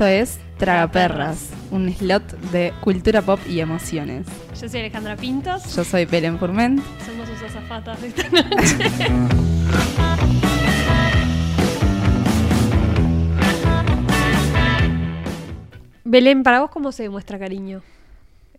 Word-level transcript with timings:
Esto 0.00 0.08
es 0.08 0.38
Tragaperras, 0.56 1.50
un 1.70 1.92
slot 1.92 2.22
de 2.52 2.72
cultura 2.80 3.20
pop 3.20 3.38
y 3.46 3.60
emociones. 3.60 4.26
Yo 4.58 4.66
soy 4.66 4.80
Alejandra 4.80 5.14
Pintos. 5.14 5.76
Yo 5.76 5.84
soy 5.84 6.06
Belén 6.06 6.38
Furment. 6.38 6.80
Somos 7.04 7.28
sus 7.28 7.42
azafatas 7.42 8.00
de 8.00 8.08
esta 8.08 8.26
noche. 8.30 8.48
Belén, 16.04 16.44
¿para 16.44 16.60
vos 16.60 16.70
cómo 16.70 16.92
se 16.92 17.02
demuestra 17.02 17.38
cariño? 17.38 17.82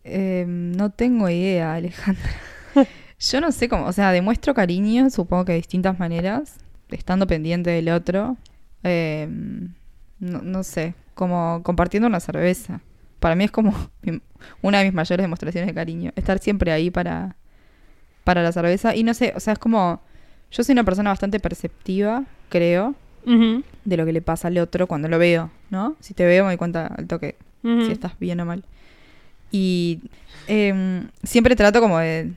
Eh, 0.04 0.46
no 0.48 0.92
tengo 0.92 1.28
idea, 1.28 1.74
Alejandra. 1.74 2.30
Yo 3.20 3.42
no 3.42 3.52
sé 3.52 3.68
cómo, 3.68 3.88
o 3.88 3.92
sea, 3.92 4.12
demuestro 4.12 4.54
cariño, 4.54 5.10
supongo 5.10 5.46
que 5.46 5.54
de 5.54 5.58
distintas 5.58 5.98
maneras, 5.98 6.58
estando 6.92 7.26
pendiente 7.26 7.72
del 7.72 7.90
otro. 7.90 8.38
Eh, 8.84 9.28
no, 10.20 10.44
no 10.44 10.62
sé, 10.62 10.94
como 11.14 11.62
compartiendo 11.64 12.08
una 12.08 12.20
cerveza. 12.20 12.82
Para 13.20 13.36
mí 13.36 13.44
es 13.44 13.52
como 13.52 13.74
una 14.62 14.80
de 14.80 14.86
mis 14.86 14.94
mayores 14.94 15.24
demostraciones 15.24 15.68
de 15.68 15.74
cariño. 15.74 16.12
Estar 16.16 16.40
siempre 16.40 16.72
ahí 16.72 16.90
para, 16.90 17.36
para 18.24 18.44
la 18.44 18.52
cerveza. 18.52 18.96
Y 18.96 19.04
no 19.04 19.14
sé, 19.14 19.34
o 19.36 19.40
sea, 19.40 19.54
es 19.54 19.60
como... 19.60 20.02
Yo 20.52 20.64
soy 20.64 20.74
una 20.74 20.84
persona 20.84 21.12
bastante 21.12 21.40
perceptiva, 21.40 22.26
creo, 22.50 22.94
de 23.24 23.98
lo 23.98 24.06
que 24.06 24.12
le 24.12 24.22
pasa 24.22 24.50
al 24.50 24.58
otro 24.58 24.86
cuando 24.86 25.08
lo 25.08 25.18
veo, 25.18 25.50
¿no? 25.70 25.96
Si 26.02 26.14
te 26.14 26.26
veo 26.26 26.44
me 26.44 26.50
doy 26.50 26.58
cuenta 26.58 26.88
al 26.88 27.08
toque 27.08 27.38
si 27.62 27.92
estás 27.92 28.20
bien 28.20 28.40
o 28.42 28.46
mal. 28.46 28.66
Y 29.52 30.02
em, 30.48 31.08
siempre 31.24 31.56
trato 31.56 31.80
como 31.80 32.00
de, 32.00 32.34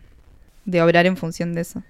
de 0.64 0.82
obrar 0.82 1.06
en 1.06 1.16
función 1.16 1.54
de 1.54 1.62
eso. 1.62 1.82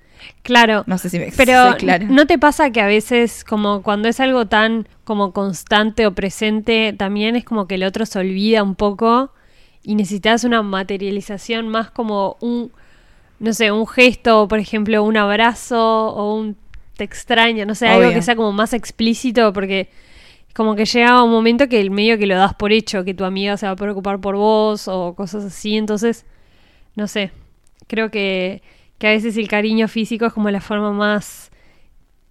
Claro. 0.43 0.85
No 0.87 0.99
sé 0.99 1.11
si 1.11 1.19
me 1.19 1.33
Pero 1.37 1.71
soy 1.71 1.79
clara. 1.79 2.07
¿no 2.09 2.27
te 2.27 2.39
pasa 2.39 2.71
que 2.71 2.81
a 2.81 2.87
veces 2.87 3.45
como 3.45 3.83
cuando 3.83 4.09
es 4.09 4.21
algo 4.21 4.47
tan 4.47 4.87
como 5.05 5.33
constante 5.33 6.07
o 6.07 6.15
presente, 6.15 6.95
también 6.97 7.37
es 7.37 7.45
como 7.45 7.67
que 7.67 7.77
el 7.77 7.85
otro 7.85 8.07
se 8.07 8.19
olvida 8.19 8.63
un 8.63 8.75
poco 8.75 9.33
y 9.83 9.95
necesitas 9.95 10.45
una 10.45 10.63
materialización 10.63 11.69
más 11.69 11.91
como 11.91 12.37
un, 12.41 12.73
no 13.39 13.53
sé, 13.53 13.71
un 13.71 13.87
gesto, 13.87 14.49
por 14.49 14.59
ejemplo, 14.59 15.03
un 15.03 15.17
abrazo 15.17 16.09
o 16.09 16.35
un 16.35 16.57
te 16.97 17.05
extraña, 17.05 17.65
no 17.65 17.75
sé, 17.75 17.89
algo 17.89 18.13
que 18.13 18.23
sea 18.23 18.37
como 18.37 18.53
más 18.53 18.73
explícito 18.73 19.53
porque 19.53 19.89
como 20.55 20.77
que 20.77 20.85
llega 20.85 21.23
un 21.23 21.33
momento 21.33 21.69
que 21.69 21.81
el 21.81 21.91
medio 21.91 22.17
que 22.17 22.27
lo 22.27 22.37
das 22.37 22.55
por 22.55 22.73
hecho, 22.73 23.05
que 23.05 23.13
tu 23.13 23.25
amiga 23.25 23.57
se 23.57 23.67
va 23.67 23.73
a 23.73 23.77
preocupar 23.77 24.21
por 24.21 24.37
vos 24.37 24.87
o 24.87 25.15
cosas 25.15 25.45
así, 25.45 25.77
entonces, 25.77 26.25
no 26.95 27.09
sé, 27.09 27.33
creo 27.89 28.11
que, 28.11 28.63
que 28.99 29.09
a 29.09 29.11
veces 29.11 29.37
el 29.37 29.49
cariño 29.49 29.89
físico 29.89 30.27
es 30.27 30.33
como 30.33 30.51
la 30.51 30.61
forma 30.61 30.93
más, 30.93 31.51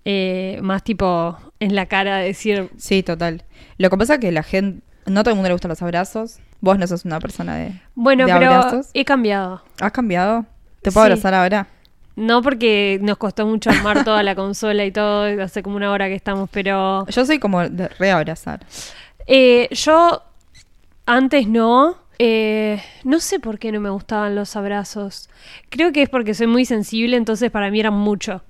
eh, 0.06 0.59
más 0.61 0.83
tipo 0.83 1.38
en 1.59 1.75
la 1.75 1.86
cara 1.86 2.17
de 2.17 2.25
decir, 2.28 2.69
Sí, 2.78 3.03
total. 3.03 3.44
Lo 3.78 3.89
que 3.89 3.97
pasa 3.97 4.16
es 4.16 4.19
que 4.19 4.31
la 4.31 4.44
gente... 4.44 4.81
No 5.06 5.19
a 5.19 5.23
todo 5.23 5.31
el 5.31 5.36
mundo 5.36 5.50
le 5.50 5.53
gustan 5.53 5.69
los 5.69 5.81
abrazos. 5.81 6.39
Vos 6.61 6.80
no 6.80 6.88
sos 6.88 7.03
una 7.03 7.19
persona 7.19 7.58
de... 7.58 7.73
bueno, 7.94 8.25
¿De 8.25 8.31
pero 8.34 8.45
abrazos? 8.53 8.89
he 8.94 9.03
cambiado. 9.03 9.61
¿Has 9.81 9.91
cambiado? 9.91 10.45
¿Te 10.81 10.91
puedo 10.91 11.06
Sí. 11.08 11.11
abrazar 11.11 11.34
ahora? 11.34 11.67
No 12.16 12.41
porque 12.41 13.00
nos 13.02 13.17
costó 13.17 13.45
mucho 13.45 13.69
armar 13.69 14.06
toda 14.06 14.23
la 14.23 14.34
consola 14.36 14.86
y 14.86 14.91
todo, 14.91 15.25
hace 15.44 15.61
como 15.64 15.75
una 15.75 15.91
hora 15.91 16.08
que 16.08 16.16
estamos, 16.16 16.50
pero 16.52 17.06
Yo 17.08 17.25
soy 17.25 17.39
como 17.39 17.67
de 17.67 17.89
reabrazar. 18.00 18.66
eh, 19.28 19.67
yo 19.72 20.22
antes 21.06 21.47
no. 21.50 21.97
Eh, 22.26 22.81
no 23.03 23.20
sé 23.20 23.42
por 23.42 23.59
qué 23.59 23.74
no 23.74 23.81
me 23.81 23.90
gustaban 23.90 24.34
los 24.34 24.56
abrazos. 24.56 25.30
Creo 25.70 25.92
que 25.92 26.03
es 26.03 26.09
porque 26.09 26.34
soy 26.34 26.47
muy 26.47 26.64
sensible, 26.64 27.18
entonces 27.18 27.52
para 27.52 27.70
mí 27.70 27.81
eran 27.81 27.96
mucho. 27.96 28.44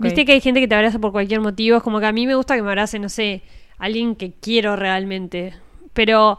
Viste 0.00 0.24
que 0.24 0.32
hay 0.32 0.40
gente 0.40 0.58
que 0.58 0.66
te 0.66 0.74
abraza 0.74 0.98
por 0.98 1.12
cualquier 1.12 1.40
motivo. 1.40 1.76
Es 1.76 1.82
como 1.84 2.00
que 2.00 2.06
a 2.06 2.12
mí 2.12 2.26
me 2.26 2.34
gusta 2.34 2.56
que 2.56 2.62
me 2.62 2.70
abrace, 2.70 2.98
no 2.98 3.08
sé, 3.08 3.42
alguien 3.78 4.16
que 4.16 4.32
quiero 4.32 4.74
realmente. 4.74 5.54
Pero, 5.92 6.38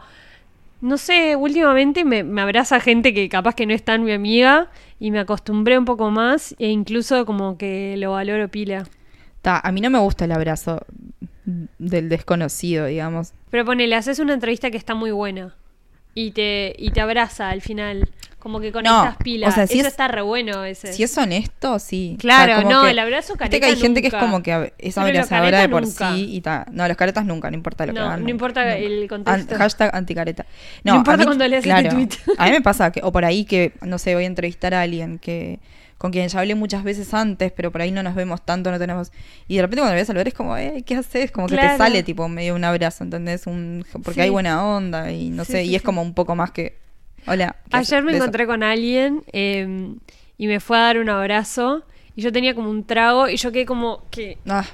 no 0.82 0.98
sé, 0.98 1.34
últimamente 1.34 2.04
me, 2.04 2.22
me 2.24 2.42
abraza 2.42 2.78
gente 2.78 3.14
que 3.14 3.30
capaz 3.30 3.54
que 3.54 3.64
no 3.64 3.72
es 3.72 3.82
tan 3.82 4.04
mi 4.04 4.12
amiga. 4.12 4.68
Y 5.00 5.12
me 5.12 5.20
acostumbré 5.20 5.78
un 5.78 5.86
poco 5.86 6.10
más. 6.10 6.54
E 6.58 6.68
incluso 6.68 7.24
como 7.24 7.56
que 7.56 7.96
lo 7.96 8.10
valoro 8.10 8.50
pila. 8.50 8.86
Ta, 9.40 9.60
a 9.60 9.72
mí 9.72 9.80
no 9.80 9.88
me 9.88 9.98
gusta 9.98 10.26
el 10.26 10.32
abrazo 10.32 10.84
del 11.78 12.10
desconocido, 12.10 12.84
digamos. 12.84 13.32
Pero 13.48 13.64
ponele, 13.64 13.94
haces 13.94 14.18
una 14.18 14.34
entrevista 14.34 14.70
que 14.70 14.76
está 14.76 14.94
muy 14.94 15.12
buena. 15.12 15.54
Y 16.16 16.30
te, 16.32 16.74
y 16.78 16.90
te 16.90 17.00
abraza 17.00 17.50
al 17.50 17.60
final. 17.60 18.08
Como 18.38 18.60
que 18.60 18.70
conectas 18.70 19.14
No, 19.14 19.18
pilas. 19.24 19.50
o 19.52 19.54
sea, 19.56 19.66
si 19.66 19.74
Eso 19.80 19.88
es- 19.88 19.92
está 19.92 20.06
re 20.08 20.22
bueno 20.22 20.64
ese. 20.64 20.92
Si 20.92 21.02
es 21.02 21.18
honesto, 21.18 21.80
sí. 21.80 22.16
Claro, 22.20 22.62
como 22.62 22.70
no, 22.70 22.82
que- 22.84 22.90
el 22.92 22.98
abrazo 23.00 23.32
Viste 23.34 23.44
que 23.44 23.50
careta 23.60 23.66
hay 23.66 23.76
gente 23.76 24.00
que 24.00 24.06
es 24.06 24.12
nunca. 24.12 24.24
como 24.24 24.42
que 24.42 24.72
es 24.78 24.96
abrazadora 24.96 25.46
de 25.46 25.52
careta 25.52 25.70
por 25.72 25.82
nunca. 25.82 26.14
sí 26.14 26.28
y 26.32 26.40
ta. 26.42 26.64
No, 26.70 26.86
los 26.86 26.96
caretas 26.96 27.24
nunca, 27.26 27.50
no 27.50 27.56
importa 27.56 27.86
lo 27.86 27.92
que 27.92 27.98
No, 27.98 28.06
hagan. 28.06 28.22
no 28.22 28.30
importa 28.30 28.62
nunca. 28.64 28.76
el 28.78 29.08
contexto. 29.08 29.54
An- 29.54 29.58
hashtag 29.60 29.90
anticareta. 29.94 30.46
No 30.84 30.92
a 30.92 30.96
importa 30.96 31.18
mí- 31.18 31.24
cuando 31.26 31.48
leas 31.48 31.64
este 31.66 31.68
claro, 31.70 31.90
tweet. 31.90 32.08
A 32.38 32.44
mí 32.46 32.50
me 32.52 32.60
pasa 32.62 32.92
que, 32.92 33.00
o 33.02 33.10
por 33.10 33.24
ahí 33.24 33.44
que, 33.44 33.72
no 33.82 33.98
sé, 33.98 34.14
voy 34.14 34.24
a 34.24 34.26
entrevistar 34.28 34.74
a 34.74 34.82
alguien 34.82 35.18
que 35.18 35.58
con 35.98 36.10
quien 36.12 36.28
ya 36.28 36.40
hablé 36.40 36.54
muchas 36.54 36.84
veces 36.84 37.12
antes, 37.14 37.52
pero 37.52 37.72
por 37.72 37.80
ahí 37.80 37.90
no 37.90 38.02
nos 38.02 38.14
vemos 38.14 38.44
tanto, 38.44 38.70
no 38.70 38.78
tenemos. 38.78 39.10
Y 39.48 39.56
de 39.56 39.62
repente 39.62 39.80
cuando 39.80 39.92
me 39.92 39.98
voy 39.98 40.02
a 40.02 40.06
saludar 40.06 40.28
es 40.28 40.34
como, 40.34 40.56
eh, 40.56 40.82
¿qué 40.84 40.96
haces? 40.96 41.30
Como 41.30 41.46
que 41.46 41.56
te 41.56 41.76
sale 41.76 42.02
tipo 42.02 42.28
medio 42.28 42.54
un 42.54 42.64
abrazo, 42.64 43.04
¿entendés? 43.04 43.46
Un, 43.46 43.84
porque 43.92 44.12
Sí. 44.14 44.20
hay 44.20 44.30
buena 44.30 44.64
onda 44.64 45.10
y 45.10 45.30
no 45.30 45.44
Sí, 45.44 45.52
sé, 45.52 45.62
sí, 45.64 45.70
y 45.70 45.74
es 45.76 45.82
como 45.82 46.02
un 46.02 46.12
poco 46.14 46.34
más 46.34 46.50
que. 46.50 46.78
Hola. 47.26 47.56
Ayer 47.72 48.02
me 48.04 48.12
eso. 48.12 48.18
encontré 48.22 48.46
con 48.46 48.62
alguien 48.62 49.22
eh, 49.32 49.94
y 50.38 50.46
me 50.46 50.60
fue 50.60 50.76
a 50.78 50.82
dar 50.82 50.98
un 50.98 51.08
abrazo 51.08 51.82
y 52.14 52.22
yo 52.22 52.30
tenía 52.30 52.54
como 52.54 52.70
un 52.70 52.84
trago 52.84 53.28
y 53.28 53.36
yo 53.36 53.50
quedé 53.50 53.66
como 53.66 54.04
que... 54.10 54.38
Ah, 54.48 54.64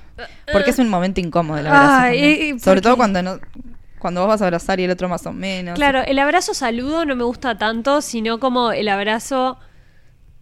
porque 0.52 0.70
es 0.70 0.78
un 0.78 0.88
momento 0.88 1.20
incómodo 1.20 1.58
el 1.58 1.66
abrazo. 1.66 2.06
Eh, 2.14 2.50
eh, 2.50 2.58
Sobre 2.58 2.80
todo 2.80 2.96
cuando 2.96 3.22
no 3.22 3.38
cuando 3.98 4.20
vos 4.22 4.28
vas 4.28 4.42
a 4.42 4.46
abrazar 4.46 4.80
y 4.80 4.84
el 4.84 4.90
otro 4.90 5.08
más 5.08 5.24
o 5.26 5.32
menos. 5.32 5.76
Claro, 5.76 6.00
el 6.04 6.18
abrazo 6.18 6.54
saludo 6.54 7.04
no 7.04 7.14
me 7.14 7.22
gusta 7.22 7.56
tanto, 7.56 8.02
sino 8.02 8.40
como 8.40 8.72
el 8.72 8.88
abrazo 8.88 9.58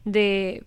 de... 0.05 0.62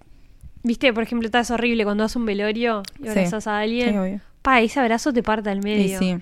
Viste, 0.63 0.93
por 0.93 1.03
ejemplo, 1.03 1.29
es 1.33 1.51
horrible 1.51 1.83
cuando 1.83 2.05
a 2.05 2.07
un 2.15 2.25
velorio 2.25 2.83
y 2.99 3.03
Sí. 3.03 3.09
abrazas 3.09 3.47
a 3.47 3.59
alguien. 3.59 4.01
Sí. 4.15 4.21
Pa, 4.41 4.61
ese 4.61 4.79
abrazo 4.79 5.11
te 5.13 5.21
parte 5.23 5.49
al 5.49 5.61
medio. 5.61 5.99
sí. 5.99 6.17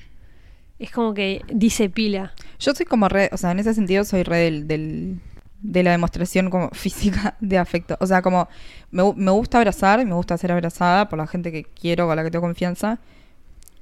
Es 0.79 0.89
como 0.91 1.13
que 1.13 1.43
dice 1.53 1.89
pila. 1.91 2.33
Yo 2.59 2.73
soy 2.73 2.87
como 2.87 3.07
re, 3.07 3.29
o 3.31 3.37
sea, 3.37 3.51
en 3.51 3.59
ese 3.59 3.75
sentido 3.75 4.03
soy 4.03 4.23
re 4.23 4.37
del, 4.39 4.67
del- 4.67 5.19
de 5.61 5.83
la 5.83 5.91
demostración 5.91 6.49
como 6.49 6.69
física 6.73 7.35
de 7.39 7.59
afecto. 7.59 7.97
O 7.99 8.07
sea, 8.07 8.23
como 8.23 8.47
me, 8.89 9.03
me 9.15 9.29
gusta 9.29 9.59
abrazar, 9.59 10.03
me 10.03 10.15
gusta 10.15 10.35
ser 10.39 10.51
abrazada 10.51 11.07
por 11.07 11.19
la 11.19 11.27
gente 11.27 11.51
que 11.51 11.63
quiero, 11.65 12.07
con 12.07 12.15
la 12.15 12.23
que 12.23 12.31
tengo 12.31 12.41
confianza. 12.47 12.97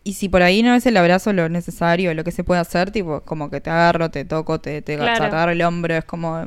Y 0.03 0.13
si 0.13 0.29
por 0.29 0.41
ahí 0.41 0.63
no 0.63 0.73
es 0.73 0.85
el 0.85 0.95
abrazo 0.97 1.33
lo 1.33 1.49
necesario, 1.49 2.13
lo 2.13 2.23
que 2.23 2.31
se 2.31 2.43
puede 2.43 2.61
hacer, 2.61 2.89
tipo, 2.89 3.21
como 3.21 3.49
que 3.49 3.59
te 3.61 3.69
agarro, 3.69 4.09
te 4.09 4.23
toco, 4.25 4.59
te, 4.59 4.81
te, 4.81 4.95
Claro. 4.97 5.25
agarro 5.25 5.51
el 5.51 5.61
hombro, 5.61 5.93
es 5.95 6.05
como... 6.05 6.37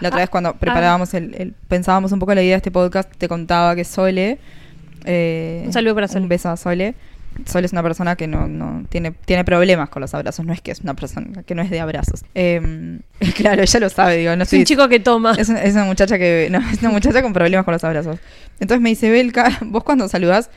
La 0.00 0.08
otra 0.08 0.18
Ah, 0.18 0.22
vez 0.22 0.30
cuando 0.30 0.54
preparábamos 0.54 1.14
el, 1.14 1.34
el- 1.34 1.54
pensábamos 1.66 2.12
un 2.12 2.18
poco 2.18 2.34
la 2.34 2.42
idea 2.42 2.52
de 2.52 2.56
este 2.58 2.70
podcast, 2.70 3.10
te 3.16 3.26
contaba 3.26 3.74
que 3.74 3.84
Sole... 3.84 4.38
eh, 5.06 5.62
Un 5.66 5.72
saludo 5.72 5.94
para 5.94 6.08
Sole. 6.08 6.22
Un 6.22 6.28
beso 6.28 6.50
a 6.50 6.56
Sole. 6.56 6.94
Sole 7.46 7.64
es 7.66 7.72
una 7.72 7.82
persona 7.82 8.16
que 8.16 8.26
no, 8.26 8.48
no 8.48 8.84
tiene, 8.90 9.12
tiene 9.12 9.44
problemas 9.44 9.88
con 9.88 10.02
los 10.02 10.12
abrazos, 10.14 10.44
no 10.44 10.52
es 10.52 10.60
que 10.60 10.72
es 10.72 10.80
una 10.80 10.94
persona 10.94 11.42
que 11.44 11.54
no 11.54 11.62
es 11.62 11.70
de 11.70 11.80
abrazos. 11.80 12.24
Eh, 12.34 12.98
claro, 13.36 13.62
ella 13.62 13.80
lo 13.80 13.88
sabe, 13.88 14.16
digo, 14.18 14.34
no 14.36 14.42
Es 14.42 14.48
estoy, 14.48 14.58
un 14.60 14.64
chico 14.66 14.88
que 14.88 15.00
toma. 15.00 15.34
es 15.38 15.48
una, 15.48 15.62
es 15.62 15.72
una 15.74 15.84
muchacha 15.84 16.18
que. 16.18 16.48
No, 16.50 16.58
es 16.72 16.80
una 16.80 16.90
muchacha 16.90 17.22
con 17.22 17.32
problemas 17.32 17.64
con 17.64 17.72
los 17.72 17.82
abrazos. 17.84 18.18
Entonces 18.58 18.82
me 18.82 18.90
dice, 18.90 19.10
Belka, 19.10 19.58
vos 19.64 19.84
cuando 19.84 20.06
saludás, 20.08 20.50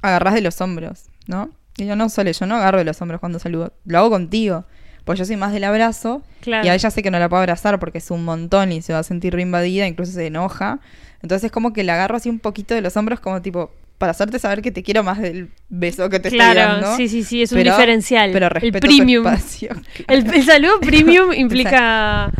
agarrás 0.00 0.34
de 0.34 0.42
los 0.42 0.60
hombros, 0.60 1.06
¿no? 1.26 1.50
Y 1.78 1.86
yo 1.86 1.96
no, 1.96 2.08
Sole, 2.08 2.32
yo 2.32 2.46
no 2.46 2.56
agarro 2.56 2.78
de 2.78 2.84
los 2.84 3.00
hombros 3.00 3.20
cuando 3.20 3.38
saludo. 3.38 3.72
Lo 3.86 3.98
hago 3.98 4.10
contigo. 4.10 4.64
Pues 5.04 5.18
yo 5.18 5.24
soy 5.24 5.36
más 5.36 5.52
del 5.52 5.64
abrazo. 5.64 6.22
Claro. 6.40 6.64
Y 6.66 6.68
a 6.68 6.74
ella 6.74 6.90
sé 6.90 7.02
que 7.02 7.10
no 7.10 7.18
la 7.18 7.28
puedo 7.28 7.40
abrazar 7.40 7.80
porque 7.80 7.98
es 7.98 8.10
un 8.10 8.24
montón 8.24 8.70
y 8.72 8.82
se 8.82 8.92
va 8.92 9.00
a 9.00 9.02
sentir 9.02 9.34
reinvadida, 9.34 9.86
incluso 9.88 10.12
se 10.12 10.26
enoja. 10.26 10.78
Entonces 11.22 11.46
es 11.46 11.52
como 11.52 11.72
que 11.72 11.82
la 11.82 11.94
agarro 11.94 12.16
así 12.16 12.28
un 12.28 12.38
poquito 12.38 12.74
de 12.74 12.82
los 12.82 12.96
hombros, 12.96 13.18
como 13.20 13.42
tipo, 13.42 13.72
para 13.98 14.10
hacerte 14.12 14.38
saber 14.38 14.62
que 14.62 14.70
te 14.70 14.82
quiero 14.82 15.02
más 15.02 15.18
del 15.20 15.48
beso 15.68 16.08
que 16.08 16.20
te 16.20 16.28
estoy 16.28 16.38
Claro, 16.38 16.60
dando. 16.82 16.96
sí, 16.96 17.08
sí, 17.08 17.24
sí, 17.24 17.42
es 17.42 17.50
un 17.52 17.58
Pero- 17.58 17.72
diferencial. 17.72 18.30
Pero 18.32 18.46
el 18.46 18.50
respeto 18.50 18.78
tu 18.80 18.86
premium. 18.96 19.26
El, 20.08 20.34
el 20.34 20.44
saludo 20.44 20.78
premium 20.80 21.32
implica 21.36 22.30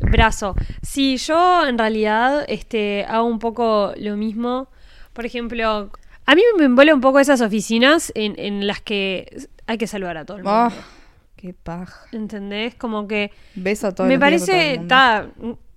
brazo. 0.00 0.54
Sí, 0.82 1.16
yo 1.18 1.66
en 1.66 1.78
realidad 1.78 2.44
este, 2.48 3.04
hago 3.08 3.24
un 3.26 3.38
poco 3.38 3.92
lo 3.96 4.16
mismo. 4.16 4.68
Por 5.12 5.26
ejemplo, 5.26 5.90
a 6.30 6.34
mí 6.34 6.42
me 6.58 6.66
envuelve 6.66 6.92
un 6.92 7.00
poco 7.00 7.20
esas 7.20 7.40
oficinas 7.40 8.12
en, 8.14 8.34
en 8.38 8.66
las 8.66 8.82
que 8.82 9.48
hay 9.66 9.78
que 9.78 9.86
saludar 9.86 10.18
a 10.18 10.24
todo 10.26 10.36
el 10.36 10.44
mundo. 10.44 10.58
Ah, 10.58 10.72
qué 11.36 11.54
paja. 11.54 12.06
¿Entendés? 12.12 12.74
Como 12.74 13.08
que 13.08 13.30
Beso 13.54 13.86
a 13.86 13.94
todos 13.94 14.08
me 14.08 14.18
parece, 14.18 14.72
el 14.72 14.78
mundo. 14.80 14.88
ta, 14.88 15.26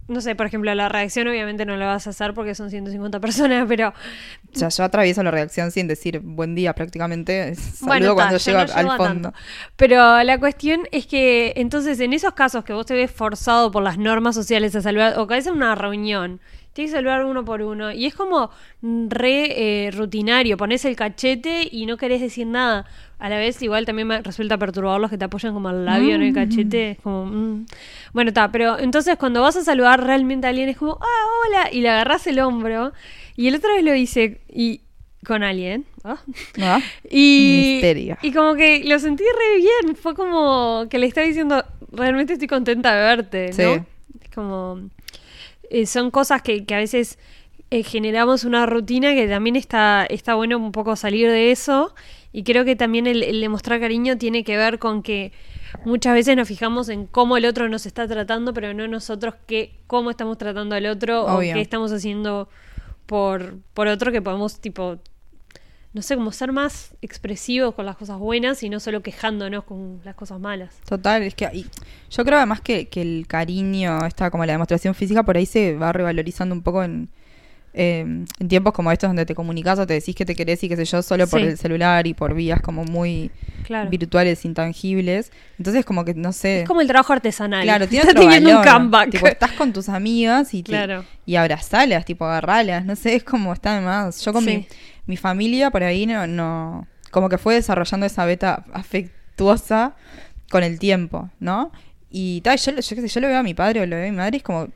no 0.09 0.19
sé, 0.19 0.35
por 0.35 0.45
ejemplo, 0.45 0.73
la 0.75 0.89
reacción 0.89 1.29
obviamente 1.29 1.65
no 1.65 1.77
la 1.77 1.85
vas 1.85 2.05
a 2.05 2.09
hacer 2.09 2.33
porque 2.33 2.53
son 2.53 2.69
150 2.69 3.19
personas, 3.21 3.65
pero 3.65 3.89
O 3.89 4.57
sea, 4.57 4.67
yo 4.67 4.83
atravieso 4.83 5.23
la 5.23 5.31
reacción 5.31 5.71
sin 5.71 5.87
decir 5.87 6.19
buen 6.19 6.53
día 6.53 6.73
prácticamente. 6.73 7.55
Saludo 7.55 7.87
Bueno, 7.87 8.07
ta, 8.09 8.13
cuando 8.15 8.37
yo 8.37 8.51
llego 8.51 8.65
no 8.65 8.73
al 8.73 8.97
fondo. 8.97 9.03
tanto. 9.31 9.33
Pero 9.77 10.21
la 10.23 10.37
cuestión 10.37 10.81
es 10.91 11.05
que 11.07 11.53
entonces 11.55 11.97
en 12.01 12.11
esos 12.11 12.33
casos 12.33 12.65
que 12.65 12.73
vos 12.73 12.85
te 12.85 12.93
ves 12.93 13.09
forzado 13.09 13.71
por 13.71 13.83
las 13.83 13.97
normas 13.97 14.35
sociales 14.35 14.75
a 14.75 14.81
saludar, 14.81 15.17
o 15.17 15.27
que 15.27 15.37
en 15.37 15.49
una 15.53 15.75
reunión 15.75 16.41
Tienes 16.73 16.91
que 16.91 16.97
saludar 16.97 17.25
uno 17.25 17.43
por 17.43 17.61
uno. 17.61 17.91
Y 17.91 18.05
es 18.05 18.13
como 18.15 18.49
re 18.81 19.87
eh, 19.87 19.91
rutinario. 19.91 20.55
Pones 20.55 20.85
el 20.85 20.95
cachete 20.95 21.67
y 21.69 21.85
no 21.85 21.97
querés 21.97 22.21
decir 22.21 22.47
nada. 22.47 22.85
A 23.19 23.29
la 23.29 23.37
vez, 23.37 23.61
igual 23.61 23.85
también 23.85 24.07
me 24.07 24.21
resulta 24.21 24.57
perturbador 24.57 24.99
los 25.01 25.09
que 25.11 25.17
te 25.17 25.25
apoyan 25.25 25.53
como 25.53 25.67
al 25.69 25.85
labio 25.85 26.15
en 26.15 26.21
el 26.21 26.31
Mm. 26.31 26.35
cachete. 26.35 26.91
Es 26.91 26.99
como. 26.99 27.25
mm. 27.25 27.65
Bueno, 28.13 28.29
está. 28.29 28.51
Pero 28.51 28.79
entonces, 28.79 29.17
cuando 29.17 29.41
vas 29.41 29.57
a 29.57 29.63
saludar 29.63 30.03
realmente 30.03 30.47
a 30.47 30.51
alguien, 30.51 30.69
es 30.69 30.77
como, 30.77 30.97
ah, 31.01 31.25
hola. 31.47 31.69
Y 31.71 31.81
le 31.81 31.89
agarras 31.89 32.25
el 32.27 32.39
hombro. 32.39 32.93
Y 33.35 33.47
el 33.47 33.55
otra 33.55 33.73
vez 33.73 33.83
lo 33.83 33.93
hice. 33.93 34.39
Y. 34.49 34.81
Con 35.23 35.43
alguien. 35.43 35.85
¿ah? 36.03 36.17
¿No? 36.57 36.79
Y, 37.07 37.73
Misterio. 37.73 38.17
y 38.23 38.31
como 38.31 38.55
que 38.55 38.83
lo 38.85 38.97
sentí 38.97 39.23
re 39.23 39.57
bien. 39.57 39.95
Fue 39.95 40.15
como 40.15 40.85
que 40.89 40.97
le 40.97 41.05
estaba 41.05 41.27
diciendo, 41.27 41.63
realmente 41.91 42.33
estoy 42.33 42.47
contenta 42.47 42.95
de 42.95 43.01
verte, 43.03 43.47
¿no? 43.49 43.53
Sí. 43.53 43.81
Es 44.23 44.29
como... 44.33 44.79
eh, 45.71 45.85
son 45.85 46.11
cosas 46.11 46.41
que, 46.41 46.65
que 46.65 46.75
a 46.75 46.77
veces 46.77 47.17
eh, 47.69 47.83
generamos 47.83 48.43
una 48.43 48.65
rutina 48.65 49.13
que 49.13 49.27
también 49.27 49.55
está, 49.55 50.05
está 50.09 50.35
bueno 50.35 50.57
un 50.57 50.73
poco 50.73 50.95
salir 50.97 51.29
de 51.29 51.51
eso. 51.51 51.95
Y 52.33 52.43
creo 52.43 52.65
que 52.65 52.75
también 52.75 53.07
el, 53.07 53.23
el 53.23 53.39
demostrar 53.41 53.79
cariño 53.79 54.17
tiene 54.17 54.43
que 54.43 54.57
ver 54.57 54.79
con 54.79 55.01
que 55.01 55.31
muchas 55.85 56.13
veces 56.13 56.35
nos 56.35 56.47
fijamos 56.47 56.89
en 56.89 57.07
cómo 57.07 57.37
el 57.37 57.45
otro 57.45 57.69
nos 57.69 57.85
está 57.85 58.07
tratando, 58.07 58.53
pero 58.53 58.73
no 58.73 58.87
nosotros 58.87 59.35
qué, 59.47 59.79
cómo 59.87 60.11
estamos 60.11 60.37
tratando 60.37 60.75
al 60.75 60.85
otro 60.85 61.23
Obvio. 61.23 61.51
o 61.51 61.53
qué 61.53 61.61
estamos 61.61 61.91
haciendo 61.91 62.49
por, 63.05 63.57
por 63.73 63.87
otro 63.87 64.11
que 64.11 64.21
podemos 64.21 64.59
tipo 64.59 64.99
no 65.93 66.01
sé, 66.01 66.15
como 66.15 66.31
ser 66.31 66.51
más 66.53 66.95
expresivos 67.01 67.75
con 67.75 67.85
las 67.85 67.97
cosas 67.97 68.17
buenas 68.17 68.63
y 68.63 68.69
no 68.69 68.79
solo 68.79 69.01
quejándonos 69.01 69.65
con 69.65 69.99
las 70.05 70.15
cosas 70.15 70.39
malas. 70.39 70.75
Total, 70.87 71.21
es 71.23 71.35
que 71.35 71.49
y 71.53 71.65
yo 72.09 72.23
creo 72.23 72.37
además 72.37 72.61
que, 72.61 72.87
que 72.87 73.01
el 73.01 73.25
cariño, 73.27 74.05
esta 74.05 74.31
como 74.31 74.45
la 74.45 74.53
demostración 74.53 74.95
física, 74.95 75.23
por 75.23 75.35
ahí 75.35 75.45
se 75.45 75.75
va 75.75 75.91
revalorizando 75.91 76.55
un 76.55 76.61
poco 76.61 76.81
en, 76.83 77.09
eh, 77.73 77.99
en 78.01 78.47
tiempos 78.49 78.73
como 78.73 78.91
estos 78.91 79.09
donde 79.09 79.25
te 79.25 79.33
comunicas 79.35 79.79
o 79.79 79.87
te 79.87 79.93
decís 79.95 80.13
que 80.15 80.25
te 80.25 80.35
querés 80.35 80.63
y 80.63 80.69
qué 80.69 80.75
sé 80.77 80.85
yo, 80.85 81.01
solo 81.01 81.27
por 81.27 81.39
Sí. 81.41 81.47
el 81.47 81.57
celular 81.57 82.05
y 82.07 82.13
por 82.13 82.33
vías 82.33 82.61
como 82.61 82.83
muy 82.85 83.31
Claro. 83.65 83.89
virtuales, 83.89 84.43
intangibles. 84.45 85.31
Entonces 85.57 85.85
como 85.85 86.03
que, 86.05 86.13
no 86.13 86.31
sé... 86.33 86.61
Es 86.61 86.67
como 86.67 86.81
el 86.81 86.87
trabajo 86.87 87.13
artesanal. 87.13 87.63
Claro, 87.63 87.87
tiene 87.87 88.03
Está 88.07 88.11
otro 88.19 88.23
teniendo 88.29 88.49
un 88.59 88.65
valor. 88.65 88.73
comeback. 88.73 89.09
Tipo, 89.11 89.27
estás 89.27 89.51
con 89.53 89.71
tus 89.73 89.87
amigas 89.89 90.53
y, 90.53 90.63
te- 90.63 90.71
Claro. 90.71 91.05
y 91.25 91.35
abrazalas, 91.35 92.03
tipo, 92.05 92.25
agarralas. 92.25 92.85
No 92.85 92.95
sé, 92.95 93.15
es 93.15 93.23
como 93.23 93.53
está 93.53 93.79
más. 93.81 94.23
Yo 94.23 94.33
con 94.33 94.43
Sí. 94.43 94.49
mi, 94.57 94.67
mi 95.05 95.17
familia 95.17 95.71
por 95.71 95.83
ahí 95.83 96.05
no, 96.05 96.27
no. 96.27 96.87
Como 97.11 97.27
que 97.29 97.37
fue 97.37 97.55
desarrollando 97.55 98.05
esa 98.05 98.25
beta 98.25 98.63
afectuosa 98.73 99.95
con 100.49 100.63
el 100.63 100.79
tiempo, 100.79 101.29
¿no? 101.39 101.71
Y 102.09 102.41
tal, 102.41 102.57
yo, 102.57 102.71
yo 102.71 102.95
qué 102.95 103.01
sé, 103.01 103.07
yo 103.07 103.21
lo 103.21 103.27
veo 103.27 103.37
a 103.39 103.43
mi 103.43 103.53
padre 103.53 103.81
o 103.81 103.85
lo 103.85 103.95
veo 103.95 104.07
a 104.07 104.11
mi 104.11 104.17
madre, 104.17 104.37
es 104.37 104.43
como. 104.43 104.67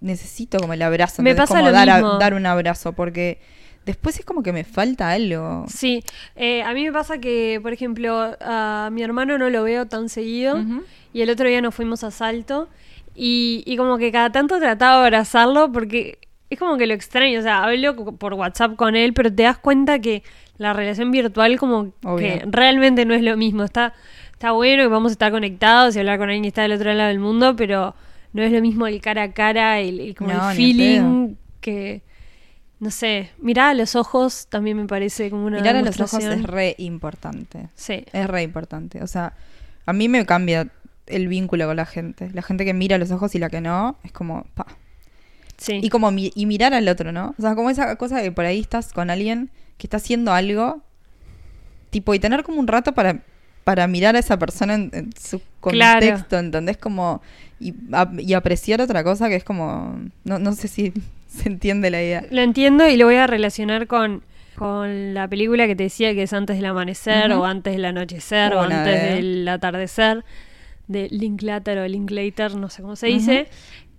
Necesito 0.00 0.58
como 0.58 0.74
el 0.74 0.82
abrazo. 0.82 1.22
Me 1.22 1.34
pasa 1.34 1.54
como 1.54 1.66
lo 1.66 1.72
dar, 1.72 1.88
a- 1.88 1.94
mismo. 1.96 2.18
dar 2.18 2.34
un 2.34 2.44
abrazo, 2.44 2.92
porque 2.92 3.40
después 3.86 4.18
es 4.18 4.24
como 4.26 4.42
que 4.42 4.52
me 4.52 4.64
falta 4.64 5.10
algo. 5.10 5.64
Sí, 5.68 6.04
eh, 6.36 6.62
a 6.62 6.74
mí 6.74 6.84
me 6.84 6.92
pasa 6.92 7.18
que, 7.18 7.58
por 7.62 7.72
ejemplo, 7.72 8.36
a 8.40 8.90
mi 8.92 9.02
hermano 9.02 9.38
no 9.38 9.48
lo 9.48 9.62
veo 9.62 9.86
tan 9.86 10.08
seguido 10.10 10.62
y 11.14 11.22
el 11.22 11.30
otro 11.30 11.48
día 11.48 11.62
nos 11.62 11.74
fuimos 11.74 12.04
a 12.04 12.10
Salto 12.10 12.68
y, 13.14 13.62
y 13.66 13.76
como 13.78 13.96
que 13.96 14.12
cada 14.12 14.30
tanto 14.30 14.58
trataba 14.58 14.98
de 15.00 15.06
abrazarlo 15.06 15.72
porque 15.72 16.18
es 16.52 16.58
como 16.58 16.76
que 16.76 16.86
lo 16.86 16.94
extraño, 16.94 17.38
o 17.40 17.42
sea, 17.42 17.64
hablo 17.64 17.94
por 17.96 18.34
WhatsApp 18.34 18.76
con 18.76 18.94
él, 18.96 19.12
pero 19.14 19.32
te 19.32 19.42
das 19.44 19.58
cuenta 19.58 19.98
que 19.98 20.22
la 20.58 20.72
relación 20.72 21.10
virtual 21.10 21.58
como 21.58 21.92
Obvio. 22.04 22.16
que 22.16 22.42
realmente 22.48 23.04
no 23.04 23.14
es 23.14 23.22
lo 23.22 23.36
mismo, 23.36 23.64
está, 23.64 23.94
está 24.32 24.52
bueno 24.52 24.82
y 24.82 24.86
vamos 24.86 25.10
a 25.10 25.14
estar 25.14 25.32
conectados 25.32 25.96
y 25.96 25.98
hablar 25.98 26.18
con 26.18 26.28
alguien 26.28 26.42
que 26.42 26.48
está 26.48 26.62
del 26.62 26.72
otro 26.72 26.92
lado 26.92 27.08
del 27.08 27.18
mundo, 27.18 27.56
pero 27.56 27.94
no 28.32 28.42
es 28.42 28.52
lo 28.52 28.60
mismo 28.60 28.86
el 28.86 29.00
cara 29.00 29.22
a 29.24 29.32
cara, 29.32 29.80
el, 29.80 30.00
el- 30.00 30.14
como 30.14 30.32
No, 30.32 30.50
el 30.50 30.56
feeling 30.56 31.34
que... 31.60 32.02
No 32.80 32.90
sé, 32.90 33.30
mirar 33.38 33.70
a 33.70 33.74
los 33.74 33.94
ojos 33.94 34.48
también 34.48 34.76
me 34.76 34.86
parece 34.86 35.30
como 35.30 35.46
una 35.46 35.58
Mirar 35.58 35.76
a 35.76 35.82
los 35.82 36.00
ojos 36.00 36.24
es 36.24 36.42
re 36.42 36.74
importante. 36.78 37.68
Sí, 37.76 38.04
Es 38.12 38.26
re 38.26 38.42
importante. 38.42 39.04
O 39.04 39.06
sea, 39.06 39.34
a 39.86 39.92
mí 39.92 40.08
me 40.08 40.26
cambia 40.26 40.66
el 41.06 41.28
vínculo 41.28 41.66
con 41.68 41.76
la 41.76 41.86
gente. 41.86 42.30
La 42.34 42.42
gente 42.42 42.64
que 42.64 42.74
mira 42.74 42.96
a 42.96 42.98
los 42.98 43.12
ojos 43.12 43.36
y 43.36 43.38
la 43.38 43.50
que 43.50 43.60
no, 43.60 43.98
es 44.02 44.10
como, 44.10 44.46
pa. 44.54 44.66
Sí. 45.56 45.80
Y 45.82 45.88
como 45.88 46.10
mi- 46.10 46.32
y 46.34 46.46
mirar 46.46 46.74
al 46.74 46.88
otro, 46.88 47.12
¿no? 47.12 47.34
O 47.38 47.42
sea, 47.42 47.54
como 47.54 47.70
esa 47.70 47.94
cosa 47.96 48.16
de 48.18 48.24
que 48.24 48.32
por 48.32 48.44
ahí 48.44 48.60
estás 48.60 48.92
con 48.92 49.10
alguien 49.10 49.50
que 49.78 49.86
está 49.86 49.96
haciendo 49.98 50.32
algo, 50.32 50.82
tipo, 51.90 52.14
y 52.14 52.18
tener 52.18 52.42
como 52.42 52.58
un 52.60 52.66
rato 52.66 52.92
para, 52.92 53.20
para 53.64 53.86
mirar 53.86 54.16
a 54.16 54.18
esa 54.18 54.38
persona 54.38 54.74
en, 54.74 54.90
en 54.92 55.10
su 55.18 55.40
Claro. 55.60 56.00
contexto, 56.06 56.38
¿entendés? 56.38 56.76
Como, 56.76 57.22
y, 57.60 57.74
a- 57.92 58.10
y 58.18 58.32
apreciar 58.34 58.80
otra 58.80 59.04
cosa 59.04 59.28
que 59.28 59.36
es 59.36 59.44
como, 59.44 60.00
no, 60.24 60.38
no 60.38 60.52
sé 60.54 60.68
si 60.68 60.92
se 61.28 61.48
entiende 61.48 61.90
la 61.90 62.02
idea. 62.02 62.24
Lo 62.30 62.40
entiendo 62.40 62.88
y 62.88 62.96
lo 62.96 63.06
voy 63.06 63.16
a 63.16 63.26
relacionar 63.26 63.86
con, 63.86 64.22
con 64.56 65.14
la 65.14 65.28
película 65.28 65.66
que 65.66 65.76
te 65.76 65.84
decía 65.84 66.14
que 66.14 66.24
es 66.24 66.32
antes 66.32 66.56
del 66.56 66.66
amanecer 66.66 67.32
o 67.32 67.44
antes 67.44 67.74
del 67.74 67.84
anochecer 67.84 68.54
o 68.54 68.60
antes 68.60 68.84
de- 68.84 69.14
del 69.14 69.48
atardecer 69.48 70.24
de 70.88 71.08
Linklater 71.10 71.78
o 71.78 71.86
Linklater, 71.88 72.56
no 72.56 72.68
sé 72.68 72.82
cómo 72.82 72.96
se 72.96 73.06
Ujú. 73.08 73.18
dice, 73.18 73.46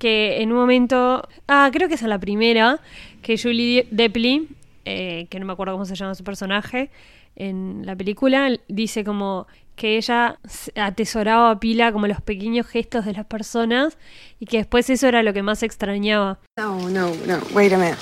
que 0.04 0.42
en 0.42 0.52
un 0.52 0.58
momento, 0.58 1.26
ah, 1.48 1.70
creo 1.72 1.88
que 1.88 1.94
es 1.94 2.02
en 2.02 2.10
la 2.10 2.20
primera, 2.20 2.82
que 3.22 3.38
Julie 3.38 3.88
Depli, 3.90 4.50
eh, 4.84 5.28
que 5.30 5.40
no 5.40 5.46
me 5.46 5.54
acuerdo 5.54 5.76
cómo 5.76 5.86
se 5.86 5.96
llama 5.96 6.14
su 6.14 6.26
personaje, 6.26 6.90
en 7.38 7.86
la 7.86 7.96
película 7.96 8.50
dice 8.68 9.06
como 9.06 9.48
que 9.78 9.96
ella 9.96 10.40
atesoraba 10.76 11.52
a 11.52 11.60
pila 11.62 11.94
como 11.94 12.08
los 12.08 12.20
pequeños 12.20 12.68
gestos 12.68 13.06
de 13.06 13.14
las 13.14 13.26
personas 13.26 13.98
y 14.42 14.46
que 14.46 14.58
después 14.58 14.90
eso 14.90 15.08
era 15.08 15.24
lo 15.24 15.32
que 15.32 15.42
más 15.42 15.64
extrañaba. 15.64 16.38
No, 16.58 16.90
no, 16.90 17.10
no. 17.26 17.40
Wait 17.54 17.72
a 17.72 17.78
minute. 17.78 17.98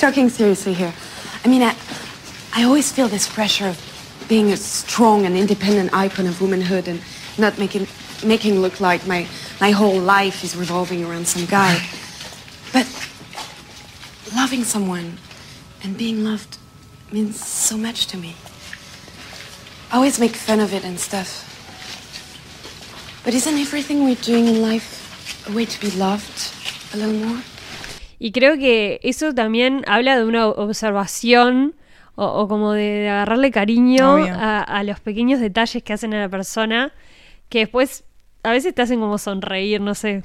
Talking 0.00 0.30
seriously 0.30 0.74
here. 0.74 0.92
I 1.44 1.48
mean, 1.48 1.62
I, 1.62 1.72
I 2.52 2.64
always 2.64 2.92
feel 2.92 3.08
this 3.08 3.28
pressure 3.28 3.68
of 3.68 3.78
being 4.28 4.50
a 4.50 4.56
strong 4.56 5.24
and 5.24 5.36
independent 5.36 5.94
icon 5.94 6.26
of 6.26 6.40
womanhood 6.40 6.88
and 6.88 7.00
not 7.38 7.56
making 7.58 7.86
making 8.24 8.60
look 8.60 8.80
like 8.80 9.06
my 9.06 9.24
my 9.60 9.70
whole 9.70 9.98
life 9.98 10.44
is 10.44 10.56
revolving 10.56 11.04
around 11.04 11.26
some 11.26 11.46
guy. 11.46 11.78
But 12.72 12.86
loving 14.36 14.64
someone 14.64 15.18
and 15.82 15.96
being 15.96 16.24
loved 16.24 16.58
means 17.12 17.42
so 17.42 17.76
much 17.76 18.06
to 18.08 18.16
me. 18.16 18.34
I 19.90 19.96
always 19.96 20.20
make 20.20 20.36
fun 20.36 20.60
of 20.60 20.72
it 20.72 20.84
and 20.84 20.98
stuff. 20.98 21.44
But 23.24 23.34
isn't 23.34 23.58
everything 23.58 24.04
we're 24.04 24.22
doing 24.22 24.46
in 24.46 24.62
life 24.62 25.46
a 25.48 25.52
way 25.52 25.64
to 25.66 25.80
be 25.80 25.90
loved 25.98 26.52
a 26.94 26.96
little 26.96 27.26
more? 27.26 27.42
Y 28.20 28.32
creo 28.32 28.56
que 28.58 29.00
eso 29.02 29.32
también 29.32 29.84
habla 29.86 30.16
de 30.16 30.24
una 30.24 30.48
observación 30.48 31.74
o, 32.16 32.26
o 32.26 32.48
como 32.48 32.72
de, 32.72 32.82
de 32.82 33.08
agarrarle 33.08 33.50
cariño 33.50 34.16
a, 34.16 34.60
a 34.60 34.82
los 34.82 34.98
pequeños 34.98 35.40
detalles 35.40 35.82
que 35.82 35.92
hacen 35.92 36.14
a 36.14 36.20
la 36.20 36.28
persona 36.28 36.92
que 37.48 37.60
después 37.60 38.04
a 38.42 38.50
veces 38.52 38.74
te 38.74 38.82
hacen 38.82 39.00
como 39.00 39.18
sonreír, 39.18 39.80
no 39.80 39.94
sé. 39.94 40.22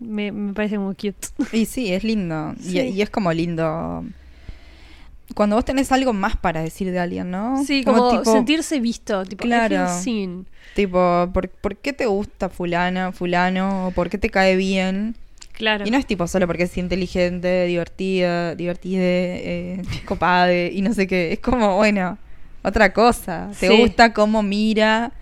Me, 0.00 0.32
me 0.32 0.52
parece 0.52 0.78
muy 0.78 0.94
cute. 0.94 1.28
Y 1.52 1.66
sí, 1.66 1.92
es 1.92 2.04
lindo. 2.04 2.54
Y- 2.60 2.70
Sí. 2.70 2.78
Y, 2.80 3.02
es 3.02 3.10
como 3.10 3.32
lindo. 3.32 4.04
Cuando 5.34 5.56
vos 5.56 5.64
tenés 5.64 5.90
algo 5.90 6.12
más 6.12 6.36
para 6.36 6.60
decir 6.62 6.90
de 6.92 6.98
alguien, 6.98 7.30
¿no? 7.30 7.64
Sí, 7.64 7.82
como, 7.82 8.10
tipo, 8.18 8.30
sentirse 8.30 8.78
visto, 8.80 9.24
tipo, 9.24 9.42
Claro. 9.44 9.88
seen. 10.00 10.46
Tipo, 10.74 11.30
¿por, 11.32 11.48
por 11.48 11.76
qué 11.76 11.92
te 11.92 12.06
gusta 12.06 12.48
fulana, 12.50 13.10
fulano? 13.12 13.86
¿O 13.86 13.90
¿Por 13.92 14.10
qué 14.10 14.18
te 14.18 14.28
cae 14.28 14.56
bien? 14.56 15.16
Claro. 15.52 15.86
Y 15.86 15.90
no 15.90 15.96
es 15.98 16.06
tipo 16.06 16.26
solo 16.26 16.46
porque 16.46 16.64
es 16.64 16.76
inteligente, 16.76 17.64
divertida, 17.66 18.54
divertida, 18.54 19.00
eh, 19.02 19.82
copada 20.04 20.52
y 20.52 20.82
no 20.82 20.92
sé 20.92 21.06
qué. 21.06 21.32
Es 21.32 21.38
como, 21.38 21.76
bueno, 21.76 22.18
otra 22.62 22.92
cosa. 22.92 23.50
Te 23.58 23.68
Sí. 23.68 23.80
gusta 23.80 24.12
cómo 24.12 24.42
mira 24.42 25.12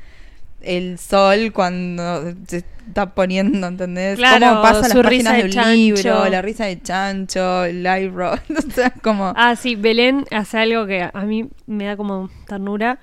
el 0.64 0.98
sol 0.98 1.52
cuando 1.52 2.34
se 2.46 2.64
está 2.86 3.14
poniendo, 3.14 3.66
¿entendés? 3.66 4.18
Claro, 4.18 4.48
cómo 4.48 4.62
pasan 4.62 4.90
su 4.90 4.98
las 4.98 5.06
páginas 5.06 5.36
de 5.36 5.48
de 5.48 5.58
un 5.58 5.72
libro, 5.72 6.28
la 6.28 6.42
risa 6.42 6.66
de 6.66 6.80
chancho, 6.80 7.64
el 7.64 7.82
live 7.82 8.10
roll. 8.10 8.40
o 8.56 8.70
sea, 8.70 8.90
como... 8.90 9.32
Ah, 9.36 9.56
sí, 9.56 9.76
Belén 9.76 10.24
hace 10.30 10.58
algo 10.58 10.86
que 10.86 11.08
a 11.12 11.22
mí 11.22 11.48
me 11.66 11.84
da 11.86 11.96
como 11.96 12.30
ternura, 12.46 12.98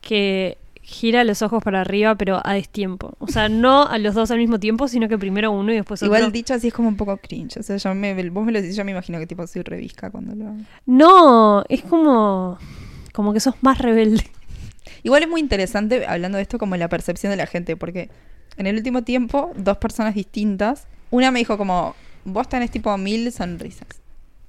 que 0.00 0.58
gira 0.82 1.24
los 1.24 1.42
ojos 1.42 1.62
para 1.62 1.80
arriba, 1.80 2.14
pero 2.16 2.40
a 2.44 2.54
destiempo. 2.54 3.14
O 3.18 3.28
sea, 3.28 3.48
no 3.48 3.86
a 3.86 3.98
los 3.98 4.14
dos 4.14 4.30
al 4.30 4.38
mismo 4.38 4.58
tiempo, 4.58 4.88
sino 4.88 5.08
que 5.08 5.18
primero 5.18 5.50
uno 5.50 5.72
y 5.72 5.76
después 5.76 6.02
otro. 6.02 6.14
Igual 6.14 6.32
dicho 6.32 6.54
así 6.54 6.68
es 6.68 6.74
como 6.74 6.88
un 6.88 6.96
poco 6.96 7.16
cringe. 7.16 7.56
O 7.56 7.62
sea, 7.62 7.76
yo 7.76 7.94
me, 7.94 8.30
vos 8.30 8.44
me 8.44 8.52
lo 8.52 8.60
decís, 8.60 8.76
yo 8.76 8.84
me 8.84 8.90
imagino 8.90 9.18
que 9.18 9.26
tipo 9.26 9.46
soy 9.46 9.62
revisca 9.62 10.10
cuando 10.10 10.34
lo 10.34 10.48
hago. 10.48 10.58
No, 10.86 11.64
es 11.68 11.82
como, 11.82 12.58
como 13.12 13.32
que 13.32 13.40
sos 13.40 13.54
más 13.62 13.78
rebelde. 13.78 14.24
Igual 15.02 15.22
es 15.24 15.28
muy 15.28 15.40
interesante 15.40 16.06
hablando 16.06 16.36
de 16.36 16.42
esto 16.42 16.58
como 16.58 16.76
la 16.76 16.88
percepción 16.88 17.30
de 17.30 17.36
la 17.36 17.46
gente, 17.46 17.76
porque 17.76 18.08
en 18.56 18.66
el 18.66 18.76
último 18.76 19.02
tiempo, 19.02 19.52
dos 19.56 19.78
personas 19.78 20.14
distintas, 20.14 20.86
una 21.10 21.30
me 21.30 21.38
dijo 21.40 21.58
como, 21.58 21.94
vos 22.24 22.48
tenés 22.48 22.70
tipo 22.70 22.96
mil 22.98 23.32
sonrisas, 23.32 23.88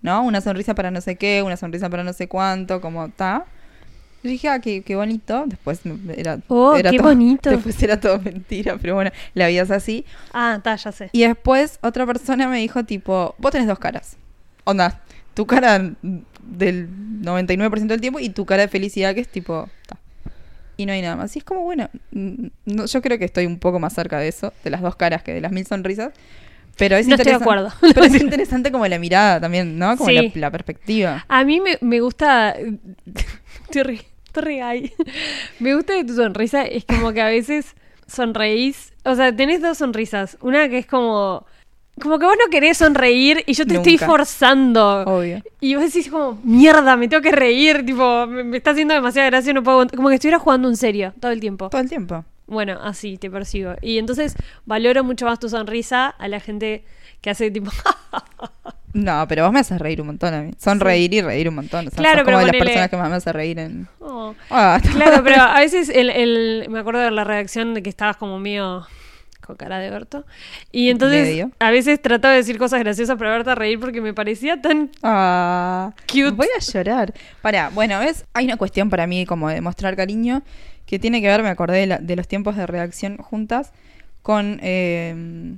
¿no? 0.02 0.24
Una 0.24 0.42
sonrisa 0.42 0.76
para 0.76 0.92
no 0.92 1.02
sé 1.02 1.16
qué, 1.16 1.42
una 1.44 1.58
sonrisa 1.58 1.90
para 1.90 2.04
no 2.04 2.14
sé 2.14 2.28
cuánto, 2.28 2.82
como 2.82 3.10
ta. 3.10 3.46
Yo 4.24 4.30
dije, 4.30 4.48
ah, 4.48 4.60
qué, 4.60 4.84
qué 4.84 4.96
bonito. 4.96 5.44
Después 5.48 5.82
era, 6.16 6.40
Oh, 6.48 6.76
era 6.76 6.92
qué 6.92 6.98
todo- 6.98 7.08
bonito. 7.10 7.50
Después 7.52 7.82
era 7.84 8.00
todo 8.00 8.20
mentira, 8.20 8.78
pero 8.82 8.96
bueno, 8.96 9.12
la 9.34 9.48
vida 9.48 9.64
es 9.64 9.72
así. 9.72 10.06
Ah, 10.32 10.54
está, 10.58 10.76
ya 10.78 10.92
sé. 10.94 11.10
Y 11.12 11.24
después 11.24 11.78
otra 11.82 12.06
persona 12.06 12.48
me 12.48 12.60
dijo 12.60 12.84
tipo, 12.86 13.36
vos 13.38 13.52
tenés 13.52 13.68
dos 13.68 13.80
caras. 13.80 14.16
onda, 14.66 15.02
tu 15.34 15.46
cara 15.46 15.92
del 16.42 16.90
99% 17.22 17.88
del 17.88 18.00
tiempo 18.02 18.20
y 18.20 18.30
tu 18.30 18.46
cara 18.46 18.62
de 18.64 18.68
felicidad 18.70 19.14
que 19.16 19.22
es 19.22 19.28
tipo... 19.28 19.68
ta. 19.88 19.98
No 20.86 20.94
hay 20.94 21.02
nada 21.02 21.16
más. 21.16 21.36
Y 21.36 21.40
es 21.40 21.46
como, 21.46 21.62
bueno, 21.62 21.90
mm, 22.12 22.46
no, 22.66 22.86
yo 22.86 23.02
creo 23.02 23.18
que 23.18 23.26
estoy 23.26 23.46
un 23.46 23.60
poco 23.60 23.80
más 23.80 23.94
cerca 23.94 24.20
de 24.20 24.28
eso, 24.28 24.54
de 24.64 24.70
las 24.70 24.82
dos 24.82 24.96
caras 24.96 25.24
que 25.24 25.34
de 25.34 25.42
las 25.42 25.52
mil 25.52 25.66
sonrisas. 25.66 26.14
Pero 26.78 26.96
es 26.98 27.08
No 27.08 27.16
estoy 27.16 27.32
de 27.32 27.38
interesante. 27.38 27.44
acuerdo. 27.44 27.74
Pero 27.94 28.06
es 28.16 28.22
interesante 28.22 28.72
como 28.72 28.88
la 28.88 28.98
mirada 29.00 29.40
también, 29.40 29.78
¿no? 29.78 29.96
Como 29.98 30.10
Sí. 30.10 30.16
la, 30.16 30.42
la 30.48 30.52
perspectiva. 30.52 31.26
A 31.28 31.44
mí 31.44 31.60
me, 31.62 31.78
me 31.82 32.00
gusta. 32.02 32.56
Te 33.72 33.84
ríes. 33.84 34.04
Me 35.60 35.76
gusta 35.76 35.94
de 35.94 36.04
tu 36.06 36.16
sonrisa. 36.16 36.64
Es 36.64 36.86
como 36.86 37.14
que 37.14 37.22
a 37.22 37.28
veces 37.28 37.76
sonreís. 38.08 38.94
O 39.06 39.14
sea, 39.16 39.36
tenés 39.36 39.62
dos 39.62 39.78
sonrisas. 39.78 40.38
Una 40.42 40.70
que 40.70 40.80
es 40.80 40.86
como. 40.88 41.46
Como 42.02 42.18
que 42.20 42.26
vos 42.26 42.36
no 42.44 42.50
querés 42.50 42.78
sonreír 42.80 43.44
y 43.46 43.54
yo 43.54 43.66
te 43.68 43.76
estoy 43.76 43.98
forzando. 43.98 45.04
Obvio. 45.06 45.42
Y 45.60 45.76
vos 45.76 45.84
decís 45.86 46.10
como, 46.10 46.40
mierda, 46.44 46.96
me 46.98 47.08
tengo 47.08 47.22
que 47.22 47.32
reír. 47.32 47.86
Tipo, 47.86 48.26
me, 48.28 48.44
me 48.44 48.58
está 48.58 48.72
haciendo 48.72 48.94
demasiada 48.94 49.30
gracia, 49.30 49.54
no 49.54 49.62
puedo 49.64 49.76
aguantar". 49.78 49.96
Como 49.98 50.10
que 50.10 50.16
estuviera 50.16 50.40
jugando 50.40 50.68
en 50.70 50.76
serio 50.76 51.14
todo 51.20 51.32
el 51.32 51.40
tiempo. 51.40 51.70
Todo 51.70 51.82
el 51.82 51.90
tiempo. 51.90 52.26
Bueno, 52.48 52.78
así 52.82 53.18
te 53.18 53.30
percibo. 53.30 53.74
Y 53.82 54.00
entonces 54.00 54.36
valoro 54.66 55.04
mucho 55.04 55.26
más 55.26 55.40
tu 55.40 55.50
sonrisa 55.50 56.08
a 56.10 56.28
la 56.28 56.40
gente 56.40 56.84
que 57.22 57.30
hace 57.30 57.52
tipo. 57.52 57.72
No, 58.94 59.26
pero 59.28 59.44
vos 59.46 59.52
me 59.52 59.60
haces 59.60 59.80
reír 59.80 60.02
un 60.02 60.06
montón 60.08 60.34
a 60.36 60.42
mí. 60.44 60.52
Sonreír 60.60 61.12
y 61.16 61.22
reír 61.22 61.50
un 61.50 61.56
montón. 61.56 61.88
O 61.88 61.90
sea, 61.90 61.98
Claro, 61.98 62.20
sos 62.20 62.26
pero 62.26 62.38
como 62.38 62.46
de 62.46 62.52
las 62.54 62.62
personas 62.64 62.90
que 62.92 62.98
más 62.98 63.10
me 63.10 63.16
hace 63.16 63.34
reír 63.34 63.58
en... 63.58 63.88
"Oh". 64.00 64.36
Ah, 64.52 64.80
Claro, 64.92 65.24
pero 65.24 65.42
a 65.42 65.60
veces 65.60 65.90
el, 65.90 66.12
el- 66.12 66.68
me 66.70 66.78
acuerdo 66.78 67.00
de 67.00 67.10
la 67.10 67.24
redacción 67.24 67.74
de 67.74 67.82
que 67.82 67.90
estabas 67.90 68.18
como 68.18 68.38
mío 68.38 68.86
con 69.46 69.56
cara 69.56 69.80
de 69.80 69.92
orto. 69.92 70.26
Y 70.72 70.90
entonces 70.90 71.46
a 71.60 71.72
veces 71.72 72.02
trataba 72.02 72.34
de 72.34 72.40
decir 72.40 72.58
cosas 72.58 72.80
graciosas 72.80 73.18
para 73.18 73.32
verte 73.32 73.50
a 73.52 73.56
reír 73.56 73.80
porque 73.80 74.02
me 74.02 74.14
parecía 74.14 74.62
tan... 74.62 74.90
Ah, 75.04 75.92
Cute. 76.08 76.32
Voy 76.32 76.48
a 76.56 76.60
llorar. 76.60 77.14
Para, 77.42 77.70
bueno, 77.70 78.00
¿ves? 78.00 78.26
Hay 78.34 78.46
una 78.46 78.58
cuestión 78.58 78.90
para 78.90 79.08
mí 79.08 79.26
como 79.26 79.50
de 79.50 79.62
mostrar 79.62 79.96
cariño 79.96 80.42
que 80.86 81.00
tiene 81.00 81.22
que 81.22 81.28
ver, 81.28 81.44
me 81.44 81.50
acordé 81.50 81.80
de, 81.80 81.86
la- 81.88 81.98
de 81.98 82.16
los 82.16 82.28
tiempos 82.28 82.56
de 82.56 82.68
redacción 82.68 83.18
juntas, 83.18 83.72
con 84.22 84.60
eh, 84.62 85.56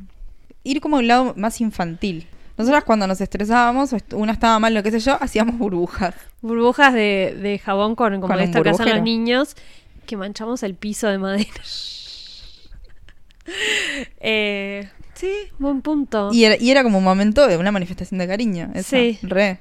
ir 0.63 0.81
como 0.81 0.97
a 0.97 0.99
un 0.99 1.07
lado 1.07 1.33
más 1.37 1.61
infantil. 1.61 2.27
Nosotras 2.57 2.83
cuando 2.85 3.05
nos 3.05 3.19
estresábamos, 3.19 3.93
una 4.13 4.31
estaba 4.31 4.57
mal, 4.59 4.73
lo 4.73 4.81
que 4.81 4.91
sé 4.91 4.99
yo, 4.99 5.17
hacíamos 5.19 5.57
burbujas. 5.57 6.15
Burbujas 6.41 6.93
de, 6.93 7.37
de 7.41 7.59
jabón 7.59 7.95
con, 7.95 8.21
como 8.21 8.33
Con 8.33 8.63
que 8.63 8.69
hacen 8.69 8.89
los 8.89 9.01
niños, 9.01 9.55
que 10.05 10.15
manchamos 10.15 10.63
el 10.63 10.75
piso 10.75 11.07
de 11.09 11.17
madera. 11.17 11.49
Eh, 14.19 14.89
sí, 15.13 15.31
buen 15.59 15.81
punto. 15.81 16.29
Y 16.33 16.43
era, 16.45 16.55
y 16.59 16.71
era 16.71 16.83
como 16.83 16.97
un 16.97 17.03
momento 17.03 17.47
de 17.47 17.57
una 17.57 17.71
manifestación 17.71 18.17
de 18.19 18.27
cariño. 18.27 18.71
esa, 18.73 18.97
Sí. 18.97 19.19
Re. 19.21 19.59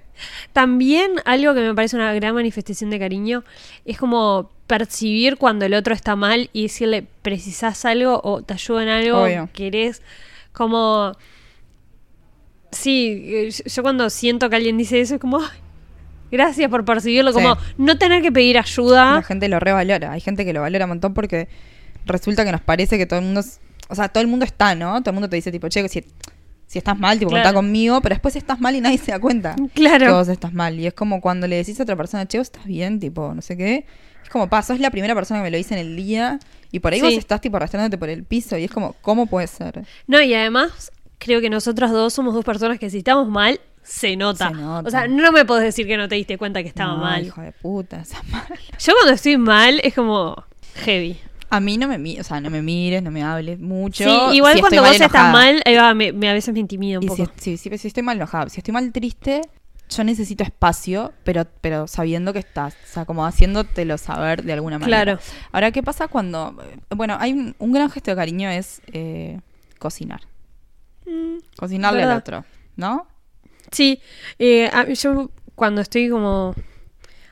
También 0.52 1.12
algo 1.24 1.54
que 1.54 1.60
me 1.60 1.74
parece 1.74 1.96
una 1.96 2.12
gran 2.14 2.34
manifestación 2.34 2.90
de 2.90 2.98
cariño 2.98 3.44
es 3.84 3.98
como 3.98 4.50
percibir 4.66 5.36
cuando 5.36 5.66
el 5.66 5.74
otro 5.74 5.92
está 5.94 6.16
mal 6.16 6.48
y 6.52 6.62
decirle, 6.64 7.04
precisás 7.22 7.84
algo 7.84 8.20
o 8.24 8.42
te 8.42 8.54
ayudo 8.54 8.80
en 8.80 8.88
algo, 8.88 9.22
Obvio. 9.24 9.48
querés, 9.52 10.02
como... 10.52 11.12
Sí, 12.70 13.22
eh, 13.26 13.50
yo 13.66 13.82
cuando 13.82 14.10
siento 14.10 14.50
que 14.50 14.56
alguien 14.56 14.76
dice 14.76 15.00
eso 15.00 15.14
es 15.14 15.20
como, 15.20 15.38
"Ay, 15.38 15.58
gracias 16.32 16.68
por 16.70 16.84
percibirlo, 16.84 17.30
Sí. 17.32 17.34
como 17.40 17.56
no 17.78 17.98
tener 17.98 18.20
que 18.22 18.32
pedir 18.32 18.58
ayuda. 18.58 19.16
La 19.16 19.22
gente 19.22 19.48
lo 19.48 19.60
revalora. 19.60 20.10
Hay 20.12 20.20
gente 20.20 20.44
que 20.44 20.52
lo 20.52 20.60
valora 20.60 20.86
un 20.86 20.90
montón 20.90 21.14
porque 21.14 21.48
resulta 22.06 22.44
que 22.44 22.50
nos 22.52 22.60
parece 22.62 22.98
que 22.98 23.06
todo 23.06 23.20
el 23.20 23.26
mundo. 23.26 23.42
O 23.88 23.94
sea, 23.94 24.08
todo 24.08 24.22
el 24.22 24.28
mundo 24.28 24.44
está, 24.44 24.74
¿no? 24.74 25.00
Todo 25.00 25.10
el 25.10 25.14
mundo 25.14 25.28
te 25.28 25.36
dice, 25.36 25.52
tipo, 25.52 25.68
che, 25.68 25.86
si, 25.88 26.04
si 26.66 26.78
estás 26.78 26.98
mal, 26.98 27.18
tipo, 27.18 27.30
Claro. 27.30 27.44
contá 27.44 27.54
conmigo, 27.54 28.00
pero 28.00 28.14
después 28.14 28.34
estás 28.36 28.60
mal 28.60 28.74
y 28.74 28.80
nadie 28.80 28.98
se 28.98 29.12
da 29.12 29.18
cuenta 29.18 29.54
Claro. 29.74 30.06
que 30.06 30.12
vos 30.12 30.28
estás 30.28 30.52
mal. 30.52 30.78
Y 30.80 30.86
es 30.86 30.94
como 30.94 31.20
cuando 31.20 31.46
le 31.46 31.56
decís 31.56 31.78
a 31.80 31.82
otra 31.82 31.96
persona, 31.96 32.26
che, 32.26 32.38
vos 32.38 32.46
estás 32.46 32.64
bien, 32.64 32.98
tipo, 33.00 33.34
no 33.34 33.42
sé 33.42 33.56
qué. 33.56 33.86
Es 34.22 34.30
como, 34.30 34.48
pa, 34.48 34.62
sos 34.62 34.80
la 34.80 34.90
primera 34.90 35.14
persona 35.14 35.40
que 35.40 35.44
me 35.44 35.50
lo 35.50 35.56
dice 35.58 35.74
en 35.74 35.80
el 35.80 35.96
día 35.96 36.38
y 36.72 36.80
por 36.80 36.92
ahí 36.94 37.00
Sí. 37.00 37.04
vos 37.06 37.14
estás, 37.14 37.40
tipo, 37.42 37.56
arrastrándote 37.58 37.98
por 37.98 38.08
el 38.08 38.24
piso 38.24 38.56
y 38.56 38.64
es 38.64 38.70
como, 38.70 38.94
¿cómo 39.02 39.26
puede 39.26 39.46
ser? 39.46 39.84
No, 40.06 40.20
y 40.22 40.32
además 40.34 40.90
creo 41.18 41.40
que 41.42 41.50
nosotras 41.50 41.90
dos 41.92 42.12
somos 42.14 42.32
dos 42.34 42.44
personas 42.44 42.78
que 42.78 42.88
si 42.90 42.98
estamos 42.98 43.28
mal, 43.28 43.60
se 43.82 44.16
nota. 44.16 44.48
Se 44.48 44.54
nota. 44.54 44.88
O 44.88 44.90
sea, 44.90 45.06
no 45.08 45.30
me 45.30 45.44
podés 45.44 45.64
decir 45.64 45.86
que 45.86 45.98
no 45.98 46.08
te 46.08 46.14
diste 46.14 46.38
cuenta 46.38 46.62
que 46.62 46.68
estaba 46.70 46.94
No, 46.94 46.98
mal. 47.00 47.26
Hijo 47.26 47.42
de 47.42 47.52
puta, 47.52 48.00
estás 48.00 48.26
mal. 48.30 48.46
Yo 48.78 48.94
cuando 48.94 49.12
estoy 49.12 49.36
mal 49.36 49.78
es 49.84 49.92
como 49.94 50.42
heavy. 50.76 51.18
A 51.56 51.60
mí 51.60 51.78
no 51.78 51.86
me, 51.88 52.20
o 52.20 52.24
sea, 52.24 52.40
no 52.40 52.50
me 52.50 52.62
mires, 52.62 53.02
no 53.02 53.10
me 53.10 53.22
hables 53.22 53.58
mucho. 53.60 54.04
Sí, 54.04 54.36
igual 54.36 54.54
Si 54.54 54.60
cuando 54.60 54.82
vos 54.82 54.90
estás 54.92 55.10
enojada. 55.10 55.32
mal, 55.32 55.62
ahí 55.64 55.74
va, 55.76 55.94
me, 55.94 56.12
me- 56.12 56.28
a 56.28 56.32
veces 56.32 56.52
me 56.54 56.60
intimida 56.60 56.98
un 56.98 57.04
Y 57.04 57.08
poco. 57.08 57.26
si, 57.36 57.56
si, 57.56 57.70
si- 57.70 57.78
si 57.78 57.88
estoy 57.88 58.02
mal 58.02 58.16
enojada, 58.16 58.48
si 58.48 58.60
estoy 58.60 58.72
mal 58.72 58.90
triste, 58.92 59.42
yo 59.90 60.02
necesito 60.04 60.42
espacio, 60.42 61.12
pero, 61.24 61.46
pero 61.60 61.86
sabiendo 61.86 62.32
que 62.32 62.38
estás, 62.38 62.74
o 62.74 62.86
sea, 62.92 63.04
como 63.04 63.24
haciéndotelo 63.26 63.98
saber 63.98 64.42
de 64.42 64.52
alguna 64.54 64.78
manera. 64.78 65.04
Claro. 65.04 65.20
Ahora, 65.52 65.70
¿qué 65.72 65.82
pasa 65.82 66.08
cuando, 66.08 66.56
bueno, 66.90 67.16
hay 67.20 67.32
un, 67.32 67.54
un 67.58 67.72
gran 67.72 67.90
gesto 67.90 68.10
de 68.10 68.16
cariño 68.16 68.48
es 68.50 68.80
eh, 68.92 69.40
cocinar. 69.78 70.22
Mm, 71.06 71.36
Cocinarle 71.56 72.02
al 72.02 72.16
otro, 72.18 72.44
¿no? 72.76 73.06
Sí, 73.70 74.00
eh, 74.38 74.70
yo 75.00 75.30
cuando 75.54 75.80
estoy 75.80 76.08
como... 76.08 76.54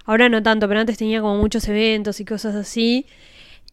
Ahora 0.05 0.29
no 0.29 0.43
tanto, 0.43 0.67
pero 0.69 0.81
antes 0.81 0.99
tenía 0.99 1.21
como 1.21 1.37
muchos 1.39 1.67
eventos 1.69 2.19
y 2.21 2.25
cosas 2.25 2.55
así. 2.57 3.07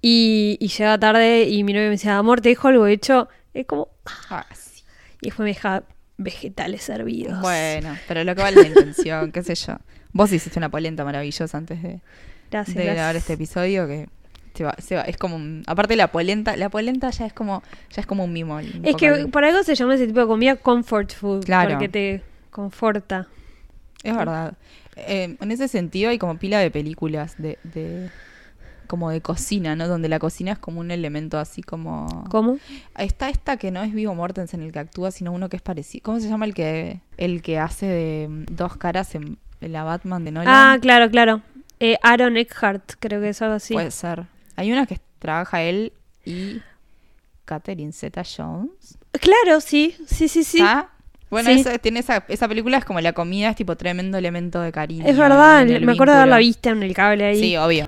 Y, 0.02 0.58
y 0.62 0.68
llegaba 0.70 0.98
tarde 1.00 1.44
y 1.50 1.64
mi 1.64 1.74
novio 1.74 1.88
me 1.88 1.92
decía, 1.92 2.18
amor, 2.18 2.42
te 2.42 2.50
dejo 2.50 2.68
algo 2.70 2.88
hecho. 2.88 3.28
Es 3.54 3.66
como... 3.66 3.90
Ah, 4.30 4.46
sí. 4.54 4.84
Y 5.22 5.28
después 5.28 5.44
me 5.44 5.50
deja 5.50 5.84
vegetales 6.18 6.84
servidos. 6.84 7.40
Bueno, 7.42 7.96
pero 8.08 8.24
lo 8.24 8.36
que 8.36 8.42
vale 8.42 8.62
la 8.62 8.68
intención, 8.68 9.32
qué 9.32 9.44
sé 9.44 9.56
yo. 9.56 9.78
Vos 10.14 10.32
hiciste 10.32 10.58
una 10.60 10.70
polenta 10.70 11.04
maravillosa 11.04 11.58
antes 11.58 11.82
de, 11.84 12.00
Gracias. 12.50 12.76
de 12.78 12.86
grabar 12.86 13.16
este 13.16 13.34
episodio 13.34 13.88
que 13.88 14.08
se 14.56 14.64
va, 14.64 14.76
se 14.80 14.96
va- 14.96 15.04
es 15.04 15.18
como 15.18 15.36
un- 15.36 15.64
aparte 15.68 15.96
la 15.96 16.12
polenta, 16.12 16.58
la 16.58 16.70
polenta 16.70 17.10
ya 17.12 17.26
es 17.26 17.34
como 17.34 17.62
ya 17.92 18.02
es 18.02 18.08
como 18.08 18.24
un 18.26 18.34
mimo. 18.34 18.56
un 18.56 18.82
Es 18.84 18.96
que 18.96 19.28
por 19.28 19.46
algo 19.46 19.64
se 19.64 19.76
llama 19.76 19.96
ese 19.96 20.08
tipo 20.08 20.20
de 20.22 20.26
comida 20.28 20.56
comfort 20.56 21.14
food. 21.14 21.46
Claro. 21.46 21.72
Porque 21.72 21.88
te 21.90 22.22
conforta. 22.50 23.28
Es 24.04 24.16
verdad. 24.16 24.54
Eh, 24.96 25.38
en 25.40 25.52
ese 25.52 25.68
sentido 25.68 26.10
hay 26.10 26.18
como 26.18 26.38
pila 26.38 26.60
de 26.60 26.72
películas 26.72 27.36
de, 27.38 27.58
de 27.64 28.10
como 28.90 29.12
de 29.12 29.22
cocina, 29.22 29.76
¿no? 29.76 29.88
Donde 29.88 30.10
la 30.10 30.18
cocina 30.18 30.52
es 30.54 30.58
como 30.60 30.80
un 30.80 30.90
elemento 30.90 31.38
así 31.38 31.62
como 31.62 32.26
¿Cómo? 32.30 32.58
Está 32.98 33.30
esta 33.30 33.56
que 33.58 33.70
no 33.70 33.84
es 33.84 33.94
Vivo 33.94 34.16
Mortensen 34.16 34.62
el 34.64 34.72
que 34.72 34.80
actúa, 34.80 35.12
sino 35.12 35.32
uno 35.32 35.48
que 35.48 35.56
es 35.58 35.62
parecido. 35.62 36.02
¿Cómo 36.04 36.20
se 36.20 36.28
llama 36.28 36.46
el 36.46 36.56
que 36.56 37.00
el 37.18 37.44
que 37.44 37.60
hace 37.60 37.86
de 37.86 38.28
dos 38.52 38.78
caras 38.78 39.14
en, 39.14 39.38
en 39.62 39.72
la 39.72 39.84
Batman 39.84 40.26
de 40.26 40.32
Nolan? 40.32 40.48
Ah, 40.54 40.78
claro, 40.82 41.10
claro. 41.12 41.42
Eh, 41.80 41.98
Aaron 42.02 42.36
Eckhart, 42.36 42.94
creo 43.00 43.22
que 43.22 43.30
es 43.30 43.42
algo 43.44 43.56
así. 43.56 43.74
Puede 43.74 43.92
ser. 43.92 44.26
Hay 44.56 44.72
una 44.72 44.86
que 44.88 45.00
trabaja 45.20 45.62
él 45.62 45.94
y 46.26 46.60
Catherine 47.46 47.94
Zeta 47.94 48.24
Jones. 48.24 48.98
Claro, 49.12 49.62
sí, 49.62 49.96
sí, 50.08 50.28
sí, 50.28 50.44
sí. 50.44 50.64
Bueno, 51.30 51.50
Sí. 51.52 51.60
esa, 51.60 51.78
tiene 51.78 52.00
esa, 52.00 52.26
esa 52.28 52.48
película 52.48 52.80
es 52.80 52.86
como 52.86 53.00
la 53.02 53.14
comida, 53.14 53.52
es 53.52 53.56
tipo 53.56 53.78
tremendo 53.78 54.18
elemento 54.18 54.62
de 54.62 54.72
cariño. 54.72 55.06
es 55.06 55.16
verdad, 55.16 55.62
en 55.62 55.86
me 55.86 55.92
acuerdo 55.92 56.14
de 56.14 56.20
haberla 56.22 56.40
vista 56.40 56.72
en 56.72 56.82
el 56.82 56.94
cable 56.96 57.24
ahí. 57.24 57.40
Sí, 57.40 57.56
obvio. 57.56 57.88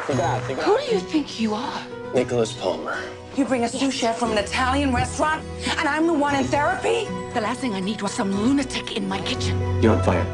Who 0.00 0.76
do 0.78 0.94
you 0.94 1.00
think 1.00 1.40
you 1.40 1.54
are? 1.54 1.80
Nicholas 2.14 2.52
Palmer. 2.52 2.96
You 3.36 3.46
bring 3.46 3.64
a 3.64 3.68
sous 3.68 3.90
chef 3.94 4.18
from 4.18 4.30
an 4.32 4.38
Italian 4.38 4.92
restaurant, 4.94 5.42
and 5.78 5.88
I'm 5.88 6.06
the 6.06 6.12
one 6.12 6.34
in 6.36 6.44
therapy? 6.44 7.06
The 7.32 7.40
last 7.40 7.60
thing 7.60 7.72
I 7.74 7.80
need 7.80 8.02
was 8.02 8.12
some 8.12 8.30
lunatic 8.30 8.94
in 8.96 9.08
my 9.08 9.18
kitchen. 9.22 9.56
You're 9.82 9.94
on 9.96 10.02
fire. 10.02 10.24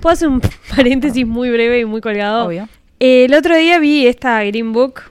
Puedo 0.00 0.12
hacer 0.12 0.28
un 0.28 0.40
paréntesis 0.76 1.24
muy 1.26 1.50
breve 1.50 1.80
y 1.80 1.84
muy 1.84 2.00
colgado. 2.00 2.46
Obvio. 2.46 2.68
El 2.98 3.34
otro 3.34 3.56
día 3.56 3.78
vi 3.78 4.06
esta 4.08 4.42
Green 4.42 4.72
Book, 4.72 5.02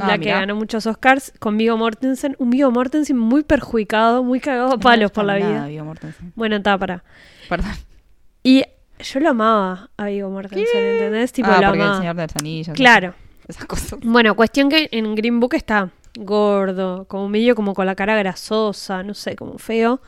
Ah, 0.00 0.06
la 0.08 0.12
que 0.18 0.26
mirá. 0.26 0.40
ganó 0.40 0.54
muchos 0.56 0.86
Oscars, 0.86 1.32
con 1.38 1.56
Vigo 1.58 1.76
Mortensen. 1.76 2.34
Un 2.38 2.48
Vigo 2.50 2.70
Mortensen 2.70 3.18
muy 3.18 3.42
perjudicado, 3.42 4.22
muy 4.24 4.40
cagado 4.40 4.72
a 4.72 4.78
palos 4.78 5.10
por 5.10 5.24
la 5.24 5.38
Nada, 5.38 5.50
vida. 5.50 5.66
Viggo 5.66 5.84
Mortensen. 5.84 6.32
Bueno, 6.34 6.56
está 6.56 6.78
para. 6.78 7.04
Perdón. 7.48 7.72
Y 8.42 8.64
yo 9.00 9.20
lo 9.20 9.30
amaba 9.30 9.90
a 9.96 10.06
Vigo 10.06 10.30
Mortensen, 10.30 10.84
¿entendés? 10.84 11.32
Tipo, 11.32 11.48
ah, 11.48 11.60
lo 11.60 11.68
porque 11.68 11.78
el 11.78 11.82
amaba. 11.82 11.98
Señor 11.98 12.16
de 12.16 12.22
los 12.22 12.36
Anillos. 12.36 12.76
Claro. 12.76 13.14
Esas 13.46 13.64
cosas. 13.64 13.98
Bueno, 14.02 14.36
cuestión 14.36 14.68
que 14.68 14.88
en 14.92 15.14
Green 15.14 15.40
Book 15.40 15.54
está 15.54 15.90
gordo, 16.18 17.06
como 17.06 17.28
medio 17.28 17.54
como 17.54 17.74
con 17.74 17.86
la 17.86 17.94
cara 17.94 18.16
grasosa, 18.16 19.02
no 19.02 19.14
sé, 19.14 19.36
como 19.36 19.58
feo. 19.58 20.00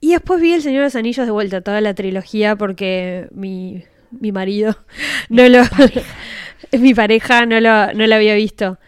Y 0.00 0.12
después 0.12 0.40
vi 0.40 0.52
El 0.52 0.62
Señor 0.62 0.80
de 0.80 0.86
los 0.86 0.96
Anillos 0.96 1.26
de 1.26 1.32
vuelta, 1.32 1.60
toda 1.60 1.80
la 1.80 1.94
trilogía, 1.94 2.56
porque 2.56 3.28
mi, 3.32 3.84
mi 4.10 4.32
marido 4.32 4.76
no 5.28 5.48
lo. 5.48 5.62
mi 6.78 6.94
pareja 6.94 7.46
no 7.46 7.60
lo, 7.60 7.92
no 7.92 8.06
lo 8.06 8.14
había 8.14 8.34
visto. 8.34 8.78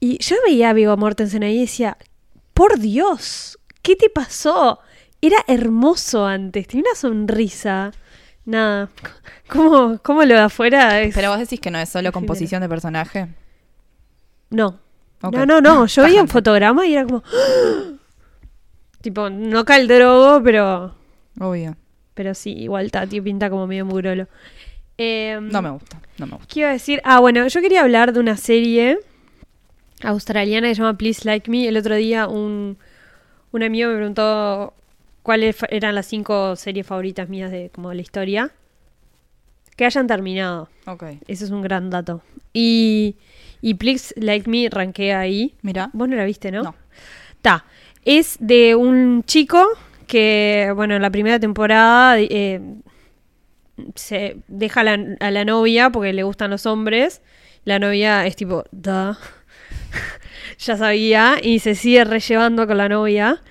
Y 0.00 0.18
yo 0.18 0.36
veía 0.46 0.70
a 0.70 0.72
Viggo 0.72 0.96
Mortensen 0.96 1.42
ahí 1.42 1.56
y 1.56 1.60
decía: 1.60 1.96
Por 2.52 2.78
Dios, 2.78 3.58
¿qué 3.82 3.96
te 3.96 4.10
pasó? 4.10 4.80
Era 5.22 5.38
hermoso 5.46 6.26
antes, 6.26 6.68
tenía 6.68 6.84
una 6.90 6.98
sonrisa. 6.98 7.92
Nada. 8.46 8.88
¿Cómo, 9.48 9.98
cómo 10.02 10.22
lo 10.24 10.34
de 10.34 10.40
afuera 10.40 11.00
es? 11.02 11.14
Pero 11.14 11.30
vos 11.30 11.38
decís 11.38 11.60
que 11.60 11.70
no 11.70 11.78
es 11.78 11.88
solo 11.88 12.10
composición 12.12 12.62
de 12.62 12.68
personaje. 12.68 13.28
No. 14.50 14.78
No, 15.22 15.46
no, 15.46 15.60
no. 15.60 15.86
Yo 15.86 16.02
veía 16.02 16.22
un 16.22 16.28
fotograma 16.28 16.86
y 16.86 16.94
era 16.94 17.04
como. 17.04 17.22
tipo, 19.00 19.28
no 19.30 19.64
caldrogo, 19.64 20.42
pero. 20.42 20.94
Obvio. 21.38 21.76
Pero 22.14 22.34
sí, 22.34 22.52
igual 22.52 22.90
Tati 22.90 23.20
pinta 23.20 23.50
como 23.50 23.66
medio 23.66 23.84
mugrolo. 23.84 24.26
Em, 24.96 25.48
No 25.50 25.60
me 25.60 25.70
gusta, 25.70 26.00
no 26.18 26.26
me 26.26 26.32
gusta. 26.32 26.46
¿Qué 26.52 26.60
iba 26.60 26.70
a 26.70 26.72
decir? 26.72 27.02
Ah, 27.04 27.20
bueno, 27.20 27.46
yo 27.46 27.60
quería 27.60 27.82
hablar 27.82 28.14
de 28.14 28.20
una 28.20 28.36
serie 28.38 28.98
australiana 30.02 30.68
que 30.68 30.74
se 30.74 30.80
llama 30.80 30.96
Please 30.96 31.22
Like 31.24 31.50
Me. 31.50 31.68
El 31.68 31.76
otro 31.76 31.94
día 31.94 32.26
un, 32.26 32.78
un 33.52 33.62
amigo 33.62 33.90
me 33.90 33.96
preguntó 33.96 34.72
cuáles 35.26 35.56
eran 35.70 35.96
las 35.96 36.06
cinco 36.06 36.54
series 36.54 36.86
favoritas 36.86 37.28
mías 37.28 37.50
de 37.50 37.68
como 37.74 37.88
de 37.88 37.96
la 37.96 38.02
historia. 38.02 38.52
Que 39.76 39.84
hayan 39.84 40.06
terminado. 40.06 40.68
Ok. 40.86 41.02
Ese 41.26 41.46
es 41.46 41.50
un 41.50 41.62
gran 41.62 41.90
dato. 41.90 42.22
Y, 42.52 43.16
y 43.60 43.74
Please 43.74 44.14
Like 44.16 44.48
Me 44.48 44.68
ranqué 44.70 45.14
ahí. 45.14 45.56
Mira. 45.62 45.90
Vos 45.94 46.08
no 46.08 46.14
la 46.14 46.24
viste, 46.24 46.52
¿no? 46.52 46.62
No. 46.62 46.76
Ta. 47.42 47.64
Es 48.04 48.36
de 48.38 48.76
un 48.76 49.24
chico 49.24 49.66
que, 50.06 50.72
bueno, 50.76 50.94
en 50.94 51.02
la 51.02 51.10
primera 51.10 51.40
temporada 51.40 52.20
eh, 52.20 52.60
se 53.96 54.36
deja 54.46 54.82
a 54.82 54.84
la, 54.84 55.16
a 55.18 55.30
la 55.32 55.44
novia 55.44 55.90
porque 55.90 56.12
le 56.12 56.22
gustan 56.22 56.52
los 56.52 56.66
hombres. 56.66 57.20
La 57.64 57.80
novia 57.80 58.24
es 58.26 58.36
tipo, 58.36 58.62
da. 58.70 59.18
ya 60.58 60.76
sabía. 60.76 61.38
Y 61.42 61.58
se 61.58 61.74
sigue 61.74 62.04
rellevando 62.04 62.68
con 62.68 62.76
la 62.76 62.88
novia. 62.88 63.42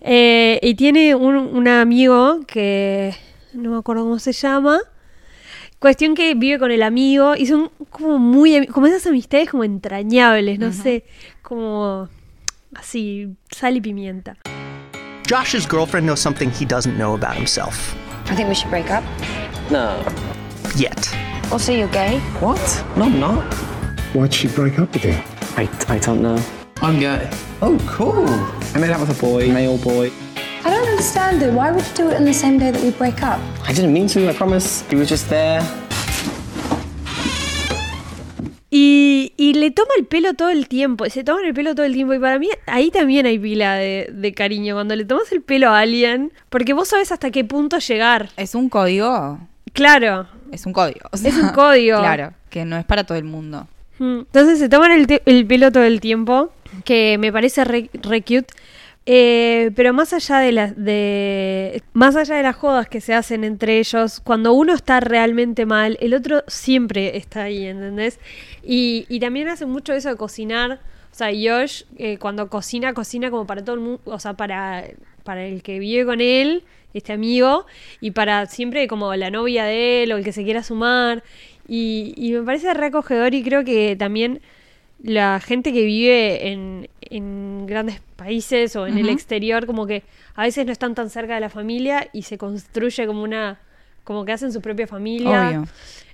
Eh, 0.00 0.58
y 0.62 0.74
tiene 0.74 1.14
un, 1.14 1.36
un 1.36 1.68
amigo 1.68 2.40
que 2.46 3.14
no 3.52 3.70
me 3.70 3.78
acuerdo 3.78 4.02
cómo 4.04 4.18
se 4.18 4.32
llama. 4.32 4.80
Cuestión 5.78 6.14
que 6.14 6.34
vive 6.34 6.58
con 6.58 6.70
el 6.70 6.82
amigo 6.82 7.36
y 7.36 7.46
son 7.46 7.70
como 7.90 8.18
muy, 8.18 8.66
como 8.66 8.86
esas 8.86 9.06
amistades 9.06 9.48
como 9.50 9.62
entrañables, 9.64 10.58
no 10.58 10.72
sé, 10.72 11.04
como 11.42 12.08
así, 12.74 13.28
sal 13.50 13.76
y 13.76 13.80
pimienta. 13.80 14.36
Josh's 15.28 15.68
girlfriend 15.68 16.06
knows 16.06 16.20
something 16.20 16.50
he 16.50 16.64
doesn't 16.64 16.96
know 16.96 17.14
about 17.14 17.36
himself 17.36 17.94
I 18.30 18.34
think 18.34 18.48
we 18.48 18.54
should 18.54 18.70
break 18.70 18.90
up. 18.90 19.04
No. 19.70 20.02
yet. 20.76 21.14
Also, 21.50 21.72
you're 21.72 21.88
gay. 21.88 22.18
What? 22.40 22.58
No, 22.96 23.04
I'm 23.04 23.20
not. 23.20 23.54
Why'd 24.14 24.32
she 24.32 24.48
break 24.48 24.78
up 24.78 24.92
with 24.92 25.04
you? 25.04 25.16
I, 25.56 25.68
I 25.88 25.98
don't 25.98 26.20
know. 26.22 26.38
I'm 26.80 26.98
gay. 27.00 27.28
Oh, 27.60 27.76
cool. 27.88 28.24
I 28.74 28.78
made 28.78 28.90
out 28.90 29.00
with 29.00 29.10
a 29.10 29.20
boy, 29.20 29.48
male 29.52 29.78
boy. 29.78 30.10
I 30.64 30.70
don't 30.70 30.88
understand 30.88 31.42
it. 31.42 31.52
Why 31.52 31.70
would 31.72 31.84
you 31.88 31.94
do 31.94 32.10
it 32.10 32.16
on 32.16 32.24
the 32.24 32.32
same 32.32 32.58
day 32.58 32.70
that 32.70 32.82
we 32.82 32.90
break 32.90 33.22
up? 33.22 33.40
I 33.66 33.72
didn't 33.72 33.92
mean 33.92 34.06
to, 34.08 34.28
I 34.28 34.32
promise. 34.32 34.84
He 34.88 34.96
was 34.96 35.08
just 35.08 35.28
there. 35.28 35.62
Y, 38.70 39.32
y 39.38 39.54
le 39.54 39.70
toma 39.70 39.88
el 39.98 40.04
pelo 40.06 40.34
todo 40.34 40.50
el 40.50 40.68
tiempo, 40.68 41.08
se 41.08 41.24
toman 41.24 41.46
el 41.46 41.54
pelo 41.54 41.74
todo 41.74 41.86
el 41.86 41.94
tiempo 41.94 42.12
y 42.12 42.18
para 42.18 42.38
mí 42.38 42.48
ahí 42.66 42.90
también 42.90 43.24
hay 43.24 43.38
pila 43.38 43.74
de, 43.76 44.10
de 44.12 44.34
cariño, 44.34 44.74
cuando 44.74 44.94
le 44.94 45.06
tomas 45.06 45.32
el 45.32 45.40
pelo 45.40 45.70
a 45.70 45.80
alguien, 45.80 46.32
porque 46.50 46.74
vos 46.74 46.88
sabes 46.88 47.10
hasta 47.10 47.30
qué 47.30 47.44
punto 47.44 47.78
llegar. 47.78 48.28
¿Es 48.36 48.54
un 48.54 48.68
código? 48.68 49.38
Claro, 49.72 50.26
Es 50.52 50.66
un 50.66 50.74
código. 50.74 51.08
o 51.10 51.16
Es 51.16 51.34
un 51.36 51.48
código. 51.48 51.98
Claro, 52.00 52.34
que 52.50 52.66
no 52.66 52.76
es 52.76 52.84
para 52.84 53.04
todo 53.04 53.16
el 53.16 53.24
mundo. 53.24 53.66
Mm. 54.00 54.18
Entonces 54.20 54.58
se 54.58 54.68
toman 54.68 54.92
el, 54.92 55.22
el 55.24 55.46
pelo 55.46 55.72
todo 55.72 55.84
el 55.84 56.00
tiempo, 56.00 56.52
que 56.84 57.16
me 57.18 57.32
parece 57.32 57.64
re, 57.64 57.88
cute. 57.90 58.46
Eh, 59.10 59.70
pero 59.74 59.94
más 59.94 60.12
allá 60.12 60.38
de 60.38 60.52
las 60.52 60.76
de 60.76 61.82
más 61.94 62.14
allá 62.14 62.36
de 62.36 62.42
las 62.42 62.56
jodas 62.56 62.88
que 62.88 63.00
se 63.00 63.14
hacen 63.14 63.42
entre 63.42 63.78
ellos, 63.78 64.20
cuando 64.20 64.52
uno 64.52 64.74
está 64.74 65.00
realmente 65.00 65.64
mal, 65.64 65.96
el 66.00 66.12
otro 66.12 66.44
siempre 66.46 67.16
está 67.16 67.44
ahí, 67.44 67.66
¿entendés? 67.66 68.20
Y, 68.62 69.06
y 69.08 69.18
también 69.20 69.48
hace 69.48 69.64
mucho 69.64 69.94
eso 69.94 70.10
de 70.10 70.16
cocinar. 70.16 70.80
O 71.10 71.14
sea, 71.18 71.28
Josh 71.28 71.84
eh, 71.96 72.18
cuando 72.18 72.48
cocina, 72.48 72.92
cocina 72.94 73.30
como 73.30 73.46
para 73.46 73.64
todo 73.64 73.74
el 73.74 73.80
mundo, 73.80 74.00
o 74.04 74.18
sea, 74.20 74.34
para, 74.34 74.84
para 75.24 75.46
el 75.46 75.62
que 75.62 75.78
vive 75.78 76.04
con 76.04 76.20
él, 76.20 76.64
este 76.94 77.12
amigo, 77.12 77.66
y 78.00 78.12
para 78.12 78.46
siempre 78.46 78.86
como 78.88 79.14
la 79.16 79.30
novia 79.30 79.64
de 79.64 80.02
él 80.04 80.12
o 80.12 80.18
el 80.18 80.24
que 80.24 80.32
se 80.32 80.44
quiera 80.44 80.62
sumar. 80.62 81.24
Y, 81.66 82.14
y 82.16 82.32
me 82.32 82.42
parece 82.42 82.72
recogedor 82.74 83.34
y 83.34 83.42
creo 83.42 83.64
que 83.64 83.96
también 83.96 84.40
la 85.02 85.40
gente 85.40 85.72
que 85.72 85.84
vive 85.84 86.48
en, 86.50 86.88
en 87.00 87.66
grandes 87.66 88.00
países 88.16 88.74
o 88.76 88.86
en 88.86 88.98
el 88.98 89.08
exterior, 89.08 89.64
como 89.66 89.86
que 89.86 90.02
a 90.34 90.42
veces 90.42 90.66
no 90.66 90.72
están 90.72 90.94
tan 90.94 91.08
cerca 91.10 91.34
de 91.34 91.40
la 91.40 91.50
familia 91.50 92.08
y 92.12 92.22
se 92.22 92.36
construye 92.38 93.06
como 93.06 93.22
una, 93.22 93.60
como 94.04 94.24
que 94.24 94.32
hacen 94.32 94.52
su 94.52 94.60
propia 94.60 94.86
familia. 94.86 95.48
Obvio. 95.48 95.64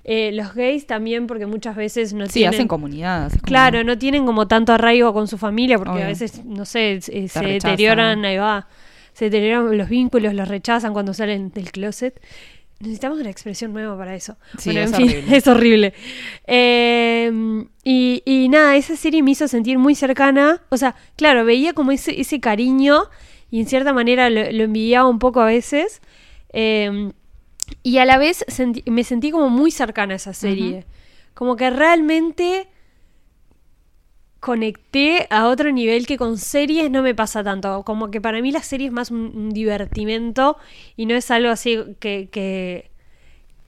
Eh, 0.07 0.31
los 0.33 0.53
gays 0.53 0.85
también, 0.85 1.25
porque 1.25 1.47
muchas 1.47 1.75
veces 1.75 2.13
no 2.13 2.27
Sí, 2.27 2.33
tienen... 2.33 2.53
hacen 2.53 2.67
comunidad. 2.67 3.25
es 3.27 3.33
como- 3.33 3.41
Claro, 3.43 3.83
no 3.83 3.97
tienen 3.97 4.25
como 4.27 4.47
tanto 4.47 4.71
arraigo 4.73 5.11
con 5.13 5.27
su 5.27 5.39
familia 5.39 5.79
porque 5.79 6.03
a 6.03 6.07
veces, 6.07 6.45
no 6.45 6.63
sé, 6.65 7.01
se, 7.01 7.27
deterioran, 7.41 8.23
ahí 8.23 8.37
va, 8.37 8.67
se 9.13 9.25
deterioran 9.25 9.75
los 9.75 9.89
vínculos, 9.89 10.35
los 10.35 10.47
rechazan 10.47 10.93
cuando 10.93 11.15
salen 11.15 11.49
del 11.49 11.71
closet. 11.71 12.21
Necesitamos 12.79 13.19
una 13.19 13.29
expresión 13.29 13.71
nueva 13.73 13.97
para 13.97 14.15
eso. 14.15 14.37
Sí, 14.57 14.71
Bueno, 14.71 14.81
es 14.81 14.91
en 14.91 14.95
fin, 14.97 15.09
horrible. 15.09 15.37
es 15.37 15.47
horrible. 15.47 15.93
Eh, 16.45 17.65
y, 17.83 18.21
y 18.25 18.49
nada, 18.49 18.75
esa 18.75 18.95
serie 18.95 19.23
me 19.23 19.31
hizo 19.31 19.47
sentir 19.47 19.77
muy 19.79 19.95
cercana. 19.95 20.61
O 20.69 20.77
sea, 20.77 20.95
claro, 21.15 21.45
veía 21.45 21.73
como 21.73 21.91
ese, 21.91 22.19
ese 22.19 22.39
cariño 22.39 23.03
y 23.49 23.61
en 23.61 23.67
cierta 23.67 23.93
manera 23.93 24.29
lo, 24.29 24.51
lo 24.51 24.63
envidiaba 24.63 25.07
un 25.07 25.19
poco 25.19 25.39
a 25.41 25.45
veces. 25.45 26.01
Eh, 26.51 27.11
y 27.83 27.97
a 27.97 28.05
la 28.05 28.17
vez 28.17 28.45
me 28.85 29.03
sentí 29.03 29.31
como 29.31 29.49
muy 29.49 29.71
cercana 29.71 30.13
a 30.13 30.17
esa 30.17 30.33
serie. 30.33 30.85
Como 31.33 31.55
que 31.55 31.69
realmente 31.69 32.67
conecté 34.45 35.25
a 35.31 35.47
otro 35.47 35.71
nivel 35.71 36.05
que 36.05 36.17
con 36.17 36.37
series 36.37 36.91
no 36.91 37.01
me 37.01 37.15
pasa 37.15 37.43
tanto. 37.43 37.81
Como 37.81 38.11
que 38.11 38.21
para 38.21 38.43
mí 38.43 38.51
la 38.51 38.61
serie 38.61 38.85
es 38.85 38.93
más 38.93 39.09
un, 39.09 39.31
un 39.35 39.49
divertimento 39.49 40.57
y 40.95 41.07
no 41.07 41.15
es 41.15 41.31
algo 41.31 41.49
así 41.49 41.79
que, 41.99 42.29
que, 42.31 42.91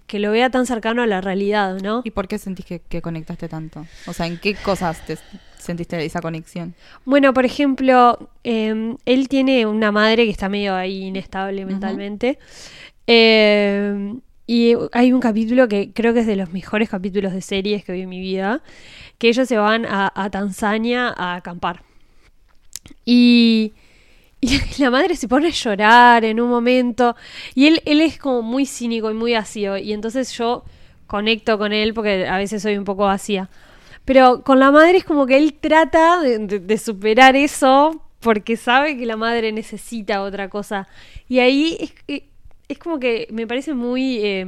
que 0.06 0.20
lo 0.20 0.30
vea 0.30 0.52
tan 0.52 0.68
cercano 0.68 1.02
a 1.02 1.08
la 1.08 1.20
realidad, 1.20 1.80
¿no? 1.82 2.04
¿Y 2.04 2.12
por 2.12 2.28
qué 2.28 2.38
sentís 2.38 2.68
que, 2.68 2.80
que 2.80 3.02
conectaste 3.02 3.50
tanto? 3.50 3.88
O 4.06 4.14
sea, 4.14 4.28
¿en 4.28 4.38
qué 4.38 4.54
cosas 4.54 5.04
te 5.04 5.18
sentiste 5.58 6.06
esa 6.06 6.22
conexión? 6.22 6.76
Bueno, 7.06 7.34
por 7.34 7.46
ejemplo, 7.46 8.30
eh, 8.44 8.96
él 9.04 9.30
tiene 9.30 9.66
una 9.66 9.92
madre 9.92 10.26
que 10.26 10.32
está 10.32 10.48
medio 10.48 10.76
ahí 10.76 11.06
inestable 11.06 11.66
mentalmente. 11.66 12.38
Eh, 13.08 14.14
y 14.50 14.76
hay 14.94 15.12
un 15.12 15.20
capítulo 15.20 15.68
que 15.68 15.92
creo 15.92 16.14
que 16.14 16.22
es 16.22 16.26
de 16.26 16.38
los 16.38 16.54
mejores 16.54 16.88
capítulos 16.88 17.34
de 17.34 17.42
series 17.42 17.84
que 17.84 17.92
vi 17.92 18.02
en 18.02 18.10
mi 18.10 18.22
vida, 18.22 18.64
que 19.18 19.30
ellos 19.30 19.48
se 19.48 19.58
van 19.58 19.86
a, 19.86 20.12
a 20.16 20.30
Tanzania 20.30 21.14
a 21.16 21.36
acampar. 21.36 21.84
Y, 23.06 23.74
y 24.42 24.60
la 24.80 24.90
madre 24.92 25.16
se 25.16 25.28
pone 25.28 25.48
a 25.48 25.52
llorar 25.52 26.26
en 26.26 26.40
un 26.40 26.50
momento. 26.50 27.16
Y 27.56 27.68
él, 27.68 27.82
él 27.86 28.02
es 28.02 28.18
como 28.18 28.42
muy 28.42 28.66
cínico 28.66 29.10
y 29.12 29.14
muy 29.14 29.34
vacío. 29.34 29.78
Y 29.78 29.94
entonces 29.94 30.32
yo 30.38 30.64
conecto 31.08 31.58
con 31.58 31.74
él 31.74 31.94
porque 31.94 32.28
a 32.28 32.38
veces 32.38 32.62
soy 32.62 32.78
un 32.78 32.84
poco 32.86 33.04
vacía. 33.06 33.50
Pero 34.06 34.44
con 34.44 34.60
la 34.60 34.72
madre 34.72 34.98
es 35.00 35.04
como 35.04 35.26
que 35.26 35.38
él 35.38 35.54
trata 35.60 36.22
de, 36.22 36.40
de- 36.40 36.60
de 36.60 36.78
superar 36.78 37.36
eso 37.36 38.02
porque 38.20 38.56
sabe 38.58 38.98
que 38.98 39.06
la 39.06 39.18
madre 39.18 39.52
necesita 39.52 40.22
otra 40.22 40.50
cosa. 40.50 40.88
Y 41.28 41.40
ahí 41.40 41.78
es, 41.80 41.94
es- 42.08 42.24
es 42.70 42.78
como 42.80 43.00
que 43.00 43.28
me 43.32 43.48
parece 43.48 43.74
muy... 43.74 44.20
eh, 44.24 44.46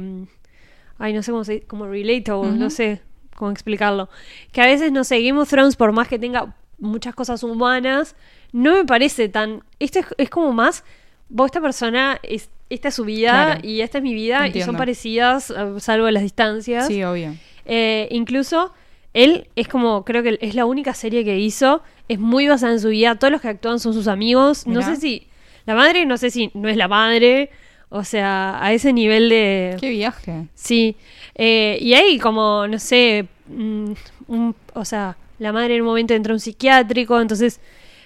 ay, 0.98 1.12
no 1.14 1.22
sé 1.22 1.30
cómo 1.32 1.44
se 1.44 1.62
como 1.62 1.86
relatable, 1.86 2.52
no 2.58 2.68
sé 2.70 3.00
cómo 3.40 3.50
explicarlo. 3.50 4.08
Que 4.52 4.62
a 4.62 4.66
veces, 4.66 4.92
no 4.92 5.02
sé, 5.02 5.20
Game 5.22 5.40
of 5.40 5.48
Thrones, 5.48 5.74
por 5.74 5.90
más 5.90 6.06
que 6.06 6.18
tenga 6.18 6.54
muchas 6.78 7.14
cosas 7.14 7.42
humanas, 7.42 8.14
no 8.52 8.74
me 8.76 8.84
parece 8.84 9.28
tan... 9.28 9.64
Esto 9.80 9.98
es, 9.98 10.06
es 10.16 10.30
como 10.30 10.52
más... 10.52 10.84
Vos, 11.28 11.46
esta 11.46 11.60
persona, 11.60 12.18
es, 12.22 12.50
esta 12.70 12.88
es 12.88 12.94
su 12.94 13.04
vida 13.04 13.32
Claro. 13.32 13.60
y 13.62 13.80
esta 13.82 13.98
es 13.98 14.04
mi 14.04 14.14
vida 14.14 14.48
y 14.48 14.62
son 14.62 14.76
parecidas, 14.76 15.50
eh, 15.50 15.74
salvo 15.78 16.10
las 16.10 16.22
distancias. 16.22 16.86
Sí, 16.86 17.02
obvio. 17.04 17.34
Eh, 17.66 18.08
incluso 18.10 18.72
él 19.14 19.46
es 19.54 19.68
como, 19.68 20.04
creo 20.04 20.22
que 20.22 20.38
es 20.40 20.54
la 20.54 20.64
única 20.64 20.92
serie 20.94 21.24
que 21.24 21.38
hizo, 21.38 21.82
es 22.08 22.18
muy 22.18 22.48
basada 22.48 22.72
en 22.72 22.80
su 22.80 22.88
vida, 22.88 23.14
todos 23.14 23.30
los 23.30 23.40
que 23.40 23.48
actúan 23.48 23.78
son 23.78 23.94
sus 23.94 24.08
amigos, 24.08 24.66
no 24.66 24.82
sé 24.82 24.96
si, 24.96 25.28
la 25.66 25.74
madre, 25.76 26.04
no 26.04 26.16
sé 26.16 26.30
si 26.30 26.50
no 26.54 26.68
es 26.68 26.76
la 26.76 26.88
madre, 26.88 27.50
o 27.90 28.04
sea, 28.04 28.64
a 28.64 28.72
ese 28.72 28.92
nivel 28.92 29.28
de... 29.28 29.76
Qué 29.80 29.90
viaje. 29.90 30.46
Sí, 30.54 30.96
Eh, 31.34 31.78
y 31.80 31.94
ahí 31.94 32.18
como, 32.18 32.66
no 32.66 32.78
sé, 32.78 33.26
mm, 33.46 33.92
un- 34.28 34.54
o 34.74 34.84
sea, 34.84 35.16
la 35.38 35.52
madre 35.52 35.76
en 35.76 35.82
un 35.82 35.86
momento 35.88 36.12
entra 36.14 36.32
a 36.32 36.36
un 36.36 36.40
psiquiátrico, 36.40 37.18
entonces 37.20 37.60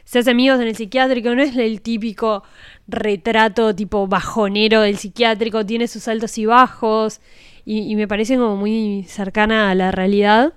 se 0.04 0.18
hace 0.20 0.30
amigos 0.30 0.60
en 0.60 0.68
el 0.68 0.76
psiquiátrico, 0.76 1.34
no 1.34 1.42
es 1.42 1.56
el 1.56 1.80
típico 1.80 2.44
retrato 2.86 3.74
tipo 3.74 4.06
bajonero 4.06 4.82
del 4.82 4.98
psiquiátrico, 4.98 5.64
tiene 5.66 5.88
sus 5.88 6.06
altos 6.08 6.36
y 6.38 6.46
bajos, 6.46 7.20
y, 7.64 7.90
y 7.90 7.96
me 7.96 8.06
parece 8.06 8.36
como 8.36 8.56
muy 8.56 9.04
cercana 9.08 9.70
a 9.70 9.74
la 9.74 9.90
realidad 9.90 10.52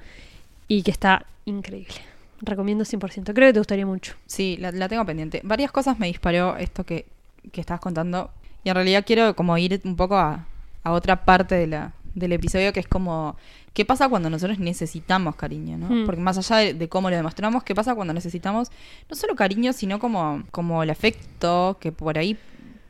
y 0.67 0.83
que 0.83 0.91
está 0.91 1.25
increíble. 1.45 1.95
Recomiendo 2.41 2.83
100%, 2.85 3.33
creo 3.33 3.49
que 3.49 3.53
te 3.53 3.59
gustaría 3.59 3.85
mucho. 3.85 4.13
Sí, 4.27 4.57
la, 4.59 4.71
la 4.71 4.87
tengo 4.87 5.03
pendiente. 5.05 5.41
Varias 5.43 5.71
cosas 5.71 5.97
me 5.97 6.07
disparó 6.07 6.57
esto 6.57 6.83
que, 6.85 7.05
que 7.51 7.61
estabas 7.61 7.81
contando. 7.81 8.29
Y 8.67 8.69
en 8.69 8.75
realidad 8.75 9.05
quiero 9.07 9.33
como 9.33 9.57
ir 9.57 9.79
un 9.85 9.95
poco 9.95 10.17
a, 10.17 10.45
a 10.83 10.91
otra 10.91 11.23
parte 11.23 11.55
de 11.55 11.67
la, 11.67 11.93
del 12.15 12.33
episodio 12.33 12.73
que 12.73 12.81
es 12.81 12.87
como, 12.87 13.37
¿qué 13.73 13.85
pasa 13.85 14.09
cuando 14.09 14.29
nosotros 14.29 14.59
necesitamos 14.59 15.37
cariño? 15.37 15.77
¿no? 15.77 15.87
Mm. 15.89 16.05
Porque 16.05 16.19
más 16.19 16.37
allá 16.37 16.57
de, 16.57 16.73
de 16.73 16.89
cómo 16.89 17.09
lo 17.09 17.15
demostramos, 17.15 17.63
¿qué 17.63 17.73
pasa 17.73 17.95
cuando 17.95 18.13
necesitamos 18.13 18.67
no 19.09 19.15
solo 19.15 19.35
cariño, 19.37 19.71
sino 19.71 19.99
como, 19.99 20.43
como 20.51 20.83
el 20.83 20.89
afecto, 20.89 21.77
que 21.79 21.93
por 21.93 22.17
ahí 22.17 22.37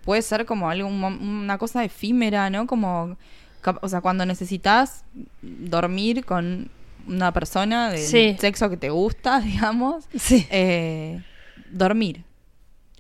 puede 0.04 0.24
ser 0.24 0.48
como 0.48 0.68
algo, 0.68 0.88
una 0.88 1.60
cosa 1.60 1.84
efímera, 1.84 2.50
¿no? 2.50 2.66
Como, 2.66 3.16
o 3.82 3.88
sea, 3.88 4.02
cuando 4.02 4.26
necesitas 4.26 5.06
dormir 5.44 6.26
con 6.26 6.72
una 7.08 7.32
persona 7.34 7.92
del 7.92 8.00
Sí. 8.02 8.36
sexo 8.40 8.68
que 8.72 8.78
te 8.78 8.90
gusta, 8.90 9.40
digamos, 9.42 10.06
Sí. 10.18 10.48
eh, 10.50 11.22
dormir. 11.70 12.24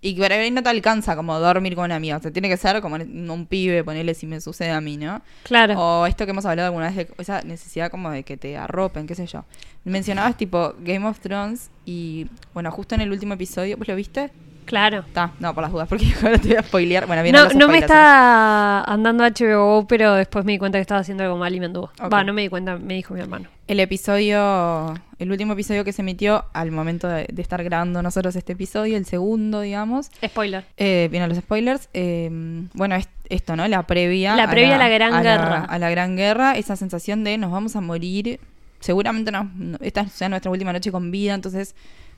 Y 0.08 0.15
que 0.15 0.22
por 0.22 0.32
ahí 0.32 0.52
no 0.52 0.63
te 0.63 0.70
alcanza 0.70 1.17
como 1.17 1.38
dormir 1.38 1.76
con 1.76 1.84
un 1.84 1.91
amigo. 1.91 2.15
O 2.15 2.22
sea, 2.22 2.32
tiene 2.32 2.48
que 2.48 2.56
ser 2.56 2.80
como 2.80 2.96
un 2.96 3.46
pibe, 3.46 3.84
ponerle 3.84 4.13
si 4.13 4.26
me 4.26 4.39
sucede 4.39 4.70
a 4.70 4.80
mí, 4.80 4.96
¿no? 4.96 5.22
Claro. 5.43 5.74
O 5.78 6.06
esto 6.06 6.24
que 6.24 6.32
hemos 6.32 6.46
hablado 6.46 6.67
alguna 6.67 6.89
vez, 6.89 6.96
de 6.96 7.13
esa 7.17 7.41
necesidad 7.41 7.91
como 7.91 8.10
de 8.12 8.24
que 8.24 8.38
te 8.38 8.56
arropen, 8.56 9.06
qué 9.06 9.15
sé 9.15 9.26
yo. 9.28 9.43
Mencionabas 9.84 10.38
tipo 10.38 10.76
Game 10.80 11.06
of 11.06 11.20
Thrones 11.20 11.72
y, 11.86 12.28
bueno, 12.54 12.72
justo 12.72 12.96
en 12.96 13.02
el 13.02 13.12
último 13.12 13.34
episodio, 13.34 13.76
¿vos 13.76 13.86
lo 13.86 13.98
viste? 13.98 14.32
Claro. 14.67 14.99
Está, 14.99 15.32
no, 15.39 15.53
por 15.56 15.63
las 15.63 15.71
dudas, 15.71 15.88
porque 15.88 16.06
ahora 16.21 16.38
te 16.38 16.49
voy 16.49 16.58
a 16.58 16.62
spoilear. 16.62 17.08
Bueno, 17.08 17.23
vienen 17.23 17.41
No, 17.41 17.49
no 17.60 17.67
me 17.67 17.80
está 17.80 18.84
andando 18.84 19.23
HBO, 19.23 19.88
pero 19.88 20.13
después 20.13 20.45
me 20.45 20.51
di 20.51 20.60
cuenta 20.60 20.77
que 20.77 20.82
estaba 20.82 21.01
haciendo 21.01 21.23
algo 21.23 21.38
mal 21.38 21.56
y 21.56 21.60
me 21.60 21.65
anduvo. 21.65 21.89
Va, 22.13 22.23
no 22.23 22.34
me 22.34 22.43
di 22.43 22.49
cuenta, 22.49 22.77
me 22.77 22.93
dijo 22.93 23.13
mi 23.15 23.21
hermano. 23.21 23.49
El 23.67 23.80
episodio, 23.82 24.93
el 25.19 25.32
último 25.32 25.53
episodio 25.53 25.84
que 25.84 25.91
se 25.91 26.01
emitió 26.01 26.45
al 26.53 26.71
momento 26.71 27.08
de, 27.08 27.27
de 27.32 27.41
estar 27.41 27.63
grabando 27.63 28.01
nosotros 28.01 28.36
este 28.36 28.53
episodio, 28.53 28.95
el 28.97 29.06
segundo, 29.06 29.62
digamos. 29.62 30.10
Spoiler. 30.25 30.63
Eh, 30.77 31.08
vienen 31.12 31.30
los 31.30 31.38
spoilers. 31.39 31.89
eh, 31.93 32.30
bueno, 32.73 32.95
es 32.95 33.10
esto, 33.30 33.56
¿no? 33.56 33.67
La 33.67 33.84
previa. 33.84 34.36
La 34.36 34.49
previa 34.49 34.75
a 34.75 34.77
la 34.77 34.88
Gran 34.89 35.21
Guerra. 35.21 35.65
a 35.65 35.80
la 35.80 35.89
Gran 35.89 36.15
Guerra, 36.15 36.53
esa 36.53 36.75
sensación 36.75 37.23
de 37.25 37.38
nos 37.38 37.51
vamos 37.51 37.75
a 37.75 37.82
morir. 37.82 38.39
Seguramente 38.80 39.32
no, 39.32 39.49
no- 39.56 39.77
esta 39.82 40.08
sea 40.08 40.30
nuestra 40.30 40.51
última 40.51 40.71
noche 40.71 40.91
con 40.91 41.10
vida, 41.12 41.34
entonces, 41.34 41.75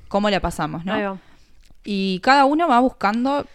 ¿cómo 0.07 0.29
la 0.29 0.39
pasamos, 0.41 0.83
no? 0.85 0.93
Y 1.91 2.19
cada 2.19 2.45
uno 2.45 2.67
va 2.67 2.79
buscando 2.79 3.47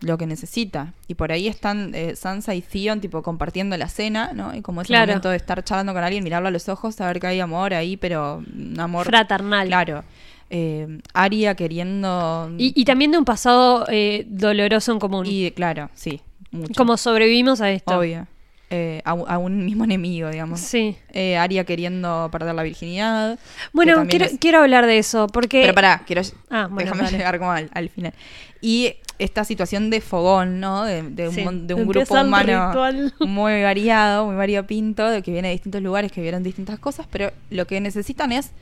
lo 0.00 0.16
que 0.16 0.26
necesita. 0.26 0.94
Y 1.08 1.14
por 1.14 1.30
ahí 1.30 1.46
están 1.46 1.94
eh, 1.94 2.16
Sansa 2.16 2.54
y 2.54 2.62
Theon, 2.62 3.02
tipo, 3.02 3.22
compartiendo 3.22 3.76
la 3.76 3.86
cena, 3.90 4.32
¿no? 4.32 4.54
Y 4.54 4.62
como 4.62 4.80
ese 4.80 4.88
Claro. 4.88 5.08
momento 5.08 5.28
de 5.28 5.36
estar 5.36 5.62
charlando 5.62 5.92
con 5.92 6.02
alguien, 6.02 6.24
mirarlo 6.24 6.48
a 6.48 6.50
los 6.50 6.70
ojos, 6.70 6.94
saber 6.94 7.20
que 7.20 7.26
hay 7.26 7.40
amor 7.40 7.74
ahí, 7.74 7.98
pero 7.98 8.38
un 8.38 8.80
amor... 8.80 9.04
Fraternal. 9.04 9.66
Claro. 9.68 10.04
Eh, 10.48 11.00
Aria 11.12 11.54
queriendo... 11.54 12.50
Y, 12.56 12.72
y 12.80 12.84
también 12.86 13.10
de 13.12 13.18
un 13.18 13.26
pasado 13.26 13.84
eh, 13.90 14.24
doloroso 14.26 14.92
en 14.92 14.98
común. 14.98 15.26
Y, 15.28 15.50
claro, 15.50 15.90
sí. 15.92 16.22
Mucho. 16.52 16.72
Como 16.78 16.96
sobrevivimos 16.96 17.60
a 17.60 17.70
esto. 17.70 17.98
Obvio. 17.98 18.26
Eh, 18.72 19.02
a, 19.04 19.14
un- 19.14 19.28
a 19.28 19.36
un 19.38 19.64
mismo 19.64 19.82
enemigo, 19.90 20.30
digamos. 20.30 20.60
Sí. 20.60 20.96
Eh, 21.12 21.36
Aria 21.36 21.64
queriendo 21.64 22.28
perder 22.30 22.54
la 22.54 22.62
virginidad. 22.62 23.38
Bueno, 23.72 24.06
quiero, 24.08 24.26
es- 24.26 24.38
quiero 24.38 24.60
hablar 24.60 24.86
de 24.86 24.98
eso, 24.98 25.26
porque... 25.26 25.62
Pero 25.62 25.74
pará, 25.74 26.04
quiero... 26.06 26.22
Ah, 26.50 26.68
bueno, 26.70 26.92
déjame 26.92 27.10
llegar 27.18 27.38
como 27.38 27.50
al, 27.50 27.68
al 27.74 27.88
final. 27.88 28.14
Y 28.60 28.94
esta 29.18 29.44
situación 29.44 29.90
de 29.90 30.00
fogón, 30.00 30.60
¿no? 30.60 30.84
De, 30.84 31.02
de 31.02 31.28
un, 31.28 31.34
Sí. 31.34 31.42
mon- 31.42 31.66
de 31.66 31.74
un 31.74 31.86
grupo 31.88 32.14
humano 32.20 32.68
ritual. 32.68 33.12
muy 33.20 33.60
variado, 33.62 34.26
muy 34.26 34.36
variopinto, 34.36 35.08
de 35.10 35.22
que 35.22 35.32
viene 35.32 35.48
de 35.48 35.52
distintos 35.54 35.82
lugares, 35.82 36.12
que 36.12 36.22
vieron 36.22 36.42
distintas 36.44 36.78
cosas, 36.78 37.06
pero 37.10 37.32
lo 37.50 37.66
que 37.66 37.80
necesitan 37.80 38.30
es 38.32 38.52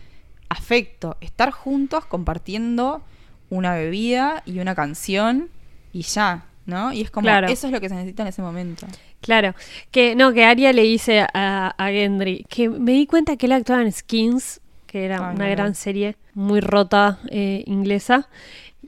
afecto, 0.49 1.17
estar 1.21 1.51
juntos 1.51 2.07
compartiendo 2.07 3.03
una 3.51 3.75
bebida 3.75 4.43
y 4.47 4.59
una 4.61 4.75
canción 4.75 5.49
y 5.93 6.03
ya, 6.03 6.47
¿no? 6.67 6.93
Y 6.93 7.03
es 7.03 7.11
como, 7.11 7.25
Claro. 7.27 7.47
eso 7.49 7.67
es 7.67 7.73
lo 7.73 7.81
que 7.81 7.89
se 7.89 7.95
necesita 7.95 8.23
en 8.23 8.29
ese 8.29 8.43
momento. 8.43 8.87
Claro, 9.21 9.55
que 9.91 10.15
no, 10.15 10.33
que 10.33 10.45
Aria 10.45 10.73
le 10.73 10.83
dice 10.83 11.27
a, 11.35 11.75
a 11.77 11.89
Gendry, 11.89 12.47
que 12.49 12.69
me 12.69 12.93
di 12.93 13.07
cuenta 13.07 13.37
que 13.37 13.47
él 13.47 13.53
actuaba 13.53 13.83
en 13.83 13.93
Skins, 13.93 14.61
que 14.87 15.05
era 15.05 15.29
Ay, 15.29 15.37
una 15.37 15.49
gran 15.49 15.75
serie 15.75 16.17
muy 16.35 16.61
rota 16.61 17.19
eh, 17.31 17.63
inglesa, 17.67 18.29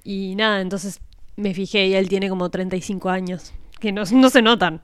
y 0.04 0.34
nada, 0.36 0.60
entonces 0.60 1.00
me 1.36 1.52
fijé 1.52 1.86
y 1.86 1.94
él 1.94 2.08
tiene 2.08 2.28
como 2.28 2.48
35 2.48 3.10
años, 3.10 3.52
que 3.80 3.92
no, 3.92 4.02
no 4.12 4.30
se 4.30 4.42
notan. 4.42 4.80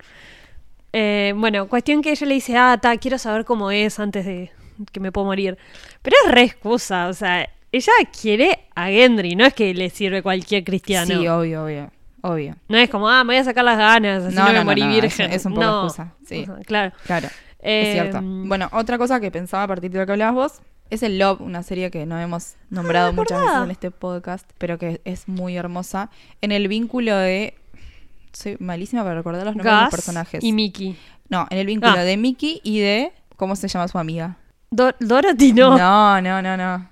Eh, 0.92 1.32
bueno, 1.36 1.68
cuestión 1.68 2.02
que 2.02 2.10
ella 2.10 2.26
le 2.26 2.34
dice, 2.34 2.56
ah, 2.56 2.78
ta, 2.80 2.96
quiero 2.96 3.18
saber 3.18 3.44
cómo 3.44 3.70
es 3.70 3.98
antes 3.98 4.24
de 4.24 4.50
que 4.92 5.00
me 5.00 5.12
puedo 5.12 5.26
morir. 5.26 5.58
Pero 6.02 6.16
es 6.24 6.32
re 6.32 6.42
excusa, 6.42 7.08
o 7.08 7.12
sea, 7.12 7.48
ella 7.72 7.92
quiere 8.20 8.66
a 8.74 8.86
Gendry, 8.88 9.36
no 9.36 9.44
es 9.44 9.54
que 9.54 9.74
le 9.74 9.90
sirve 9.90 10.22
cualquier 10.22 10.64
cristiano. 10.64 11.06
Sí, 11.06 11.28
obvio, 11.28 11.64
obvio, 11.64 11.90
obvio. 12.30 12.56
No 12.68 12.76
es 12.78 12.88
como, 12.90 13.08
ah, 13.08 13.24
me 13.24 13.34
voy 13.34 13.36
a 13.36 13.44
sacar 13.44 13.64
las 13.64 13.78
ganas, 13.78 14.24
así 14.24 14.34
No, 14.36 14.42
no, 14.46 14.52
no, 14.52 14.58
me 14.60 14.64
morí 14.64 14.82
no, 14.82 14.88
virgen. 14.88 15.30
es- 15.30 15.36
es 15.36 15.46
un 15.46 15.54
poco 15.54 15.84
excusa, 15.84 16.14
sí. 16.26 16.46
Claro. 16.66 16.92
Claro, 17.06 17.28
Eh, 17.60 17.82
es 17.88 17.92
cierto. 17.94 18.20
Bueno, 18.22 18.68
otra 18.72 18.98
cosa 18.98 19.18
que 19.20 19.30
pensaba 19.30 19.64
a 19.64 19.68
partir 19.68 19.90
de 19.90 19.98
lo 19.98 20.06
que 20.06 20.12
hablabas 20.12 20.34
vos 20.34 20.60
es 20.90 21.02
el 21.02 21.18
Love, 21.18 21.40
una 21.40 21.62
serie 21.64 21.90
que 21.90 22.06
no 22.06 22.18
hemos 22.20 22.54
nombrado 22.70 23.08
Ah, 23.08 23.12
muchas 23.12 23.38
¿verdad? 23.38 23.52
veces 23.54 23.64
en 23.64 23.70
este 23.72 23.90
podcast, 23.90 24.48
pero 24.58 24.78
que 24.78 25.00
es 25.04 25.26
muy 25.26 25.56
hermosa. 25.56 26.10
En 26.40 26.52
el 26.52 26.68
vínculo 26.68 27.16
de. 27.16 27.54
Soy 28.32 28.56
malísima 28.60 29.02
para 29.02 29.14
recordar 29.16 29.44
los 29.46 29.56
nombres 29.56 29.74
de 29.74 29.80
los 29.82 29.90
personajes. 29.90 30.44
y 30.44 30.52
Mickey. 30.52 30.96
No, 31.28 31.46
en 31.50 31.58
el 31.58 31.66
vínculo 31.66 31.94
Ah. 31.96 32.04
de 32.04 32.16
Mickey 32.16 32.60
y 32.62 32.80
de. 32.80 33.12
¿Cómo 33.36 33.56
se 33.56 33.66
llama 33.68 33.88
su 33.88 33.98
amiga? 33.98 34.36
Do- 34.70 34.94
Dorothy 35.00 35.52
no. 35.52 35.76
No, 35.76 36.20
no, 36.20 36.40
no, 36.42 36.56
no. 36.56 36.88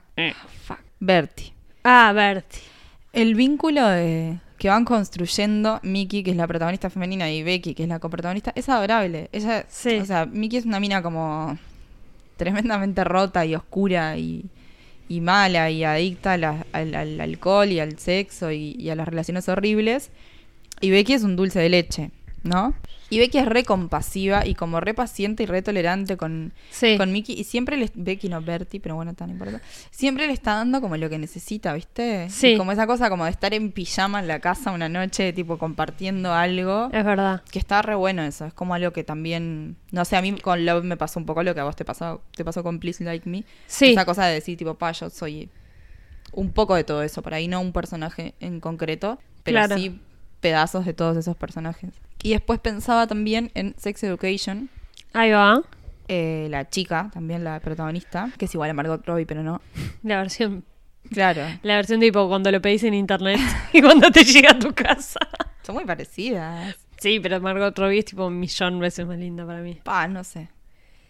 Fuck. 0.65 0.79
Bertie. 1.01 1.53
Ah, 1.85 2.13
Bertie. 2.15 2.63
El 3.13 3.35
vínculo 3.35 3.87
de 3.87 4.39
que 4.65 4.71
van 4.71 4.87
construyendo 4.87 5.79
Mickey, 5.83 6.23
que 6.23 6.31
es 6.31 6.39
la 6.39 6.47
protagonista 6.47 6.89
femenina, 6.89 7.31
y 7.31 7.43
Becky, 7.43 7.75
que 7.75 7.83
es 7.83 7.89
la 7.91 7.99
coprotagonista, 7.99 8.51
es 8.57 8.67
adorable. 8.71 9.29
Ella, 9.31 9.67
Sí. 9.69 9.97
o 9.99 10.07
sea, 10.07 10.25
Mickey 10.25 10.59
es 10.59 10.65
una 10.65 10.81
mina 10.81 11.03
como 11.03 11.59
tremendamente 12.39 13.05
rota 13.05 13.45
y 13.45 13.55
oscura 13.55 14.17
y, 14.17 14.47
y 15.07 15.21
mala 15.21 15.71
y 15.71 15.85
adicta 15.85 16.33
a 16.33 16.37
la- 16.39 16.67
al, 16.73 16.95
al 16.95 17.21
alcohol 17.21 17.69
y 17.69 17.79
al 17.79 17.99
sexo 17.99 18.51
y, 18.53 18.71
y 18.79 18.89
a 18.89 18.95
las 18.95 19.07
relaciones 19.07 19.51
horribles. 19.51 20.09
Y 20.81 20.91
Becky 20.91 21.13
es 21.13 21.25
un 21.25 21.37
dulce 21.37 21.61
de 21.61 21.69
leche, 21.69 22.11
¿no? 22.45 22.75
Y 23.11 23.19
Becky 23.19 23.39
es 23.39 23.47
re 23.47 23.65
compasiva 23.65 24.47
y 24.47 24.55
como 24.55 24.81
re 24.81 24.95
paciente 24.95 25.43
y 25.43 25.47
re 25.47 25.63
tolerante 25.63 26.17
con, 26.17 26.53
Sí. 26.71 26.97
con 26.97 27.11
Mickey. 27.13 27.39
Y 27.39 27.45
siempre 27.45 27.77
le... 27.77 27.91
Becky 27.95 28.29
no 28.29 28.41
Bertie, 28.43 28.81
pero 28.81 28.95
bueno, 28.97 29.15
tan 29.15 29.31
importante. 29.31 29.65
Siempre 29.91 30.27
le 30.27 30.33
está 30.33 30.55
dando 30.55 30.81
como 30.81 30.97
lo 30.97 31.09
que 31.11 31.19
necesita, 31.19 31.73
¿viste? 31.75 32.29
Sí. 32.31 32.49
Y 32.49 32.57
como 32.57 32.73
esa 32.73 32.87
cosa 32.87 33.09
como 33.11 33.25
de 33.25 33.31
estar 33.31 33.53
en 33.55 33.73
pijama 33.73 34.21
en 34.21 34.29
la 34.29 34.41
casa 34.41 34.71
una 34.73 34.89
noche, 34.89 35.33
tipo 35.33 35.59
compartiendo 35.59 36.33
algo. 36.33 36.89
Es 36.93 37.05
verdad. 37.05 37.43
Que 37.51 37.59
está 37.59 37.83
re 37.83 37.95
bueno 37.95 38.23
eso. 38.23 38.47
Es 38.47 38.55
como 38.55 38.75
algo 38.75 38.93
que 38.93 39.05
también... 39.05 39.77
No 39.91 40.05
sé, 40.05 40.17
a 40.17 40.23
mí 40.23 40.33
con 40.39 40.65
Love 40.67 40.85
me 40.85 40.97
pasó 40.97 41.19
un 41.21 41.27
poco 41.27 41.43
lo 41.43 41.55
que 41.55 41.61
a 41.61 41.65
vos 41.65 41.77
te 41.77 41.85
pasó, 41.85 42.23
te 42.37 42.45
pasó 42.45 42.63
con 42.63 42.79
Please 42.81 43.03
Like 43.05 43.29
Me. 43.29 43.45
Sí. 43.67 43.93
Esa 43.93 44.05
cosa 44.05 44.27
de 44.27 44.35
decir, 44.35 44.57
tipo, 44.59 44.75
pa, 44.75 44.93
yo 44.93 45.09
soy 45.11 45.51
un 46.33 46.51
poco 46.51 46.75
de 46.75 46.85
todo 46.85 47.03
eso. 47.03 47.23
Por 47.23 47.33
ahí 47.35 47.49
no 47.49 47.61
un 47.61 47.73
personaje 47.73 48.35
en 48.41 48.61
concreto, 48.61 49.19
pero 49.45 49.59
Claro. 49.59 49.77
sí 49.77 50.01
pedazos 50.41 50.85
de 50.85 50.93
todos 50.93 51.17
esos 51.17 51.37
personajes. 51.37 51.91
Y 52.25 52.33
después 52.33 52.59
pensaba 52.59 53.07
también 53.07 53.51
en 53.55 53.75
Sex 53.79 54.03
Education, 54.03 54.69
Ahí 55.13 55.31
va. 55.31 55.63
eh, 56.09 56.49
la 56.51 56.69
chica, 56.69 57.11
también 57.13 57.45
la 57.45 57.61
protagonista, 57.61 58.31
que 58.39 58.47
es 58.47 58.55
igual 58.55 58.71
a 58.71 58.75
Margot 58.75 59.07
Robbie, 59.07 59.27
pero 59.27 59.43
no. 59.43 59.61
La 60.03 60.17
versión. 60.19 60.65
Claro, 61.11 61.43
La 61.63 61.77
versión 61.77 62.01
tipo 62.01 62.27
cuando 62.29 62.51
lo 62.51 62.63
pedís 62.63 62.83
en 62.85 62.95
internet 62.95 63.39
y 63.75 63.83
cuando 63.83 64.11
te 64.11 64.25
llega 64.25 64.53
a 64.53 64.59
tu 64.59 64.73
casa. 64.75 65.21
son 65.63 65.75
muy 65.75 65.85
parecidas. 65.85 66.75
Sí, 66.97 67.21
pero 67.21 67.41
Margot 67.43 67.79
Robbie 67.79 67.99
es 67.99 68.07
tipo 68.07 68.27
un 68.27 68.41
millón 68.41 68.81
veces 68.81 69.07
más 69.07 69.19
linda 69.19 69.45
para 69.47 69.61
mí. 69.61 69.79
Pa, 69.85 70.09
no 70.09 70.25
sé. 70.25 70.49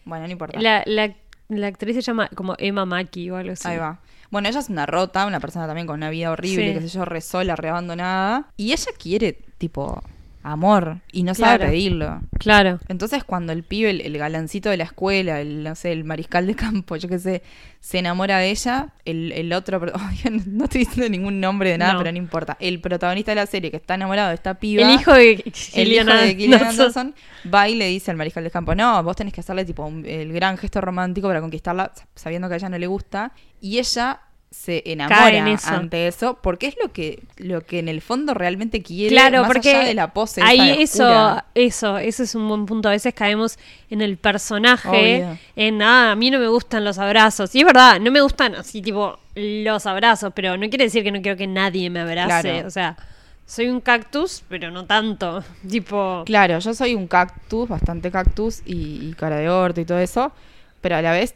Bueno, 0.04 0.26
no 0.26 0.32
importa. 0.32 0.60
La, 0.60 0.82
la, 0.86 1.14
la 1.48 1.66
actriz 1.68 1.94
se 1.94 2.02
llama 2.02 2.28
como 2.34 2.56
Emma 2.58 2.84
Mackey 2.84 3.30
o 3.30 3.36
algo 3.36 3.52
así. 3.52 3.68
Ahí 3.68 3.78
va. 3.78 4.00
Bueno, 4.30 4.48
ella 4.48 4.58
es 4.58 4.68
una 4.68 4.84
rota, 4.84 5.26
una 5.26 5.38
persona 5.38 5.66
también 5.68 5.86
con 5.86 5.94
una 5.94 6.10
vida 6.10 6.32
horrible, 6.32 6.68
Sí. 6.68 6.74
qué 6.74 6.80
sé 6.80 6.88
yo, 6.88 7.04
re 7.04 7.20
sola, 7.20 7.54
re 7.54 7.68
abandonada. 7.68 8.48
Y 8.56 8.72
ella 8.72 8.90
quiere, 8.98 9.34
tipo, 9.58 10.02
amor. 10.44 10.98
Y 11.10 11.22
no 11.24 11.34
sabe 11.34 11.66
pedirlo. 11.66 12.20
Claro. 12.38 12.78
Entonces 12.88 13.24
cuando 13.24 13.52
el 13.52 13.64
pibe, 13.64 13.90
el, 13.90 14.00
el 14.02 14.16
galancito 14.18 14.70
de 14.70 14.76
la 14.76 14.84
escuela, 14.84 15.40
el, 15.40 15.64
no 15.64 15.74
sé, 15.74 15.90
el 15.90 16.04
mariscal 16.04 16.46
de 16.46 16.54
campo, 16.54 16.94
yo 16.96 17.08
qué 17.08 17.18
sé, 17.18 17.42
se 17.80 17.98
enamora 17.98 18.38
de 18.38 18.50
ella, 18.50 18.90
el, 19.04 19.32
el 19.32 19.52
otro, 19.52 19.80
no, 20.46 20.64
estoy 20.64 20.84
diciendo 20.84 21.08
ningún 21.08 21.40
nombre 21.40 21.70
de 21.70 21.78
nada, 21.78 21.94
No. 21.94 21.98
pero 21.98 22.12
no 22.12 22.18
importa. 22.18 22.56
El 22.60 22.80
protagonista 22.80 23.32
de 23.32 23.36
la 23.36 23.46
serie 23.46 23.70
que 23.70 23.78
está 23.78 23.94
enamorado 23.94 24.28
de 24.28 24.34
esta 24.36 24.54
piba. 24.54 24.82
El 24.82 24.90
hijo 25.00 25.12
de 25.12 25.42
Gillian 25.52 26.08
hijo 26.08 26.16
de 26.16 26.28
Gillian 26.36 26.52
Anderson. 26.62 26.80
Anderson 26.86 27.14
va 27.52 27.68
y 27.68 27.74
le 27.74 27.88
dice 27.88 28.10
al 28.10 28.16
mariscal 28.16 28.44
de 28.44 28.50
campo, 28.50 28.74
no, 28.74 29.02
vos 29.02 29.16
tenés 29.16 29.32
que 29.32 29.40
hacerle 29.40 29.64
tipo 29.64 29.84
un- 29.84 30.04
el 30.06 30.32
gran 30.32 30.56
gesto 30.58 30.80
romántico 30.80 31.26
para 31.28 31.40
conquistarla, 31.40 31.92
sabiendo 32.14 32.48
que 32.48 32.54
a 32.54 32.56
ella 32.58 32.68
no 32.68 32.78
le 32.78 32.86
gusta. 32.86 33.32
Y 33.60 33.78
ella 33.78 34.20
se 34.54 34.82
enamora 34.86 35.36
en 35.36 35.48
eso. 35.48 35.68
ante 35.68 36.06
eso, 36.06 36.38
porque 36.40 36.68
es 36.68 36.76
lo 36.82 36.90
que, 36.92 37.22
lo 37.36 37.60
que 37.66 37.80
en 37.80 37.88
el 37.88 38.00
fondo 38.00 38.32
realmente 38.32 38.82
quiere, 38.82 39.10
Claro, 39.14 39.40
más 39.42 39.48
porque 39.48 39.70
allá 39.74 39.86
de 39.88 39.94
la 39.94 40.12
pose. 40.14 40.40
ahí 40.42 40.82
eso, 40.82 41.42
eso, 41.54 41.98
eso 41.98 42.22
es 42.22 42.34
un 42.34 42.48
buen 42.48 42.64
punto. 42.64 42.88
A 42.88 42.92
veces 42.92 43.12
caemos 43.12 43.58
en 43.90 44.00
el 44.00 44.16
personaje, 44.16 44.88
Obvio. 44.88 45.38
en 45.56 45.82
ah, 45.82 46.12
a 46.12 46.16
mí 46.16 46.30
no 46.30 46.38
me 46.38 46.48
gustan 46.48 46.84
los 46.84 46.98
abrazos. 46.98 47.54
Y 47.54 47.60
es 47.60 47.66
verdad, 47.66 48.00
no 48.00 48.10
me 48.10 48.20
gustan 48.22 48.54
así 48.54 48.80
tipo 48.80 49.18
los 49.34 49.84
abrazos, 49.86 50.32
pero 50.34 50.56
no 50.56 50.68
quiere 50.68 50.84
decir 50.84 51.02
que 51.02 51.10
no 51.12 51.20
quiero 51.20 51.36
que 51.36 51.46
nadie 51.46 51.90
me 51.90 52.00
abrace. 52.00 52.50
Claro. 52.52 52.66
O 52.66 52.70
sea, 52.70 52.96
soy 53.44 53.68
un 53.68 53.80
cactus, 53.80 54.44
pero 54.48 54.70
no 54.70 54.86
tanto. 54.86 55.44
Tipo, 55.68 56.22
Claro, 56.24 56.58
yo 56.60 56.72
soy 56.72 56.94
un 56.94 57.06
cactus, 57.06 57.68
bastante 57.68 58.10
cactus 58.10 58.62
y, 58.64 59.10
y 59.10 59.14
cara 59.14 59.36
de 59.36 59.50
orto 59.50 59.80
y 59.80 59.84
todo 59.84 59.98
eso, 59.98 60.32
pero 60.80 60.96
a 60.96 61.02
la 61.02 61.12
vez 61.12 61.34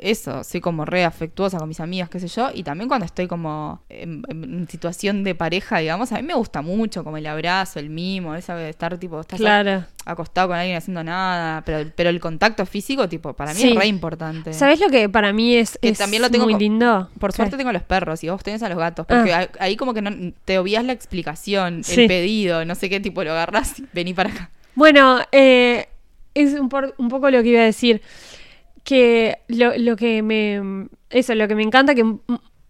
eso, 0.00 0.44
soy 0.44 0.60
como 0.60 0.84
re 0.84 1.04
afectuosa 1.04 1.58
con 1.58 1.68
mis 1.68 1.80
amigas, 1.80 2.08
qué 2.08 2.20
sé 2.20 2.28
yo, 2.28 2.50
y 2.54 2.62
también 2.62 2.88
cuando 2.88 3.04
estoy 3.04 3.26
como 3.26 3.82
en, 3.88 4.22
en 4.28 4.68
situación 4.68 5.24
de 5.24 5.34
pareja, 5.34 5.78
digamos, 5.78 6.12
a 6.12 6.16
mí 6.16 6.22
me 6.22 6.34
gusta 6.34 6.62
mucho 6.62 7.02
como 7.04 7.16
el 7.16 7.26
abrazo, 7.26 7.78
el 7.80 7.90
mimo, 7.90 8.34
esa 8.34 8.54
de 8.54 8.68
estar 8.70 8.96
tipo, 8.98 9.20
estás 9.20 9.40
claro. 9.40 9.84
acostado 10.04 10.48
con 10.48 10.56
alguien 10.56 10.76
haciendo 10.76 11.02
nada, 11.02 11.62
pero, 11.66 11.90
pero 11.96 12.10
el 12.10 12.20
contacto 12.20 12.64
físico, 12.66 13.08
tipo, 13.08 13.32
para 13.34 13.54
mí 13.54 13.60
Sí. 13.60 13.70
es 13.70 13.76
re 13.76 13.86
importante. 13.86 14.52
¿Sabes 14.52 14.78
lo 14.80 14.88
que 14.88 15.08
para 15.08 15.32
mí 15.32 15.56
es, 15.56 15.78
Que 15.82 15.88
es 15.88 15.98
también 15.98 16.22
lo 16.22 16.30
tengo 16.30 16.44
muy 16.44 16.54
lindo? 16.54 17.08
Por 17.18 17.32
suerte 17.32 17.56
tengo 17.56 17.72
los 17.72 17.82
perros 17.82 18.22
y 18.24 18.28
vos 18.28 18.42
tenés 18.42 18.62
a 18.62 18.68
los 18.68 18.78
gatos, 18.78 19.06
porque 19.06 19.32
Ah. 19.32 19.48
ahí- 19.58 19.76
como 19.76 19.94
que 19.94 20.02
no, 20.02 20.32
te 20.44 20.58
obvias 20.58 20.84
la 20.84 20.92
explicación, 20.92 21.82
Sí. 21.84 22.02
el 22.02 22.08
pedido, 22.08 22.64
no 22.64 22.74
sé 22.74 22.88
qué 22.88 23.00
tipo, 23.00 23.24
lo 23.24 23.32
agarrás 23.32 23.78
y 23.80 23.86
vení 23.92 24.14
para 24.14 24.30
acá. 24.30 24.50
Bueno, 24.74 25.18
eh, 25.32 25.88
es 26.34 26.54
un, 26.58 26.68
por- 26.68 26.94
un 26.98 27.08
poco 27.08 27.28
lo 27.30 27.42
que 27.42 27.48
iba 27.50 27.60
a 27.60 27.64
decir. 27.64 28.00
Que 28.84 29.38
lo, 29.48 29.76
lo 29.76 29.96
que 29.96 30.22
me. 30.22 30.88
Eso, 31.10 31.34
lo 31.34 31.46
que 31.46 31.54
me 31.54 31.62
encanta, 31.62 31.94
que 31.94 32.04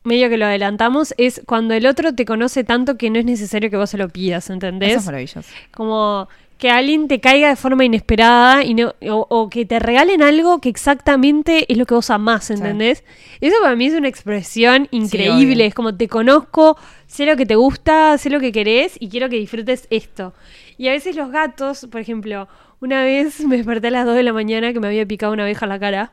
medio 0.04 0.28
que 0.28 0.36
lo 0.36 0.46
adelantamos, 0.46 1.14
es 1.16 1.42
cuando 1.46 1.74
el 1.74 1.86
otro 1.86 2.14
te 2.14 2.24
conoce 2.24 2.64
tanto 2.64 2.96
que 2.98 3.08
no 3.10 3.18
es 3.18 3.24
necesario 3.24 3.70
que 3.70 3.76
vos 3.76 3.90
se 3.90 3.98
lo 3.98 4.08
pidas, 4.08 4.44
Eso 4.44 4.52
¿entendés? 4.52 4.96
es 4.96 5.06
maravilloso. 5.06 5.48
Como 5.72 6.28
que 6.58 6.70
alguien 6.70 7.08
te 7.08 7.20
caiga 7.20 7.48
de 7.48 7.56
forma 7.56 7.84
inesperada 7.84 8.62
y 8.64 8.74
no, 8.74 8.94
o, 9.10 9.26
o 9.28 9.48
que 9.50 9.64
te 9.64 9.80
regalen 9.80 10.22
algo 10.22 10.60
que 10.60 10.68
exactamente 10.68 11.66
es 11.68 11.76
lo 11.76 11.86
que 11.86 11.94
vos 11.94 12.08
amás, 12.10 12.50
¿entendés? 12.50 13.02
Eso 13.40 13.56
para 13.62 13.74
mí 13.74 13.86
es 13.86 13.94
una 13.94 14.06
expresión 14.08 14.86
increíble. 14.92 15.66
es 15.66 15.74
como 15.74 15.96
te 15.96 16.06
conozco, 16.06 16.76
sé 17.08 17.26
lo 17.26 17.36
que 17.36 17.46
te 17.46 17.56
gusta, 17.56 18.16
sé 18.16 18.30
lo 18.30 18.38
que 18.38 18.52
querés 18.52 18.96
y 19.00 19.08
quiero 19.08 19.28
que 19.28 19.36
disfrutes 19.36 19.88
esto. 19.90 20.34
Y 20.78 20.86
a 20.86 20.92
veces 20.92 21.16
los 21.16 21.30
gatos, 21.32 21.88
por 21.90 22.00
ejemplo, 22.00 22.46
una 22.82 23.02
vez 23.02 23.40
me 23.46 23.56
desperté 23.56 23.86
a 23.88 23.90
las 23.90 24.04
2 24.06 24.14
de 24.16 24.22
la 24.22 24.32
mañana 24.32 24.72
que 24.72 24.80
me 24.80 24.88
había 24.88 25.06
picado 25.06 25.32
una 25.32 25.44
abeja 25.44 25.64
en 25.64 25.70
la 25.70 25.78
cara. 25.80 26.12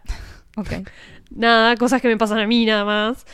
Ok. 0.55 0.69
Nada, 1.31 1.75
cosas 1.75 2.01
que 2.01 2.07
me 2.07 2.17
pasan 2.17 2.39
a 2.39 2.47
mí 2.47 2.65
nada 2.65 2.85
más. 2.85 3.25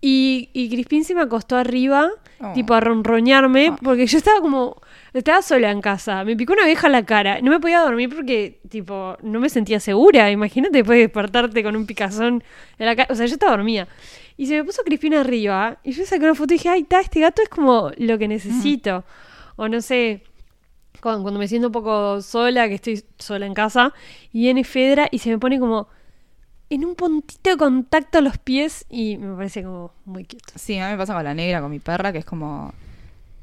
Y, 0.00 0.50
y 0.52 0.68
Crispín 0.68 1.04
se 1.04 1.14
me 1.14 1.20
acostó 1.22 1.56
arriba, 1.56 2.10
Oh. 2.38 2.52
tipo 2.52 2.74
a 2.74 2.80
ronroñarme, 2.80 3.72
porque 3.82 4.06
yo 4.06 4.18
estaba 4.18 4.42
como, 4.42 4.76
estaba 5.14 5.40
sola 5.40 5.70
en 5.70 5.80
casa, 5.80 6.22
me 6.22 6.36
picó 6.36 6.52
una 6.52 6.64
abeja 6.64 6.86
en 6.88 6.92
la 6.92 7.06
cara, 7.06 7.40
no 7.40 7.50
me 7.50 7.58
podía 7.60 7.80
dormir 7.80 8.14
porque, 8.14 8.60
tipo, 8.68 9.16
no 9.22 9.40
me 9.40 9.48
sentía 9.48 9.80
segura. 9.80 10.30
Imagínate 10.30 10.76
después 10.76 10.96
de 10.98 11.02
despertarte 11.04 11.62
con 11.62 11.76
un 11.76 11.86
picazón 11.86 12.44
en 12.78 12.86
la 12.86 12.94
cara, 12.94 13.08
o 13.10 13.14
sea, 13.14 13.24
yo 13.24 13.32
estaba 13.32 13.52
dormida. 13.52 13.88
Y 14.36 14.48
se 14.48 14.54
me 14.56 14.64
puso 14.64 14.82
Crispín 14.84 15.14
arriba, 15.14 15.78
y 15.82 15.92
yo 15.92 16.04
saqué 16.04 16.24
una 16.24 16.34
foto 16.34 16.52
y 16.52 16.58
dije, 16.58 16.68
ay, 16.68 16.82
está, 16.82 17.00
este 17.00 17.20
gato 17.20 17.40
es 17.40 17.48
como 17.48 17.90
lo 17.96 18.18
que 18.18 18.28
necesito. 18.28 19.02
O 19.56 19.66
no 19.70 19.80
sé, 19.80 20.22
cuando, 21.00 21.22
cuando 21.22 21.38
me 21.40 21.48
siento 21.48 21.68
un 21.68 21.72
poco 21.72 22.20
sola, 22.22 22.68
que 22.68 22.74
estoy 22.74 23.04
sola 23.18 23.46
en 23.46 23.54
casa, 23.54 23.92
y 24.32 24.40
viene 24.40 24.64
Fedra 24.64 25.08
y 25.10 25.18
se 25.18 25.30
me 25.30 25.38
pone 25.38 25.58
como 25.60 25.88
en 26.68 26.84
un 26.84 26.94
puntito 26.96 27.50
de 27.50 27.56
contacto 27.56 28.18
a 28.18 28.20
los 28.20 28.38
pies 28.38 28.86
y 28.90 29.16
me 29.18 29.36
parece 29.36 29.62
como 29.62 29.92
muy 30.04 30.24
cute. 30.24 30.42
Sí, 30.56 30.78
a 30.78 30.86
mí 30.86 30.92
me 30.92 30.98
pasa 30.98 31.14
con 31.14 31.22
la 31.24 31.34
negra, 31.34 31.60
con 31.60 31.70
mi 31.70 31.78
perra, 31.78 32.12
que 32.12 32.18
es 32.18 32.24
como. 32.24 32.72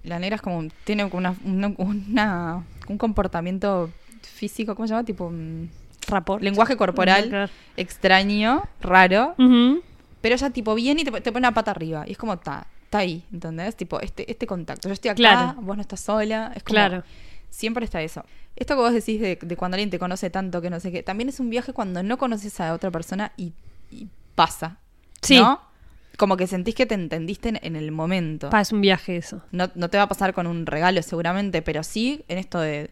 La 0.03 0.19
negra 0.19 0.35
es 0.35 0.41
como. 0.41 0.67
Tiene 0.83 1.09
como 1.09 1.19
una, 1.19 1.35
una- 1.45 1.73
una- 1.77 2.63
un 2.89 2.97
comportamiento 2.97 3.89
físico, 4.21 4.75
¿cómo 4.75 4.87
se 4.87 4.93
llama? 4.93 5.05
Tipo. 5.05 5.25
un 5.27 5.69
Rapport. 6.07 6.43
lenguaje 6.43 6.75
corporal 6.75 7.49
extraño, 7.77 8.63
raro. 8.81 9.35
Pero 9.37 10.35
ella, 10.35 10.49
tipo, 10.49 10.73
viene 10.75 11.01
y 11.01 11.05
te, 11.05 11.11
te 11.21 11.31
pone 11.31 11.47
una 11.47 11.53
pata 11.53 11.71
arriba. 11.71 12.03
Y 12.07 12.11
es 12.11 12.17
como, 12.17 12.33
está, 12.33 12.67
está 12.85 12.99
ahí, 12.99 13.23
¿entendés? 13.31 13.75
Tipo, 13.75 13.99
este, 13.99 14.29
este 14.31 14.45
contacto. 14.47 14.87
Yo 14.87 14.93
estoy 14.93 15.09
acá, 15.09 15.15
Claro. 15.17 15.53
vos 15.61 15.75
no 15.77 15.81
estás 15.81 15.99
sola. 16.01 16.51
Es 16.55 16.63
como, 16.63 16.73
Claro. 16.75 17.03
Siempre 17.53 17.85
está 17.85 18.01
eso. 18.01 18.25
Esto 18.55 18.73
que 18.75 18.81
vos 18.81 18.93
decís 18.93 19.21
de, 19.21 19.37
de 19.39 19.55
cuando 19.55 19.75
alguien 19.75 19.91
te 19.91 19.99
conoce 19.99 20.31
tanto 20.31 20.59
que 20.59 20.71
no 20.71 20.79
sé 20.79 20.91
qué, 20.91 21.03
también 21.03 21.29
es 21.29 21.39
un 21.39 21.51
viaje 21.51 21.71
cuando 21.71 22.01
no 22.01 22.17
conoces 22.17 22.59
a 22.59 22.73
otra 22.73 22.89
persona 22.89 23.31
y, 23.37 23.53
y 23.91 24.07
pasa. 24.33 24.77
Sí. 25.21 25.37
¿No? 25.39 25.61
Como 26.17 26.35
que 26.35 26.47
sentís 26.47 26.73
que 26.73 26.87
te 26.87 26.95
entendiste 26.95 27.49
en, 27.49 27.59
en 27.61 27.75
el 27.75 27.91
momento. 27.91 28.49
Pa, 28.49 28.61
es 28.61 28.71
un 28.71 28.81
viaje 28.81 29.17
eso. 29.17 29.43
No, 29.51 29.69
no 29.75 29.89
te 29.89 29.97
va 29.97 30.03
a 30.03 30.07
pasar 30.07 30.33
con 30.33 30.47
un 30.47 30.65
regalo 30.65 31.01
seguramente, 31.03 31.61
pero 31.61 31.83
sí 31.83 32.23
en 32.27 32.39
esto 32.39 32.59
de 32.59 32.89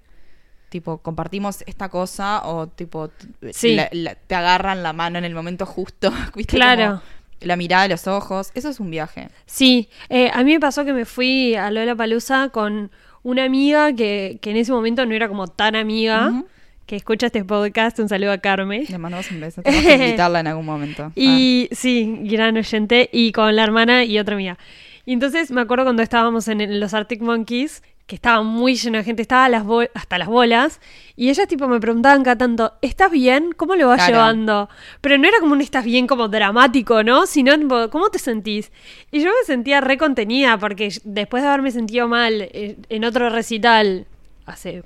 tipo 0.69 0.99
compartimos 0.99 1.63
esta 1.65 1.89
cosa 1.89 2.41
o 2.47 2.67
tipo 2.67 3.09
Sí. 3.51 3.75
la- 3.75 3.89
la- 3.91 4.15
te 4.15 4.35
agarran 4.35 4.83
la 4.83 4.93
mano 4.93 5.17
en 5.17 5.25
el 5.25 5.33
momento 5.33 5.65
justo, 5.65 6.11
¿viste? 6.35 6.55
Claro. 6.55 6.85
Como 6.85 7.01
la 7.41 7.55
mirada, 7.55 7.87
los 7.87 8.05
ojos, 8.07 8.51
eso 8.53 8.69
es 8.69 8.79
un 8.79 8.91
viaje. 8.91 9.29
Sí, 9.47 9.89
eh, 10.09 10.29
a 10.31 10.43
mí 10.43 10.53
me 10.53 10.59
pasó 10.59 10.85
que 10.85 10.93
me 10.93 11.05
fui 11.05 11.55
a 11.55 11.71
Lola 11.71 11.95
Palusa 11.95 12.49
con 12.49 12.91
una 13.23 13.43
amiga 13.43 13.93
que, 13.93 14.39
que 14.41 14.51
en 14.51 14.57
ese 14.57 14.71
momento 14.71 15.05
no 15.05 15.13
era 15.13 15.27
como 15.27 15.47
tan 15.47 15.75
amiga, 15.75 16.43
que 16.85 16.95
escucha 16.95 17.27
este 17.27 17.45
podcast, 17.45 17.99
un 17.99 18.09
saludo 18.09 18.31
a 18.31 18.39
Carmen. 18.39 18.85
Le 18.89 18.97
mandamos 18.97 19.31
un 19.31 19.39
beso, 19.39 19.61
tenemos 19.61 19.85
que 19.85 19.93
invitarla 19.93 20.41
en 20.41 20.47
algún 20.47 20.65
momento. 20.65 21.03
Ah. 21.11 21.11
Y 21.15 21.69
sí, 21.71 22.19
gran 22.23 22.57
oyente, 22.57 23.09
y 23.13 23.31
con 23.31 23.55
la 23.55 23.63
hermana 23.63 24.03
y 24.03 24.19
otra 24.19 24.35
amiga. 24.35 24.57
Y 25.05 25.13
entonces 25.13 25.51
me 25.51 25.61
acuerdo 25.61 25.85
cuando 25.85 26.03
estábamos 26.03 26.47
en, 26.47 26.79
los 26.79 26.93
Arctic 26.93 27.21
Monkeys, 27.21 27.83
que 28.11 28.15
estaba 28.15 28.43
muy 28.43 28.75
lleno 28.75 28.97
de 28.97 29.05
gente, 29.05 29.21
estaba 29.21 29.47
las 29.47 29.63
hasta 29.93 30.17
las 30.17 30.27
bolas, 30.27 30.81
y 31.15 31.29
ellas 31.29 31.47
tipo 31.47 31.69
me 31.69 31.79
preguntaban 31.79 32.23
cada 32.25 32.37
tanto, 32.37 32.73
¿estás 32.81 33.09
bien? 33.09 33.53
¿Cómo 33.55 33.75
lo 33.77 33.87
vas 33.87 34.03
Claro. 34.03 34.11
llevando? 34.11 34.69
Pero 34.99 35.17
no 35.17 35.29
era 35.29 35.39
como 35.39 35.53
un 35.53 35.61
estás 35.61 35.85
bien 35.85 36.07
como 36.07 36.27
dramático, 36.27 37.03
¿no? 37.03 37.25
Sino 37.25 37.57
tipo, 37.57 37.89
¿cómo 37.89 38.09
te 38.09 38.19
sentís? 38.19 38.69
Y 39.11 39.19
yo 39.21 39.27
me 39.27 39.45
sentía 39.45 39.79
re 39.79 39.97
contenida, 39.97 40.57
porque 40.57 40.89
después 41.05 41.41
de 41.41 41.47
haberme 41.47 41.71
sentido 41.71 42.09
mal 42.09 42.33
eh, 42.41 42.75
en 42.89 43.05
otro 43.05 43.29
recital, 43.29 44.05
hace 44.45 44.83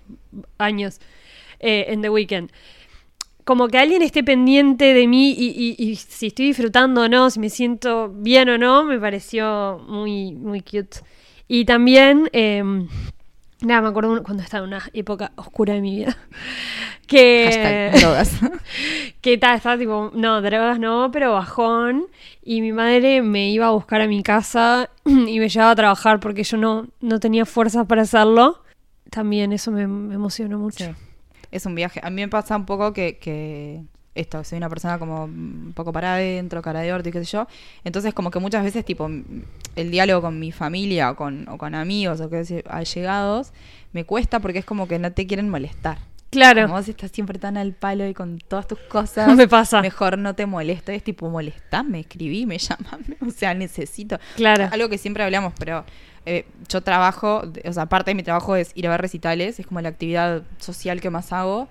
años, 0.59 0.99
eh, 1.59 1.85
en 1.87 2.03
The 2.03 2.09
Weeknd, 2.11 2.51
como 3.43 3.69
que 3.69 3.79
alguien 3.79 4.03
esté 4.03 4.23
pendiente 4.23 4.93
de 4.93 5.07
mí 5.07 5.31
y, 5.31 5.75
y- 5.79 5.83
y 5.83 5.95
si 5.95 6.27
estoy 6.27 6.45
disfrutando 6.45 7.01
o 7.01 7.09
no, 7.09 7.31
si 7.31 7.39
me 7.39 7.49
siento 7.49 8.09
bien 8.09 8.49
o 8.49 8.59
no, 8.59 8.83
me 8.83 8.99
pareció 8.99 9.83
muy, 9.87 10.33
muy 10.35 10.61
cute. 10.61 10.99
Y 11.47 11.63
también, 11.65 12.27
eh, 12.33 12.63
nada, 13.65 13.81
me 13.81 13.87
acuerdo 13.89 14.23
cuando 14.23 14.43
estaba 14.43 14.63
en 14.63 14.73
una 14.73 14.83
época 14.93 15.31
oscura 15.35 15.73
de 15.73 15.81
mi 15.81 15.95
vida. 15.97 16.17
Que, 17.07 17.45
Hashtag 17.45 17.99
drogas. 17.99 18.31
que 19.21 19.37
ta, 19.37 19.53
estaba 19.53 19.77
tipo, 19.77 20.09
no, 20.15 20.41
drogas 20.41 20.79
no, 20.79 21.11
pero 21.11 21.33
bajón. 21.33 22.07
Y 22.43 22.61
mi 22.61 22.71
madre 22.71 23.21
me 23.21 23.51
iba 23.51 23.67
a 23.67 23.69
buscar 23.69 24.01
a 24.01 24.07
mi 24.07 24.23
casa 24.23 24.89
y 25.05 25.39
me 25.39 25.47
llevaba 25.47 25.69
a 25.69 25.75
trabajar 25.75 26.19
porque 26.19 26.43
yo 26.43 26.57
no, 26.57 26.87
no 27.01 27.19
tenía 27.19 27.45
fuerzas 27.45 27.85
para 27.85 28.01
hacerlo. 28.01 28.63
También 29.11 29.53
eso 29.53 29.71
me, 29.71 29.85
me 29.85 30.15
emocionó 30.15 30.57
mucho. 30.57 30.83
Sí. 30.83 30.91
Es 31.51 31.67
un 31.67 31.75
viaje. 31.75 31.99
A 32.01 32.09
mí 32.09 32.23
me 32.23 32.27
pasa 32.27 32.57
un 32.57 32.65
poco 32.65 32.91
que, 32.91 33.19
que 33.19 33.83
esto, 34.15 34.43
soy 34.43 34.57
una 34.57 34.69
persona 34.69 34.97
como 34.97 35.25
un 35.25 35.73
poco 35.75 35.91
para 35.93 36.15
adentro, 36.15 36.61
cara 36.61 36.79
de 36.79 36.93
orto 36.93 37.09
y 37.09 37.11
qué 37.11 37.23
sé 37.23 37.31
yo. 37.31 37.47
Entonces 37.83 38.13
como 38.13 38.31
que 38.31 38.39
muchas 38.39 38.63
veces 38.63 38.83
tipo 38.85 39.09
el 39.75 39.91
diálogo 39.91 40.21
con 40.21 40.39
mi 40.39 40.51
familia 40.51 41.11
o 41.11 41.15
con, 41.15 41.47
o 41.49 41.57
con 41.57 41.75
amigos 41.75 42.21
o 42.21 42.29
qué 42.29 42.45
sé, 42.45 42.63
allegados 42.69 43.51
me 43.93 44.05
cuesta 44.05 44.39
porque 44.39 44.59
es 44.59 44.65
como 44.65 44.87
que 44.87 44.99
no 44.99 45.11
te 45.11 45.27
quieren 45.27 45.49
molestar. 45.49 45.99
Claro. 46.31 46.63
Como 46.63 46.73
vos 46.75 46.87
estás 46.87 47.11
siempre 47.11 47.39
tan 47.39 47.55
al 47.55 47.73
palo 47.73 48.07
y 48.07 48.13
con 48.13 48.39
todas 48.39 48.67
tus 48.67 48.79
cosas. 48.89 49.35
Me 49.35 49.47
pasa. 49.47 49.81
Mejor 49.81 50.17
no 50.17 50.35
te 50.35 50.45
molesto. 50.45 50.91
Es 50.91 51.03
tipo, 51.03 51.29
molestame, 51.29 52.01
escribime, 52.01 52.57
llamame. 52.59 53.17
O 53.25 53.31
sea, 53.31 53.53
necesito. 53.53 54.19
Claro. 54.35 54.67
Algo 54.71 54.89
que 54.89 54.97
siempre 54.97 55.23
hablamos, 55.23 55.53
pero 55.57 55.85
eh, 56.25 56.45
yo 56.67 56.81
trabajo, 56.81 57.43
o 57.63 57.73
sea, 57.73 57.85
parte 57.85 58.11
de 58.11 58.15
mi 58.15 58.23
trabajo 58.23 58.55
es 58.55 58.71
ir 58.75 58.87
a 58.87 58.91
ver 58.91 59.01
recitales. 59.01 59.59
Es 59.59 59.67
como 59.67 59.81
la 59.81 59.89
actividad 59.89 60.43
social 60.59 60.99
que 60.99 61.09
más 61.09 61.31
hago. 61.31 61.69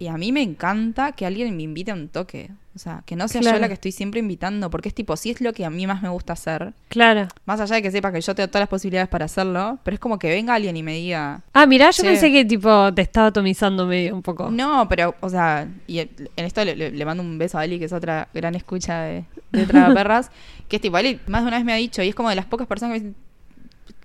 Y 0.00 0.08
a 0.08 0.16
mí 0.16 0.32
me 0.32 0.40
encanta 0.42 1.12
que 1.12 1.26
alguien 1.26 1.54
me 1.56 1.62
invite 1.62 1.90
a 1.90 1.94
un 1.94 2.08
toque. 2.08 2.50
O 2.74 2.78
sea, 2.78 3.02
que 3.04 3.16
no 3.16 3.28
sea 3.28 3.42
Claro. 3.42 3.58
yo 3.58 3.60
la 3.60 3.68
que 3.68 3.74
estoy 3.74 3.92
siempre 3.92 4.18
invitando. 4.20 4.70
Porque 4.70 4.88
es 4.88 4.94
tipo, 4.94 5.14
sí 5.16 5.30
es 5.30 5.42
lo 5.42 5.52
que 5.52 5.64
a 5.66 5.70
mí 5.70 5.86
más 5.86 6.00
me 6.02 6.08
gusta 6.08 6.32
hacer. 6.32 6.72
Claro. 6.88 7.28
Más 7.44 7.60
allá 7.60 7.76
de 7.76 7.82
que 7.82 7.90
sepa 7.90 8.10
que 8.10 8.20
yo 8.22 8.34
tengo 8.34 8.48
todas 8.48 8.62
las 8.62 8.68
posibilidades 8.70 9.10
para 9.10 9.26
hacerlo. 9.26 9.78
Pero 9.84 9.94
es 9.94 10.00
como 10.00 10.18
que 10.18 10.30
venga 10.30 10.54
alguien 10.54 10.74
y 10.76 10.82
me 10.82 10.94
diga, 10.94 11.42
Ah, 11.52 11.66
mirá, 11.66 11.90
yo 11.90 12.02
pensé 12.02 12.32
que 12.32 12.46
tipo 12.46 12.94
te 12.94 13.02
estaba 13.02 13.26
atomizando 13.26 13.84
medio 13.86 14.14
un 14.14 14.22
poco. 14.22 14.50
No, 14.50 14.88
pero, 14.88 15.14
o 15.20 15.28
sea, 15.28 15.68
y 15.86 15.98
en 15.98 16.08
esto 16.36 16.64
le, 16.64 16.74
le- 16.76 16.92
le 16.92 17.04
mando 17.04 17.22
un 17.22 17.36
beso 17.36 17.58
a 17.58 17.60
Ali, 17.60 17.78
que 17.78 17.84
es 17.84 17.92
otra 17.92 18.28
gran 18.32 18.54
escucha 18.54 19.02
de, 19.02 19.24
de 19.52 19.66
Tragaperras, 19.66 20.30
que 20.70 20.76
es 20.76 20.82
tipo, 20.82 20.96
Ali 20.96 21.20
más 21.26 21.42
de 21.42 21.48
una 21.48 21.58
vez 21.58 21.66
me 21.66 21.74
ha 21.74 21.76
dicho, 21.76 22.02
y 22.02 22.08
es 22.08 22.14
como 22.14 22.30
de 22.30 22.36
las 22.36 22.46
pocas 22.46 22.66
personas 22.66 22.94
que 22.96 23.00
me 23.00 23.08
dicen, 23.10 23.22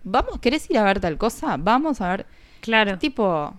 vamos, 0.03 0.39
¿querés 0.41 0.69
ir 0.69 0.77
a 0.77 0.83
ver 0.83 0.99
tal 0.99 1.17
cosa? 1.17 1.55
Vamos 1.57 2.01
a 2.01 2.09
ver. 2.09 2.25
Claro. 2.59 2.97
Tipo, 2.97 3.53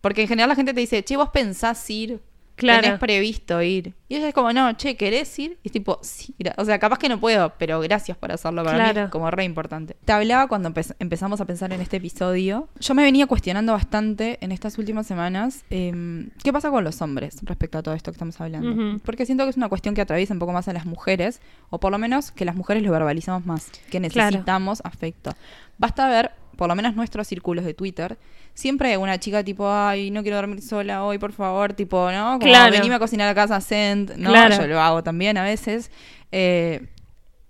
porque 0.00 0.22
en 0.22 0.28
general 0.28 0.48
la 0.48 0.54
gente 0.56 0.74
te 0.74 0.80
dice, 0.80 1.02
che, 1.04 1.16
vos 1.16 1.28
pensás 1.30 1.88
ir, 1.90 2.20
Claro. 2.56 2.82
tenés 2.82 2.98
previsto 2.98 3.62
ir. 3.62 3.94
Y 4.06 4.16
ella 4.16 4.28
es 4.28 4.34
como, 4.34 4.52
no, 4.52 4.70
che, 4.74 4.94
¿querés 4.94 5.38
ir? 5.38 5.56
Y 5.62 5.68
es 5.68 5.72
tipo, 5.72 5.98
sí, 6.02 6.34
o 6.58 6.64
sea, 6.66 6.78
capaz 6.78 6.98
que 6.98 7.08
no 7.08 7.18
puedo, 7.18 7.54
pero 7.58 7.80
gracias 7.80 8.18
por 8.18 8.30
hacerlo. 8.32 8.62
Para 8.64 8.76
mí 8.76 8.84
Claro. 8.84 9.04
es 9.06 9.10
como 9.10 9.30
re 9.30 9.44
importante. 9.44 9.96
Te 10.04 10.12
hablaba 10.12 10.46
cuando 10.46 10.68
empe- 10.68 10.94
empezamos 10.98 11.40
a 11.40 11.46
pensar 11.46 11.72
en 11.72 11.80
este 11.80 11.96
episodio. 11.96 12.68
Yo 12.78 12.94
me 12.94 13.02
venía 13.02 13.26
cuestionando 13.26 13.72
bastante 13.72 14.36
en 14.42 14.52
estas 14.52 14.76
últimas 14.76 15.06
semanas 15.06 15.64
em, 15.70 16.28
qué 16.44 16.52
pasa 16.52 16.70
con 16.70 16.84
los 16.84 17.00
hombres 17.00 17.38
respecto 17.44 17.78
a 17.78 17.82
todo 17.82 17.94
esto 17.94 18.10
que 18.10 18.16
estamos 18.16 18.38
hablando. 18.42 18.72
Ujú. 18.72 18.98
Porque 19.06 19.24
siento 19.24 19.44
que 19.44 19.50
es 19.50 19.56
una 19.56 19.70
cuestión 19.70 19.94
que 19.94 20.02
atraviesa 20.02 20.34
un 20.34 20.40
poco 20.40 20.52
más 20.52 20.68
a 20.68 20.74
las 20.74 20.84
mujeres, 20.84 21.40
o 21.70 21.80
por 21.80 21.90
lo 21.92 21.96
menos 21.98 22.30
que 22.30 22.44
las 22.44 22.56
mujeres 22.56 22.82
lo 22.82 22.90
verbalizamos 22.92 23.46
más, 23.46 23.70
que 23.90 24.00
Claro. 24.10 24.32
necesitamos 24.32 24.82
afecto. 24.84 25.32
Basta 25.78 26.10
ver 26.10 26.32
por 26.60 26.68
lo 26.68 26.74
menos 26.74 26.94
nuestros 26.94 27.26
círculos 27.26 27.64
de 27.64 27.72
Twitter, 27.72 28.18
siempre 28.52 28.90
hay 28.90 28.96
una 28.96 29.18
chica 29.18 29.42
tipo, 29.42 29.72
ay, 29.72 30.10
no 30.10 30.20
quiero 30.20 30.36
dormir 30.36 30.60
sola 30.60 31.04
hoy, 31.04 31.16
por 31.16 31.32
favor, 31.32 31.72
tipo, 31.72 32.12
¿no? 32.12 32.32
Como, 32.38 32.40
Claro. 32.52 32.70
venime 32.70 32.96
a 32.96 32.98
cocinar 32.98 33.26
a 33.30 33.34
casa, 33.34 33.58
send, 33.62 34.14
¿no? 34.18 34.28
Claro. 34.28 34.56
Yo 34.58 34.66
lo 34.66 34.78
hago 34.78 35.02
también 35.02 35.38
a 35.38 35.42
veces. 35.42 35.90
Eh, 36.32 36.86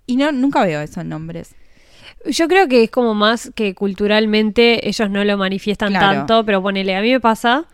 y 0.07 0.15
no, 0.15 0.31
nunca 0.31 0.65
veo 0.65 0.81
esos 0.81 1.05
nombres. 1.05 1.57
Yo 2.25 2.47
creo 2.47 2.69
que 2.69 2.85
es 2.85 2.91
como 2.93 3.15
más 3.15 3.51
que 3.53 3.75
culturalmente 3.75 4.89
ellos 4.89 5.11
no 5.11 5.25
lo 5.25 5.37
manifiestan 5.37 5.89
Claro. 5.89 6.19
tanto, 6.19 6.45
pero 6.47 6.63
ponele, 6.63 6.95
a 6.95 7.01
mí 7.01 7.11
me 7.11 7.19
pasa 7.19 7.65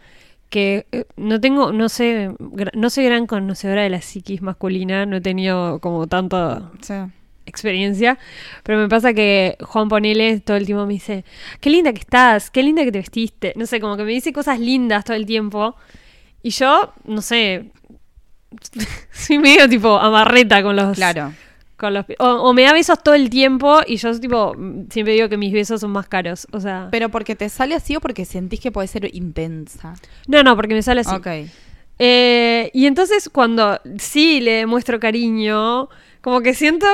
que 0.49 0.87
eh, 0.90 1.05
no 1.18 1.38
tengo, 1.38 1.70
no 1.70 1.90
sé, 1.90 2.31
no 2.72 2.88
soy 2.88 3.05
gran 3.05 3.27
conocedora 3.27 3.83
de 3.83 3.90
la 3.90 4.01
psiquis 4.01 4.40
masculina, 4.40 5.05
no 5.05 5.16
he 5.16 5.20
tenido 5.20 5.81
como 5.81 6.07
tanta 6.07 6.70
O 6.81 6.83
sea, 6.83 7.11
experiencia, 7.57 8.19
pero 8.62 8.79
me 8.79 8.88
pasa 8.88 9.12
que 9.12 9.57
Juan 9.61 9.88
Ponele 9.88 10.40
todo 10.40 10.57
el 10.57 10.66
tiempo 10.66 10.87
me 10.87 10.95
dice, 10.95 11.25
qué 11.61 11.71
linda 11.71 11.92
que 11.92 12.01
estás, 12.01 12.51
qué 12.51 12.62
linda 12.62 12.85
que 12.85 12.92
te 12.92 12.99
vestiste, 12.99 13.53
no 13.57 13.66
sé, 13.66 13.81
como 13.81 13.97
que 13.97 14.05
me 14.05 14.12
dice 14.12 14.33
cosas 14.33 14.61
lindas 14.61 15.05
todo 15.05 15.16
el 15.16 15.27
tiempo, 15.27 15.77
y 16.42 16.51
yo, 16.51 16.92
no 17.05 17.23
sé, 17.23 17.73
soy 19.12 19.38
medio 19.38 19.69
tipo 19.69 19.99
amarreta 19.99 20.62
con 20.62 20.77
los... 20.77 20.97
claro. 20.97 21.33
Con 21.77 21.92
los, 21.92 22.07
o, 22.21 22.27
o 22.27 22.55
me 22.55 22.62
da 22.62 22.73
besos 22.73 23.03
todo 23.03 23.14
el 23.14 23.29
tiempo 23.29 23.81
y 23.87 23.99
yo 23.99 24.19
tipo 24.19 24.57
siempre 24.88 25.12
digo 25.12 25.29
que 25.29 25.37
mis 25.37 25.53
besos 25.53 25.83
son 25.83 25.90
más 25.90 26.09
caros. 26.09 26.47
O 26.53 26.59
sea, 26.59 26.88
Pero 26.90 27.11
porque 27.11 27.37
te 27.37 27.51
sale 27.51 27.75
así 27.75 27.95
o 27.97 28.01
porque 28.01 28.25
sentís 28.25 28.61
que 28.61 28.73
puede 28.73 28.88
ser 28.88 29.14
intensa. 29.14 29.92
no, 30.27 30.42
no, 30.42 30.57
porque 30.57 30.73
me 30.73 30.81
sale 30.81 31.03
así. 31.03 31.14
Ok. 31.14 31.27
Eh, 31.99 32.71
y 32.73 32.87
entonces 32.87 33.29
cuando 33.29 33.79
sí 33.99 34.40
le 34.40 34.53
demuestro 34.53 35.01
cariño, 35.01 35.88
como 36.21 36.40
que 36.40 36.55
siento 36.55 36.87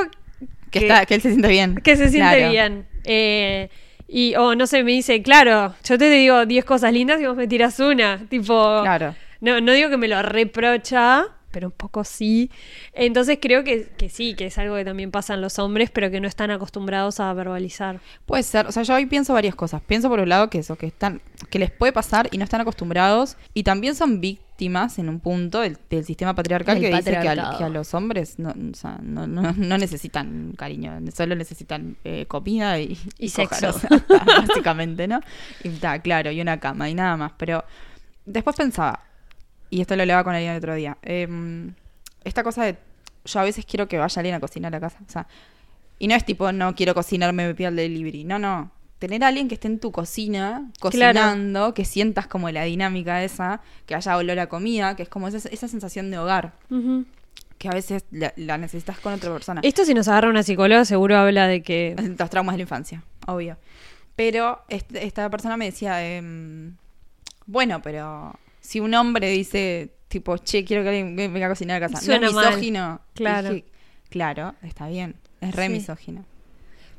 Que, 0.72 0.80
Que- 0.80 0.86
está, 0.86 1.06
que 1.06 1.14
él 1.14 1.20
se 1.22 1.28
siente 1.30 1.48
bien. 1.48 1.76
que 1.76 1.96
se 1.96 2.08
siente 2.08 2.36
Claro. 2.38 2.50
bien. 2.50 2.86
Eh, 3.04 3.68
y, 4.08 4.34
o 4.34 4.54
no 4.56 4.66
sé, 4.66 4.82
me 4.82 4.90
dice, 4.92 5.22
claro, 5.22 5.74
yo 5.84 5.96
te 5.98 6.10
digo 6.10 6.44
10 6.46 6.64
cosas 6.64 6.92
lindas 6.92 7.20
y 7.20 7.26
vos 7.26 7.36
me 7.36 7.46
tiras 7.46 7.78
una. 7.78 8.26
Tipo, 8.28 8.80
Claro. 8.82 9.14
no, 9.40 9.60
no 9.60 9.72
digo 9.72 9.88
que 9.90 9.96
me 9.96 10.08
lo 10.08 10.20
reprocha, 10.22 11.26
pero 11.50 11.68
un 11.68 11.72
poco 11.72 12.04
sí. 12.04 12.50
Entonces 12.94 13.38
creo 13.40 13.64
que, 13.64 13.88
que 13.98 14.08
sí, 14.08 14.34
que 14.34 14.46
es 14.46 14.56
algo 14.58 14.76
que 14.76 14.84
también 14.84 15.10
pasa 15.10 15.34
en 15.34 15.40
los 15.42 15.58
hombres, 15.58 15.90
pero 15.90 16.10
que 16.10 16.20
no 16.20 16.28
están 16.28 16.50
acostumbrados 16.50 17.20
a 17.20 17.32
verbalizar. 17.34 18.00
Puede 18.26 18.42
ser, 18.42 18.66
o 18.66 18.72
sea, 18.72 18.82
yo 18.82 18.94
hoy 18.94 19.06
pienso 19.06 19.34
varias 19.34 19.54
cosas. 19.54 19.82
Pienso 19.86 20.08
por 20.08 20.20
un 20.20 20.28
lado 20.28 20.48
que 20.50 20.58
eso, 20.58 20.76
que 20.76 20.86
están, 20.86 21.20
que 21.50 21.58
les 21.58 21.70
puede 21.70 21.92
pasar 21.92 22.28
y 22.32 22.38
no 22.38 22.44
están 22.44 22.60
acostumbrados. 22.62 23.36
Y 23.54 23.62
también 23.64 23.94
son 23.94 24.20
víctimas 24.20 24.51
en 24.62 25.08
un 25.08 25.20
punto 25.20 25.60
del, 25.60 25.76
del 25.90 26.04
sistema 26.04 26.34
patriarcal 26.34 26.78
que 26.78 26.88
dice 26.88 27.02
que 27.10 27.16
a, 27.16 27.20
patriarcado. 27.20 27.58
que 27.58 27.64
a 27.64 27.68
los 27.68 27.92
hombres 27.94 28.38
no, 28.38 28.50
o 28.50 28.74
sea, 28.74 28.98
no, 29.02 29.26
no- 29.26 29.52
no 29.52 29.78
necesitan 29.78 30.52
cariño, 30.56 30.98
solo 31.14 31.34
necesitan 31.34 31.96
eh, 32.04 32.26
comida 32.26 32.78
y, 32.78 32.96
Y 33.18 33.28
sexo. 33.28 33.70
o 33.70 33.72
sea, 33.72 33.90
está, 33.96 34.24
básicamente, 34.46 35.08
¿no? 35.08 35.20
Y 35.64 35.68
está, 35.68 35.98
claro, 36.00 36.30
y 36.30 36.40
una 36.40 36.60
cama 36.60 36.88
y 36.88 36.94
nada 36.94 37.16
más. 37.16 37.32
Pero 37.36 37.64
después 38.24 38.54
pensaba, 38.56 39.00
y 39.70 39.80
esto 39.80 39.96
lo 39.96 40.02
hablaba 40.02 40.22
con 40.24 40.34
alguien 40.34 40.52
el 40.52 40.58
otro 40.58 40.74
día, 40.74 40.96
em, 41.02 41.74
esta 42.24 42.42
cosa 42.44 42.64
de 42.64 42.76
yo 43.24 43.40
a 43.40 43.44
veces 43.44 43.64
quiero 43.66 43.88
que 43.88 43.98
vaya 43.98 44.20
alguien 44.20 44.34
a 44.36 44.40
cocinar 44.40 44.74
a 44.74 44.80
casa. 44.80 44.98
O 45.06 45.10
sea, 45.10 45.26
y 45.98 46.08
no 46.08 46.14
es 46.14 46.24
tipo, 46.24 46.50
no 46.52 46.74
quiero 46.74 46.94
cocinarme, 46.94 47.46
me 47.46 47.54
pido 47.54 47.68
el 47.68 47.76
delivery. 47.76 48.24
No, 48.24 48.38
no. 48.38 48.70
Tener 49.02 49.24
a 49.24 49.26
alguien 49.26 49.48
que 49.48 49.54
esté 49.54 49.66
en 49.66 49.80
tu 49.80 49.90
cocina, 49.90 50.70
cocinando, 50.78 51.74
que 51.74 51.84
sientas 51.84 52.28
como 52.28 52.48
la 52.50 52.62
dinámica 52.62 53.24
esa, 53.24 53.60
que 53.84 53.96
haya 53.96 54.16
olor 54.16 54.38
a 54.38 54.48
comida, 54.48 54.94
que 54.94 55.02
es 55.02 55.08
como 55.08 55.26
esa, 55.26 55.48
esa 55.48 55.66
sensación 55.66 56.08
de 56.12 56.18
hogar, 56.18 56.52
que 57.58 57.68
a 57.68 57.72
veces 57.72 58.04
la, 58.12 58.32
la 58.36 58.58
necesitas 58.58 59.00
con 59.00 59.12
otra 59.12 59.32
persona. 59.32 59.60
Esto 59.64 59.84
si 59.84 59.92
nos 59.92 60.06
agarra 60.06 60.28
una 60.28 60.44
psicóloga 60.44 60.84
seguro 60.84 61.16
habla 61.18 61.48
de 61.48 61.64
que... 61.64 61.96
Los 62.16 62.30
traumas 62.30 62.52
de 62.54 62.58
la 62.58 62.62
infancia, 62.62 63.02
obvio. 63.26 63.56
Pero 64.14 64.62
este- 64.68 65.04
esta 65.04 65.28
persona 65.30 65.56
me 65.56 65.64
decía, 65.64 66.00
em, 66.08 66.76
bueno, 67.46 67.82
pero 67.82 68.38
si 68.60 68.78
un 68.78 68.94
hombre 68.94 69.30
dice, 69.30 69.90
tipo, 70.06 70.36
che, 70.38 70.64
quiero 70.64 70.84
que 70.84 70.90
alguien 70.90 71.16
ve- 71.16 71.26
venga 71.26 71.46
a 71.46 71.48
cocinar 71.48 71.82
a 71.82 71.88
casa, 71.88 72.00
Suena 72.00 72.20
no 72.20 72.26
es 72.28 72.34
mal. 72.34 72.46
misógino. 72.50 73.00
Claro. 73.14 73.50
Dije, 73.52 73.64
claro, 74.10 74.54
está 74.62 74.86
bien, 74.86 75.16
es 75.40 75.56
re 75.56 75.66
Sí. 75.66 75.72
misógino. 75.72 76.24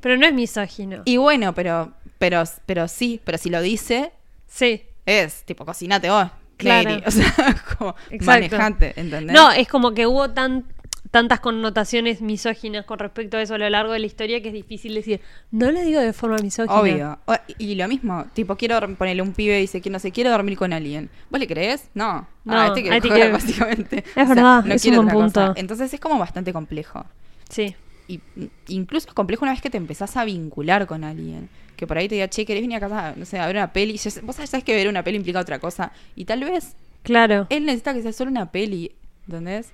Pero 0.03 0.17
no 0.17 0.27
es 0.27 0.33
misógino. 0.33 1.01
Y 1.05 1.17
bueno, 1.17 1.53
pero, 1.55 1.93
pero, 2.19 2.43
pero 2.67 2.87
sí, 2.87 3.19
pero 3.23 3.37
si 3.39 3.49
lo 3.49 3.61
dice, 3.61 4.11
Sí. 4.47 4.83
es 5.05 5.43
tipo, 5.45 5.65
cocinate 5.65 6.09
vos, 6.09 6.27
Claro. 6.57 6.89
lady. 6.91 7.03
O 7.07 7.11
sea, 7.11 7.33
como 7.77 7.95
Exacto. 8.11 8.25
manejante, 8.25 8.93
¿entendés? 8.99 9.33
No, 9.33 9.51
es 9.51 9.67
como 9.67 9.93
que 9.93 10.05
hubo 10.05 10.29
tan, 10.31 10.65
tantas 11.09 11.39
connotaciones 11.39 12.21
misóginas 12.21 12.85
con 12.85 12.99
respecto 12.99 13.37
a 13.37 13.41
eso 13.41 13.55
a 13.55 13.57
lo 13.57 13.69
largo 13.69 13.93
de 13.93 13.99
la 13.99 14.05
historia 14.05 14.41
que 14.41 14.49
es 14.49 14.53
difícil 14.53 14.93
decir, 14.93 15.21
no 15.51 15.71
lo 15.71 15.79
digo 15.81 15.99
de 16.01 16.11
forma 16.11 16.37
misógina. 16.39 16.75
Obvio. 16.79 17.19
O- 17.25 17.35
Y 17.57 17.75
lo 17.75 17.87
mismo, 17.87 18.25
tipo, 18.33 18.55
quiero 18.57 18.79
ponerle 18.95 19.21
un 19.21 19.31
pibe 19.33 19.57
y 19.57 19.61
dice 19.61 19.79
que 19.79 19.89
no 19.89 19.99
sé, 19.99 20.11
quiero 20.11 20.31
dormir 20.31 20.57
con 20.57 20.73
alguien. 20.73 21.09
¿Vos 21.29 21.39
le 21.39 21.47
crees? 21.47 21.89
No. 21.93 22.27
No, 22.43 22.59
ah, 22.59 22.67
este 22.75 22.83
que 22.83 23.29
básicamente. 23.31 23.97
Es 23.99 24.11
O 24.11 24.13
sea, 24.13 24.25
verdad, 24.25 24.63
no 24.65 24.73
es 24.73 24.85
un 24.85 24.95
buen 24.95 25.07
otra 25.07 25.13
cosa. 25.13 25.45
punto. 25.45 25.59
Entonces 25.61 25.93
es 25.93 25.99
como 25.99 26.19
bastante 26.19 26.51
complejo. 26.51 27.05
Sí. 27.49 27.75
Y 28.07 28.19
incluso 28.67 29.07
es 29.07 29.13
complejo 29.13 29.45
una 29.45 29.51
vez 29.53 29.61
que 29.61 29.69
te 29.69 29.77
empezás 29.77 30.17
a 30.17 30.25
vincular 30.25 30.85
con 30.87 31.03
alguien. 31.03 31.49
Que 31.75 31.87
por 31.87 31.97
ahí 31.97 32.07
te 32.07 32.15
diga, 32.15 32.27
che, 32.29 32.45
¿querés 32.45 32.61
venir 32.63 32.77
a 32.77 32.79
casa, 32.81 33.13
no 33.17 33.25
sé, 33.25 33.39
a 33.39 33.47
ver 33.47 33.55
una 33.55 33.71
peli? 33.73 33.99
Vos 34.23 34.35
sabés 34.35 34.63
que 34.63 34.75
ver 34.75 34.87
una 34.87 35.03
peli 35.03 35.17
implica 35.17 35.39
otra 35.39 35.59
cosa. 35.59 35.91
Y 36.15 36.25
tal 36.25 36.41
vez 36.43 36.75
Claro. 37.03 37.47
él 37.49 37.65
necesita 37.65 37.93
que 37.93 38.01
sea 38.01 38.13
solo 38.13 38.29
una 38.31 38.51
peli, 38.51 38.91
¿entendés? 39.27 39.71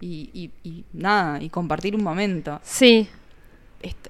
Y, 0.00 0.30
y, 0.32 0.50
y 0.68 0.84
nada, 0.92 1.40
y 1.42 1.48
compartir 1.50 1.94
un 1.94 2.02
momento. 2.02 2.60
Sí. 2.64 3.08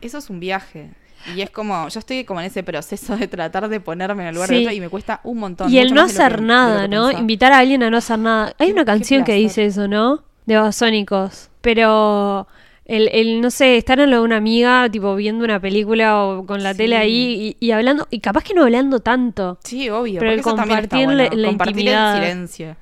Eso 0.00 0.18
es 0.18 0.30
un 0.30 0.38
viaje. 0.40 0.90
Y 1.36 1.40
es 1.42 1.50
como, 1.50 1.88
yo 1.88 1.98
estoy 1.98 2.24
como 2.24 2.40
en 2.40 2.46
ese 2.46 2.62
proceso 2.62 3.16
de 3.16 3.28
tratar 3.28 3.68
de 3.68 3.78
ponerme 3.80 4.22
en 4.22 4.28
el 4.28 4.34
lugar 4.34 4.48
Sí. 4.48 4.54
de 4.56 4.60
otro 4.62 4.72
y 4.72 4.80
me 4.80 4.88
cuesta 4.88 5.20
un 5.24 5.38
montón. 5.38 5.70
Y 5.72 5.78
el 5.78 5.94
no 5.94 6.02
hacer 6.02 6.36
que- 6.36 6.42
nada, 6.42 6.88
¿no? 6.88 7.06
pensaba. 7.06 7.20
Invitar 7.20 7.52
a 7.52 7.58
alguien 7.58 7.82
a 7.82 7.90
no 7.90 7.96
hacer 7.98 8.18
nada. 8.18 8.54
Hay 8.58 8.70
una 8.72 8.84
canción 8.84 9.24
que 9.24 9.34
dice 9.34 9.64
eso, 9.64 9.86
¿no? 9.88 10.22
De 10.46 10.56
Babasónicos. 10.56 11.48
Pero 11.60 12.46
el, 12.84 13.08
el, 13.12 13.40
no 13.40 13.50
sé, 13.50 13.76
estar 13.76 14.00
en 14.00 14.10
lo 14.10 14.16
de 14.18 14.22
una 14.22 14.36
amiga, 14.36 14.88
tipo 14.90 15.14
viendo 15.14 15.44
una 15.44 15.60
película 15.60 16.22
o 16.24 16.44
con 16.46 16.62
la 16.62 16.72
Sí. 16.72 16.78
tele 16.78 16.96
ahí 16.96 17.56
y, 17.60 17.66
y 17.66 17.70
hablando, 17.70 18.06
y 18.10 18.20
capaz 18.20 18.42
que 18.44 18.54
no 18.54 18.62
hablando 18.64 19.00
tanto. 19.00 19.58
Sí, 19.64 19.88
obvio. 19.90 20.18
Pero 20.18 20.32
el 20.32 20.40
eso 20.40 20.54
también 20.54 20.80
está 20.80 20.96
compartir 20.96 21.16
la- 21.16 21.24
bueno. 21.28 21.42
la 21.42 21.48
compartir 21.48 21.76
intimidad. 21.76 22.16
el 22.16 22.22
silencio. 22.22 22.76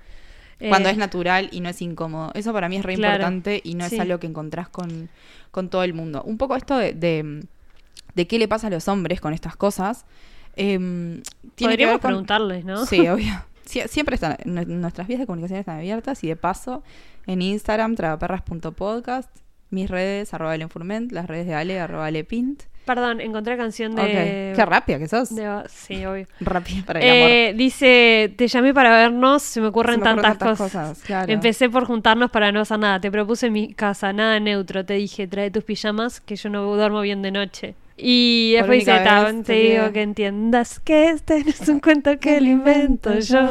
Cuando 0.69 0.89
Eh, 0.89 0.93
es 0.93 0.99
natural 0.99 1.49
y 1.53 1.61
no 1.61 1.69
es 1.71 1.81
incómodo. 1.81 2.33
Eso 2.35 2.53
para 2.53 2.69
mí 2.69 2.77
es 2.77 2.85
re 2.85 2.95
Claro. 2.97 3.15
importante 3.15 3.61
y 3.65 3.75
no 3.75 3.89
Sí. 3.89 3.95
es 3.95 4.01
algo 4.03 4.19
que 4.19 4.27
encontrás 4.27 4.69
con, 4.69 5.09
con 5.51 5.69
todo 5.71 5.85
el 5.85 5.95
mundo. 5.95 6.23
Un 6.23 6.37
poco 6.39 6.55
esto 6.57 6.77
de, 6.77 6.93
de, 6.93 7.45
de 8.15 8.27
qué 8.27 8.39
le 8.39 8.47
pasa 8.49 8.67
a 8.67 8.71
los 8.71 8.87
hombres 8.89 9.21
con 9.23 9.33
estas 9.33 9.57
cosas. 9.57 10.05
tiene 10.55 11.23
que 11.57 11.65
Podríamos 11.65 12.01
con- 12.01 12.09
preguntarles, 12.11 12.65
¿no? 12.65 12.85
Sí, 12.87 13.07
obvio. 13.09 13.33
Sie- 13.65 13.87
siempre 13.89 14.17
están, 14.17 14.37
nu- 14.45 14.65
nuestras 14.67 15.07
vías 15.07 15.21
de 15.21 15.27
comunicación 15.27 15.61
están 15.61 15.79
abiertas 15.79 16.23
y 16.25 16.29
de 16.29 16.37
paso 16.37 16.83
en 17.27 17.41
Instagram, 17.41 17.95
travaperras.podcast, 17.95 19.31
mis 19.71 19.89
redes, 19.91 20.33
arroba 20.35 20.57
Lenfurment, 20.57 21.13
las 21.13 21.27
redes 21.27 21.47
de 21.47 21.55
Ale, 21.55 21.81
arroba 21.81 22.07
Alepint. 22.07 22.63
Perdón, 22.87 23.21
encontré 23.21 23.57
canción 23.57 23.95
de... 23.95 24.03
Ok. 24.03 24.57
Qué 24.57 24.65
rápida 24.67 24.99
que 24.99 25.07
sos. 25.07 25.33
de- 25.37 25.63
sí, 25.69 26.05
obvio. 26.07 26.27
Rápida 26.41 26.83
para 26.87 26.99
el 27.01 27.09
amor. 27.11 27.31
Eh, 27.31 27.55
dice, 27.57 28.33
te 28.37 28.49
llamé 28.49 28.75
para 28.75 28.91
vernos, 28.91 29.43
se 29.43 29.61
me 29.61 29.69
ocurren, 29.69 29.97
Se 29.97 29.99
me 30.01 30.05
tantas, 30.05 30.39
tantas 30.39 30.59
cosas. 30.59 30.89
cosas, 30.89 31.03
claro. 31.05 31.31
Empecé 31.33 31.71
por 31.71 31.85
juntarnos 31.85 32.31
para 32.33 32.51
no 32.51 32.61
hacer 32.61 32.79
nada. 32.81 33.01
Te 33.01 33.11
propuse 33.11 33.49
mi 33.51 33.75
casa, 33.75 34.13
nada 34.13 34.41
neutro. 34.41 34.85
Te 34.85 34.95
dije, 34.95 35.29
trae 35.29 35.51
tus 35.53 35.63
pijamas, 35.63 36.21
que 36.21 36.35
yo 36.35 36.49
no 36.51 36.65
duermo 36.75 37.01
bien 37.03 37.23
de 37.23 37.31
noche. 37.31 37.75
Y 37.97 38.55
Por 38.55 38.63
después 38.63 38.79
dice, 38.81 38.93
única 38.93 39.05
"Ta- 39.05 39.25
vez 39.33 39.45
te 39.45 39.53
digo 39.53 39.75
pido". 39.83 39.93
que 39.93 40.03
entiendas 40.03 40.81
que 40.81 41.11
este 41.11 41.45
no 41.45 41.51
es 41.51 41.69
un 41.69 41.81
cuento 41.81 42.19
que 42.19 42.41
lo 42.41 42.49
invento 42.49 43.17
yo. 43.21 43.51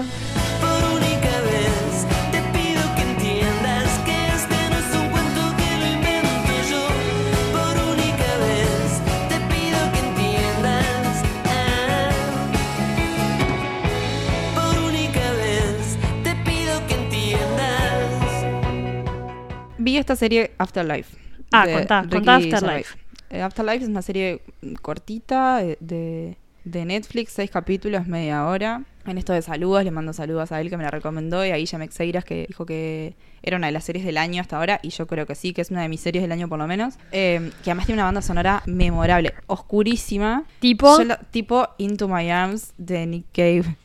Vi 19.79 19.97
esta 19.97 20.15
serie 20.15 20.51
Afterlife. 20.57 21.17
Ah, 21.51 21.65
contá, 21.65 22.05
contá 22.09 22.35
Afterlife. 22.35 22.97
Eh, 23.29 23.41
Afterlife 23.41 23.83
es 23.83 23.89
una 23.89 24.01
serie 24.01 24.41
cortita 24.81 25.63
eh, 25.63 25.77
de, 25.79 26.37
de 26.65 26.85
Netflix, 26.85 27.31
seis 27.31 27.49
capítulos, 27.49 28.05
media 28.05 28.45
hora. 28.45 28.83
En 29.05 29.17
esto 29.17 29.33
de 29.33 29.41
saludos, 29.41 29.83
le 29.85 29.91
mando 29.91 30.11
saludos 30.11 30.51
a 30.51 30.59
él 30.59 30.69
que 30.69 30.77
me 30.77 30.83
la 30.83 30.91
recomendó 30.91 31.43
y 31.45 31.51
a 31.51 31.57
Illa 31.57 31.79
Mexeiras 31.79 32.25
que 32.25 32.45
dijo 32.47 32.65
que 32.65 33.15
era 33.41 33.57
una 33.57 33.67
de 33.67 33.73
las 33.73 33.85
series 33.85 34.05
del 34.05 34.17
año 34.17 34.41
hasta 34.41 34.57
ahora 34.57 34.79
y 34.83 34.89
yo 34.89 35.07
creo 35.07 35.25
que 35.25 35.33
sí, 35.33 35.53
que 35.53 35.61
es 35.61 35.71
una 35.71 35.81
de 35.81 35.89
mis 35.89 36.01
series 36.01 36.21
del 36.21 36.31
año 36.31 36.49
por 36.49 36.59
lo 36.59 36.67
menos. 36.67 36.95
Eh, 37.11 37.51
que 37.63 37.71
además 37.71 37.85
tiene 37.85 38.01
una 38.01 38.05
banda 38.05 38.21
sonora 38.21 38.61
memorable, 38.65 39.33
oscurísima. 39.47 40.43
¿Tipo? 40.59 41.01
Yo 41.01 41.15
tipo 41.31 41.69
Into 41.77 42.07
My 42.07 42.29
Arms 42.29 42.73
de 42.77 43.07
Nick 43.07 43.25
Cave. 43.31 43.77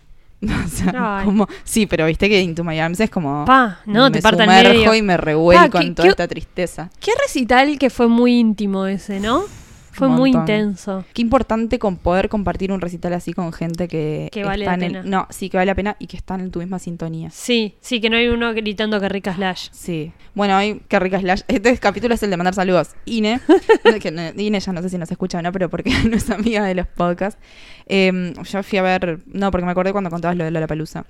O 0.65 0.69
sea, 0.69 1.19
Ay. 1.19 1.25
como, 1.25 1.47
sí, 1.65 1.87
pero 1.87 2.07
viste 2.07 2.29
que 2.29 2.41
Into 2.41 2.65
My 2.65 2.79
Arms 2.81 3.01
es 3.01 3.11
como 3.11 3.45
Pa, 3.45 3.81
no, 3.87 4.05
me 4.05 4.11
te 4.11 4.23
parta 4.23 4.45
sumerjo 4.45 4.73
medio. 4.75 4.95
y 4.95 5.03
me 5.03 5.17
revuelco 5.17 5.71
Pa, 5.73 5.81
¿qué- 5.81 5.87
en 5.87 5.95
toda 5.95 6.07
qué- 6.07 6.11
esta 6.11 6.29
tristeza. 6.29 6.91
Qué 7.01 7.13
recital 7.23 7.79
que 7.79 7.91
fue 7.91 8.09
muy 8.09 8.39
íntimo 8.39 8.87
ese, 8.87 9.21
¿no? 9.21 9.45
Fue 9.95 10.09
muy 10.09 10.31
intenso. 10.31 11.05
Qué 11.13 11.23
importante 11.23 11.79
con 11.79 11.97
poder 11.97 12.29
compartir 12.29 12.73
un 12.73 12.81
recital 12.81 13.13
así 13.15 13.33
con 13.33 13.53
gente 13.53 13.89
que, 13.89 14.29
Que 14.33 14.45
vale 14.45 14.65
está 14.65 14.77
la 14.77 14.87
en 14.87 14.97
el- 14.97 15.03
pena. 15.05 15.17
no, 15.19 15.27
sí 15.31 15.49
que 15.51 15.57
vale 15.57 15.67
la 15.67 15.75
pena 15.75 15.97
y 15.99 16.07
que 16.07 16.17
están 16.17 16.41
en 16.41 16.51
tu 16.51 16.59
misma 16.59 16.79
sintonía. 16.79 17.31
Sí, 17.31 17.75
sí, 17.81 18.01
que 18.01 18.11
no 18.11 18.17
hay 18.17 18.29
uno 18.29 18.53
gritando 18.55 19.01
que 19.01 19.09
rica 19.09 19.35
Slash. 19.35 19.69
Sí. 19.73 20.13
Bueno, 20.35 20.57
hoy, 20.59 20.83
qué 20.89 20.99
rica 20.99 21.21
Slash. 21.21 21.43
Este 21.49 21.77
capítulo 21.79 22.15
es 22.15 22.23
el 22.23 22.31
de 22.31 22.37
mandar 22.37 22.55
saludos. 22.55 22.91
Ine, 23.05 23.41
que 24.01 24.33
Ine 24.37 24.61
ya 24.61 24.73
no 24.73 24.83
sé 24.83 24.89
si 24.89 24.99
nos 24.99 25.11
escucha 25.11 25.39
o 25.39 25.43
no, 25.43 25.53
pero 25.53 25.71
porque 25.71 25.91
no 26.09 26.17
es 26.17 26.29
amiga 26.31 26.65
de 26.65 26.75
los 26.75 26.87
podcasts. 26.87 27.41
Eh, 27.87 28.33
yo 28.51 28.63
fui 28.63 28.79
a 28.79 28.83
ver, 28.83 29.21
no, 29.27 29.51
porque 29.51 29.65
me 29.65 29.73
acordé 29.73 29.93
cuando 29.93 30.11
contabas 30.11 30.37
lo 30.37 30.45
de 30.45 30.51
Lola 30.51 30.67
Palusa. 30.67 31.05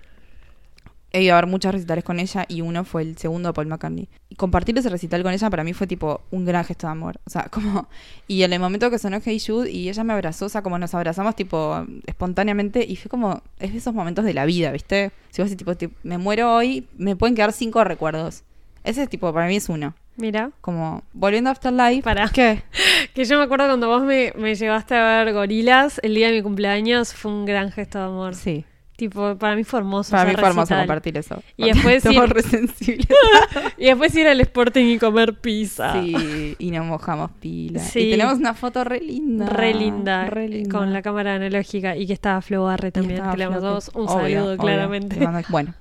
He 1.14 1.22
ido 1.22 1.34
a 1.34 1.36
ver 1.36 1.46
muchos 1.46 1.72
recitales 1.72 2.02
con 2.02 2.18
ella 2.18 2.44
y 2.48 2.60
uno 2.60 2.84
fue 2.84 3.02
el 3.02 3.16
segundo 3.16 3.48
de 3.48 3.52
Paul 3.52 3.68
McCartney. 3.68 4.08
Y 4.30 4.34
compartir 4.34 4.76
ese 4.76 4.88
recital 4.88 5.22
con 5.22 5.32
ella 5.32 5.48
para 5.48 5.62
mí 5.62 5.72
fue 5.72 5.86
tipo 5.86 6.22
un 6.32 6.44
gran 6.44 6.64
gesto 6.64 6.88
de 6.88 6.90
amor. 6.90 7.20
O 7.24 7.30
sea, 7.30 7.44
como. 7.52 7.86
Y 8.26 8.42
en 8.42 8.52
el 8.52 8.58
momento 8.58 8.90
que 8.90 8.98
sonó 8.98 9.20
Hey 9.24 9.38
Jude 9.38 9.70
y 9.70 9.88
ella 9.88 10.02
me 10.02 10.12
abrazó, 10.12 10.46
o 10.46 10.48
sea, 10.48 10.62
como 10.62 10.76
nos 10.76 10.92
abrazamos 10.92 11.36
tipo 11.36 11.86
espontáneamente 12.06 12.84
y 12.84 12.96
fue 12.96 13.08
como. 13.08 13.42
Es 13.60 13.70
de 13.70 13.78
esos 13.78 13.94
momentos 13.94 14.24
de 14.24 14.34
la 14.34 14.44
vida, 14.44 14.72
¿viste? 14.72 15.12
Si 15.30 15.40
vos 15.40 15.48
decís, 15.48 15.58
tipo, 15.58 15.76
tipo, 15.76 15.94
me 16.02 16.18
muero 16.18 16.52
hoy, 16.52 16.88
me 16.98 17.14
pueden 17.14 17.36
quedar 17.36 17.52
cinco 17.52 17.84
recuerdos. 17.84 18.42
Ese 18.82 19.06
tipo, 19.06 19.32
para 19.32 19.46
mí 19.46 19.54
es 19.54 19.68
uno. 19.68 19.94
Mira. 20.16 20.50
Como, 20.60 21.04
volviendo 21.12 21.48
a 21.48 21.52
Afterlife. 21.52 22.02
Pará. 22.02 22.28
¿Qué? 22.28 22.64
Que 23.14 23.24
yo 23.24 23.38
me 23.38 23.44
acuerdo 23.44 23.68
cuando 23.68 23.86
vos 23.86 24.02
me, 24.02 24.32
me 24.36 24.56
llevaste 24.56 24.96
a 24.96 25.22
ver 25.22 25.32
gorilas 25.32 26.00
el 26.02 26.16
día 26.16 26.26
de 26.26 26.32
mi 26.32 26.42
cumpleaños, 26.42 27.14
fue 27.14 27.30
un 27.30 27.44
gran 27.44 27.70
gesto 27.70 27.98
de 28.00 28.04
amor. 28.06 28.34
Sí. 28.34 28.64
Tipo, 28.96 29.36
para 29.36 29.56
mí 29.56 29.64
fue 29.64 29.80
hermoso. 29.80 30.12
Para 30.12 30.30
mí 30.30 30.36
fue 30.36 30.48
hermoso 30.48 30.72
compartir 30.76 31.18
eso. 31.18 31.42
Y 31.56 31.64
después 31.72 32.04
ir- 32.04 32.42
sensibles. 32.42 33.08
Y 33.76 33.86
después 33.86 34.14
ir 34.14 34.28
al 34.28 34.40
Sporting 34.40 34.84
y 34.84 34.98
comer 34.98 35.34
pizza. 35.40 36.00
Sí, 36.00 36.54
y 36.58 36.70
nos 36.70 36.86
mojamos 36.86 37.32
pila. 37.40 37.80
Sí. 37.80 37.98
Y 38.00 38.10
tenemos 38.12 38.38
una 38.38 38.54
foto 38.54 38.84
re 38.84 39.00
linda. 39.00 39.46
Re 39.46 39.74
linda, 39.74 40.26
Re 40.30 40.48
linda. 40.48 40.78
con 40.78 40.92
la 40.92 41.02
cámara 41.02 41.34
analógica 41.34 41.96
y 41.96 42.06
que 42.06 42.12
estaba 42.12 42.40
Flo 42.40 42.64
Barre 42.64 42.92
también, 42.92 43.20
que 43.32 43.36
le 43.36 43.48
mandamos 43.48 43.90
un 43.94 44.02
obvio, 44.08 44.14
saludo 44.38 44.44
obvio. 44.52 44.58
claramente. 44.58 45.28
Bueno, 45.48 45.74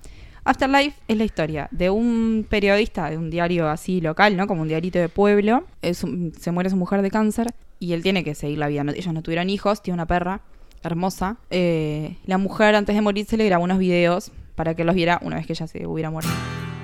Afterlife 0.44 0.98
es 1.08 1.18
la 1.18 1.24
historia 1.24 1.68
de 1.72 1.90
un 1.92 2.46
periodista 2.50 3.10
de 3.12 3.18
un 3.18 3.30
diario 3.30 3.70
así 3.70 4.02
local, 4.02 4.36
¿no? 4.36 4.48
Como 4.48 4.64
un 4.64 4.68
diarito 4.68 4.98
de 5.00 5.08
pueblo. 5.08 5.66
Es 5.84 6.04
un- 6.04 6.34
se 6.38 6.52
muere 6.52 6.70
su 6.72 6.76
mujer 6.78 7.02
de 7.04 7.12
cáncer 7.12 7.54
y 7.80 7.94
él 7.94 8.02
tiene 8.02 8.24
que 8.24 8.34
seguir 8.36 8.58
la 8.58 8.68
vida. 8.68 8.84
No- 8.84 8.92
ellos 8.92 9.14
no 9.14 9.22
tuvieron 9.22 9.50
hijos, 9.52 9.82
tiene 9.84 9.96
una 9.96 10.08
perra 10.08 10.42
hermosa. 10.84 11.38
Eh, 11.50 12.18
la 12.26 12.38
mujer 12.38 12.76
antes 12.76 12.96
de 12.96 13.02
morirse 13.02 13.38
le 13.38 13.46
grabó 13.46 13.64
unos 13.64 13.78
videos 13.80 14.32
para 14.56 14.76
que 14.76 14.84
los 14.84 14.96
viera 14.96 15.20
una 15.22 15.38
vez 15.38 15.48
que 15.48 15.54
ella 15.54 15.68
se 15.68 15.86
hubiera 15.88 16.10
muerto. 16.10 16.30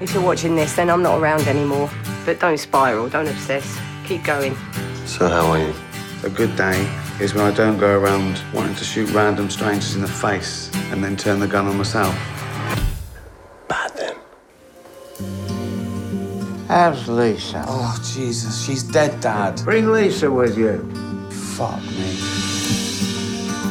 If 0.02 0.14
you're 0.14 0.26
watching 0.26 0.56
this, 0.56 0.76
then 0.76 0.90
I'm 0.90 1.04
not 1.04 1.22
around 1.22 1.48
anymore. 1.48 1.90
But 2.26 2.40
don't 2.40 2.58
spiral, 2.58 3.10
don't 3.10 3.28
obsess. 3.28 3.78
Keep 4.08 4.26
going. 4.26 4.56
So 5.06 5.28
how 5.28 5.52
are 5.52 5.60
you? 5.60 5.74
A 6.24 6.30
good 6.30 6.56
day 6.56 6.88
is 7.20 7.34
when 7.34 7.46
I 7.46 7.52
don't 7.52 7.78
go 7.78 7.98
around 7.98 8.42
wanting 8.54 8.76
to 8.76 8.84
shoot 8.84 9.10
random 9.12 9.50
strangers 9.50 9.96
in 9.96 10.02
the 10.02 10.08
face 10.08 10.70
and 10.92 11.04
then 11.04 11.16
turn 11.16 11.40
the 11.40 11.48
gun 11.48 11.68
on 11.68 11.78
myself. 11.78 12.16
Bad 13.68 13.92
then. 13.96 14.16
How's 16.68 17.08
Lisa? 17.08 17.64
Oh, 17.68 17.98
Jesus, 18.14 18.66
she's 18.66 18.84
dead, 18.84 19.20
Dad. 19.22 19.62
Bring 19.64 19.92
Lisa 19.92 20.32
with 20.32 20.58
you. 20.58 20.80
Fuck 21.30 21.82
me. 21.82 22.29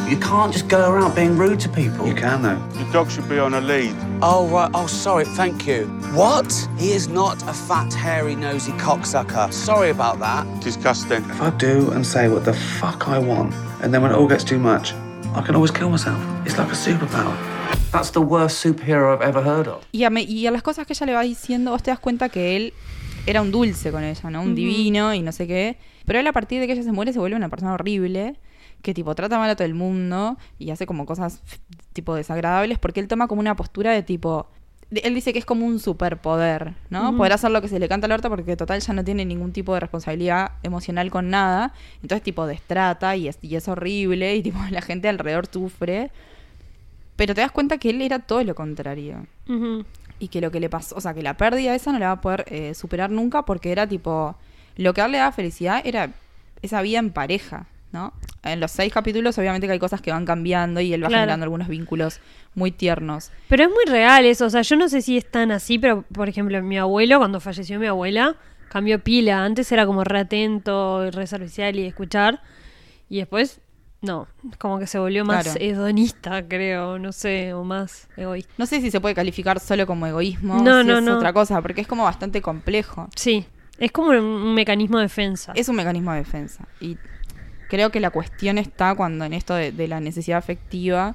You 0.09 0.17
can't 0.19 0.53
just 0.53 0.69
go 0.69 0.91
around 0.91 1.15
being 1.15 1.37
rude 1.37 1.61
to 1.61 1.69
people. 1.69 2.07
You 2.07 2.15
can 2.15 2.41
though. 2.43 2.59
Your 2.81 2.91
dog 2.93 3.11
should 3.11 3.29
be 3.29 3.39
on 3.39 3.53
a 3.55 3.61
lead. 3.61 3.95
Oh, 4.23 4.47
right. 4.49 4.71
Oh, 4.73 4.87
sorry. 4.87 5.25
Thank 5.27 5.67
you. 5.67 5.87
What? 6.15 6.51
He 6.79 6.93
is 6.93 7.09
not 7.09 7.43
a 7.43 7.53
fat, 7.53 7.93
hairy, 7.93 8.35
nosy 8.35 8.73
cocksucker. 8.73 9.53
Sorry 9.53 9.91
about 9.91 10.19
that. 10.21 10.47
Disgusting. 10.63 11.23
If 11.31 11.43
I 11.43 11.51
do 11.51 11.91
and 11.93 12.07
say 12.07 12.29
what 12.29 12.45
the 12.45 12.55
fuck 12.55 13.07
I 13.07 13.19
want, 13.19 13.53
and 13.83 13.93
then 13.93 14.01
when 14.03 14.11
it 14.11 14.15
all 14.17 14.27
gets 14.27 14.45
too 14.45 14.59
much, 14.59 14.95
I 15.35 15.43
can 15.43 15.55
always 15.55 15.71
kill 15.71 15.91
myself. 15.91 16.19
It's 16.47 16.57
like 16.57 16.69
a 16.73 16.75
superpower. 16.77 17.37
That's 17.93 18.11
the 18.11 18.23
worst 18.23 18.65
superhero 18.65 19.13
I've 19.15 19.21
ever 19.23 19.43
heard 19.43 19.69
of. 19.69 19.85
Y 19.93 20.05
a, 20.05 20.11
me- 20.11 20.23
y 20.25 20.47
a 20.47 20.51
las 20.51 20.63
cosas 20.63 20.87
que 20.87 20.95
ella 20.95 21.05
le 21.07 21.13
va 21.15 21.23
diciendo, 21.23 21.71
vos 21.73 21.83
te 21.83 21.91
das 21.91 21.99
cuenta 22.01 22.31
que 22.31 22.57
él 22.57 22.73
era 23.27 23.43
un 23.43 23.51
dulce 23.51 23.91
con 23.93 24.03
ella, 24.05 24.31
¿no? 24.31 24.41
Un 24.41 24.55
divino 24.55 25.13
y 25.13 25.21
no 25.21 25.33
sé 25.33 25.47
qué. 25.47 25.77
Pero 26.07 26.19
él 26.19 26.27
a 26.27 26.33
partir 26.33 26.61
de 26.61 26.67
que 26.67 26.73
ella 26.73 26.83
se 26.83 26.93
muere 26.93 27.13
se 27.13 27.19
vuelve 27.19 27.37
una 27.37 27.51
persona 27.51 27.75
horrible, 27.75 28.37
que 28.83 28.95
tipo 28.95 29.14
trata 29.14 29.39
mal 29.39 29.51
a 29.51 29.57
todo 29.57 29.66
el 29.66 29.74
mundo 29.74 30.37
y 30.59 30.70
hace 30.70 30.87
como 30.87 31.07
cosas 31.07 31.43
tipo 31.93 32.14
desagradables 32.14 32.79
porque 32.79 33.01
él 33.01 33.09
toma 33.09 33.29
como 33.29 33.41
una 33.41 33.57
postura 33.57 33.93
de 33.93 34.03
tipo... 34.03 34.49
Él 34.91 35.14
dice 35.14 35.35
que 35.35 35.39
es 35.39 35.45
como 35.45 35.66
un 35.66 35.81
superpoder, 35.81 36.74
¿no? 36.89 37.14
Poder 37.14 37.35
hacer 37.35 37.51
lo 37.51 37.61
que 37.61 37.68
se 37.68 37.79
le 37.79 37.89
canta 37.91 38.07
al 38.07 38.12
orto 38.12 38.31
porque 38.31 38.57
total 38.57 38.81
ya 38.81 38.95
no 38.95 39.05
tiene 39.05 39.26
ningún 39.26 39.53
tipo 39.53 39.74
de 39.74 39.81
responsabilidad 39.81 40.53
emocional 40.62 41.11
con 41.11 41.29
nada. 41.29 41.74
Entonces 42.01 42.22
tipo 42.22 42.47
destrata 42.47 43.14
y 43.14 43.29
es, 43.29 43.39
y 43.43 43.57
es 43.57 43.68
horrible 43.68 44.35
y 44.35 44.43
tipo 44.43 44.59
la 44.70 44.81
gente 44.81 45.09
alrededor 45.11 45.47
sufre. 45.47 46.11
Pero 47.16 47.35
te 47.35 47.43
das 47.43 47.51
cuenta 47.51 47.76
que 47.76 47.91
él 47.91 48.01
era 48.01 48.20
todo 48.20 48.43
lo 48.45 48.55
contrario 48.55 49.26
y 50.18 50.29
que 50.29 50.41
lo 50.41 50.51
que 50.51 50.61
le 50.61 50.68
pasó, 50.68 50.97
o 50.97 51.01
sea, 51.01 51.14
que 51.14 51.22
la 51.22 51.37
pérdida 51.37 51.74
esa 51.74 51.93
no 51.93 51.99
la 51.99 52.07
va 52.07 52.12
a 52.12 52.20
poder 52.20 52.45
eh, 52.49 52.74
superar 52.74 53.11
nunca 53.11 53.43
porque 53.43 53.72
era 53.72 53.87
tipo, 53.87 54.37
lo 54.76 54.95
que 54.95 55.01
a 55.01 55.07
él 55.07 55.12
le 55.12 55.18
daba 55.18 55.33
felicidad 55.33 55.81
era 55.85 56.12
esa 56.62 56.83
vida 56.83 56.99
en 56.99 57.11
pareja, 57.11 57.66
¿no? 57.93 58.12
En 58.43 58.61
los 58.61 58.70
seis 58.70 58.93
capítulos 58.93 59.36
obviamente 59.39 59.66
que 59.66 59.72
hay 59.74 59.78
cosas 59.78 60.01
que 60.01 60.11
van 60.12 60.24
cambiando 60.26 60.80
y 60.80 60.93
él 60.93 61.03
va 61.03 61.09
Claro. 61.09 61.20
generando 61.22 61.45
algunos 61.45 61.68
vínculos 61.68 62.20
muy 62.55 62.70
tiernos. 62.70 63.30
Pero 63.49 63.64
es 63.64 63.70
muy 63.70 63.84
real 63.86 64.24
eso, 64.26 64.47
o 64.47 64.51
sea, 64.51 64.62
yo 64.62 64.76
no 64.76 64.89
sé 64.89 65.03
si 65.03 65.16
es 65.16 65.30
tan 65.30 65.51
así, 65.53 65.78
pero 65.78 66.03
por 66.12 66.28
ejemplo, 66.28 66.62
mi 66.62 66.78
abuelo, 66.78 67.18
cuando 67.18 67.41
falleció 67.41 67.78
mi 67.78 67.86
abuela, 67.86 68.36
cambió 68.68 68.99
pila. 68.99 69.45
Antes 69.45 69.70
era 69.72 69.86
como 69.86 70.05
re 70.05 70.20
atento, 70.20 71.07
y 71.07 71.11
re 71.11 71.26
servicial 71.26 71.76
y 71.76 71.86
escuchar. 71.86 72.43
Y 73.09 73.18
después, 73.18 73.61
no, 74.03 74.28
como 74.59 74.78
que 74.78 74.86
se 74.86 74.99
volvió 74.99 75.24
más 75.24 75.45
Claro. 75.45 75.61
hedonista, 75.61 76.47
creo, 76.47 76.99
no 76.99 77.12
sé, 77.12 77.55
o 77.55 77.64
más 77.64 78.09
egoísta. 78.16 78.53
No 78.59 78.66
sé 78.66 78.80
si 78.82 78.91
se 78.91 79.01
puede 79.01 79.14
calificar 79.14 79.59
solo 79.61 79.86
como 79.86 80.07
egoísmo, 80.07 80.62
No, 80.62 80.82
si 80.82 80.89
no, 80.89 80.99
es 80.99 81.05
no. 81.05 81.14
otra 81.16 81.32
cosa, 81.32 81.62
porque 81.62 81.80
es 81.80 81.86
como 81.86 82.05
bastante 82.05 82.43
complejo. 82.43 83.09
Sí, 83.16 83.47
es 83.78 83.91
como 83.93 84.11
un, 84.11 84.16
un 84.18 84.55
mecanismo 84.55 84.99
de 84.99 85.05
defensa. 85.05 85.53
Es 85.55 85.68
un 85.70 85.76
mecanismo 85.76 86.12
de 86.12 86.18
defensa. 86.18 86.66
Y 86.80 86.99
creo 87.69 87.91
que 87.91 88.01
la 88.01 88.11
cuestión 88.11 88.59
está 88.59 88.95
cuando 88.95 89.25
en 89.25 89.33
esto 89.33 89.55
de, 89.55 89.73
de 89.73 89.89
la 89.89 90.01
necesidad 90.01 90.39
afectiva, 90.39 91.14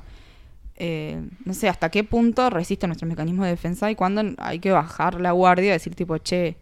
eh, 0.76 1.22
no 1.45 1.54
sé 1.54 1.70
hasta 1.70 1.89
qué 1.89 2.04
punto 2.04 2.49
resiste 2.49 2.88
nuestro 2.88 3.08
mecanismo 3.08 3.43
de 3.43 3.51
defensa 3.51 3.91
y 3.91 3.95
cuando 3.95 4.24
hay 4.38 4.60
que 4.60 4.72
bajar 4.72 5.22
la 5.22 5.32
guardia 5.32 5.68
y 5.68 5.70
decir 5.72 5.93
tipo, 5.95 6.18
che, 6.18 6.56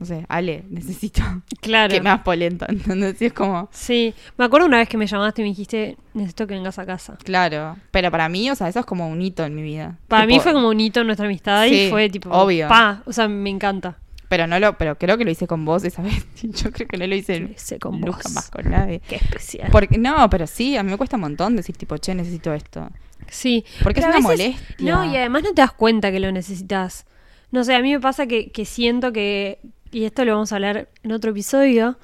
no 0.00 0.06
sé, 0.06 0.24
Ale, 0.28 0.64
necesito 0.70 1.22
Claro. 1.60 1.92
que 1.92 2.00
me 2.00 2.10
hagas 2.10 2.22
polenta. 2.22 2.66
¿entendés? 2.68 3.20
Y 3.22 3.26
es 3.26 3.32
como, 3.32 3.68
Sí, 3.72 4.14
me 4.36 4.44
acuerdo 4.44 4.66
una 4.66 4.78
vez 4.78 4.88
que 4.88 4.96
me 4.96 5.06
llamaste 5.06 5.42
y 5.42 5.44
me 5.44 5.48
dijiste, 5.50 5.96
necesito 6.14 6.46
que 6.46 6.54
vengas 6.54 6.78
a 6.78 6.86
casa. 6.86 7.16
claro. 7.24 7.76
Pero 7.90 8.10
para 8.10 8.28
mí, 8.28 8.50
o 8.50 8.54
sea, 8.56 8.68
eso 8.68 8.80
es 8.80 8.86
como 8.86 9.08
un 9.08 9.20
hito 9.22 9.44
en 9.44 9.54
mi 9.54 9.62
vida. 9.62 9.98
Para 10.08 10.26
mí 10.26 10.32
Tipo, 10.34 10.42
fue 10.44 10.52
como 10.52 10.68
un 10.68 10.80
hito 10.80 11.00
en 11.00 11.06
nuestra 11.06 11.26
amistad 11.26 11.64
Sí, 11.66 11.86
y 11.86 11.90
fue 11.90 12.08
tipo, 12.10 12.30
obvio. 12.30 12.68
pa, 12.68 13.02
o 13.06 13.12
sea, 13.12 13.28
me 13.28 13.50
encanta. 13.50 13.98
Pero 14.28 14.46
no 14.46 14.58
lo, 14.60 14.76
pero 14.76 14.98
creo 14.98 15.16
que 15.16 15.24
lo 15.24 15.30
hice 15.30 15.46
con 15.46 15.64
vos 15.64 15.84
esa 15.84 16.02
vez. 16.02 16.26
Yo 16.42 16.70
creo 16.70 16.86
que 16.86 16.98
no 16.98 17.06
lo 17.06 17.14
hice, 17.14 17.54
con 17.80 18.00
nunca 18.00 18.18
vos. 18.24 18.32
más 18.34 18.50
con 18.50 18.70
nadie. 18.70 19.00
Qué 19.08 19.16
especial. 19.16 19.68
Porque, 19.72 19.96
no, 19.98 20.28
pero 20.30 20.46
sí, 20.46 20.76
a 20.76 20.82
mí 20.82 20.90
me 20.90 20.96
cuesta 20.98 21.16
un 21.16 21.22
montón 21.22 21.56
decir 21.56 21.76
tipo, 21.76 21.96
che, 21.96 22.14
necesito 22.14 22.52
esto. 22.52 22.88
Sí. 23.30 23.64
Porque 23.82 24.00
pero 24.00 24.12
es 24.12 24.20
una 24.20 24.28
veces- 24.28 24.54
molestia. 24.54 24.94
No, 24.94 25.04
y 25.10 25.16
además 25.16 25.42
no 25.44 25.48
te 25.54 25.62
das 25.62 25.72
cuenta 25.72 26.10
que 26.12 26.20
lo 26.20 26.30
necesitas. 26.30 27.06
No 27.50 27.64
sé, 27.64 27.74
a 27.74 27.80
mí 27.80 27.90
me 27.92 28.00
pasa 28.00 28.26
que, 28.26 28.50
que 28.50 28.64
siento 28.66 29.12
que, 29.12 29.60
y 29.90 30.04
esto 30.04 30.24
lo 30.26 30.32
vamos 30.34 30.52
a 30.52 30.56
hablar 30.56 30.88
en 31.02 31.12
otro 31.12 31.30
episodio, 31.30 31.98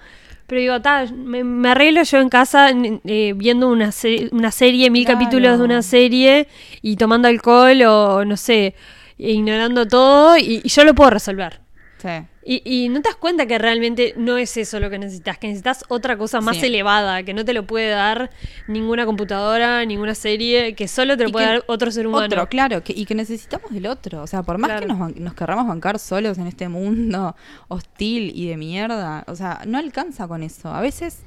pero 0.46 0.60
digo, 0.60 0.80
ta, 0.80 1.04
me, 1.14 1.44
me 1.44 1.68
arreglo 1.70 2.02
yo 2.02 2.18
en 2.18 2.30
casa 2.30 2.70
eh, 2.70 3.32
viendo 3.36 3.68
una, 3.68 3.92
se- 3.92 4.28
una 4.32 4.50
serie, 4.50 4.88
mil 4.90 5.04
Claro. 5.04 5.18
capítulos 5.20 5.58
de 5.58 5.64
una 5.66 5.82
serie 5.82 6.48
y 6.80 6.96
tomando 6.96 7.28
alcohol 7.28 7.82
o 7.82 8.24
no 8.24 8.36
sé, 8.38 8.74
ignorando 9.18 9.86
todo 9.86 10.36
y, 10.38 10.60
y 10.64 10.68
yo 10.68 10.84
lo 10.84 10.94
puedo 10.94 11.10
resolver. 11.10 11.60
Sí. 12.04 12.10
Y, 12.44 12.84
y 12.84 12.88
no 12.90 13.00
te 13.00 13.08
das 13.08 13.16
cuenta 13.16 13.46
que 13.46 13.56
realmente 13.56 14.12
no 14.18 14.36
es 14.36 14.58
eso 14.58 14.78
lo 14.78 14.90
que 14.90 14.98
necesitas, 14.98 15.38
que 15.38 15.46
necesitas 15.46 15.86
otra 15.88 16.18
cosa 16.18 16.42
más 16.42 16.58
Sí. 16.58 16.66
elevada, 16.66 17.22
que 17.22 17.32
no 17.32 17.46
te 17.46 17.54
lo 17.54 17.66
puede 17.66 17.88
dar 17.88 18.30
ninguna 18.68 19.06
computadora, 19.06 19.82
ninguna 19.86 20.14
serie, 20.14 20.74
que 20.74 20.86
solo 20.86 21.16
te 21.16 21.22
lo 21.22 21.30
Y 21.30 21.32
puede 21.32 21.46
dar 21.46 21.64
otro 21.66 21.90
ser 21.90 22.06
humano. 22.06 22.26
Otro, 22.26 22.46
claro, 22.50 22.84
que, 22.84 22.92
y 22.94 23.06
que 23.06 23.14
necesitamos 23.14 23.72
del 23.72 23.86
otro. 23.86 24.22
O 24.22 24.26
sea, 24.26 24.42
por 24.42 24.58
más 24.58 24.82
que 24.82 24.86
nos, 24.86 25.16
nos 25.16 25.32
querramos 25.32 25.66
bancar 25.66 25.98
solos 25.98 26.36
en 26.36 26.46
este 26.46 26.68
mundo 26.68 27.34
hostil 27.68 28.32
y 28.34 28.48
de 28.48 28.58
mierda, 28.58 29.24
o 29.26 29.34
sea, 29.34 29.62
no 29.66 29.78
alcanza 29.78 30.28
con 30.28 30.42
eso. 30.42 30.68
A 30.68 30.82
veces 30.82 31.20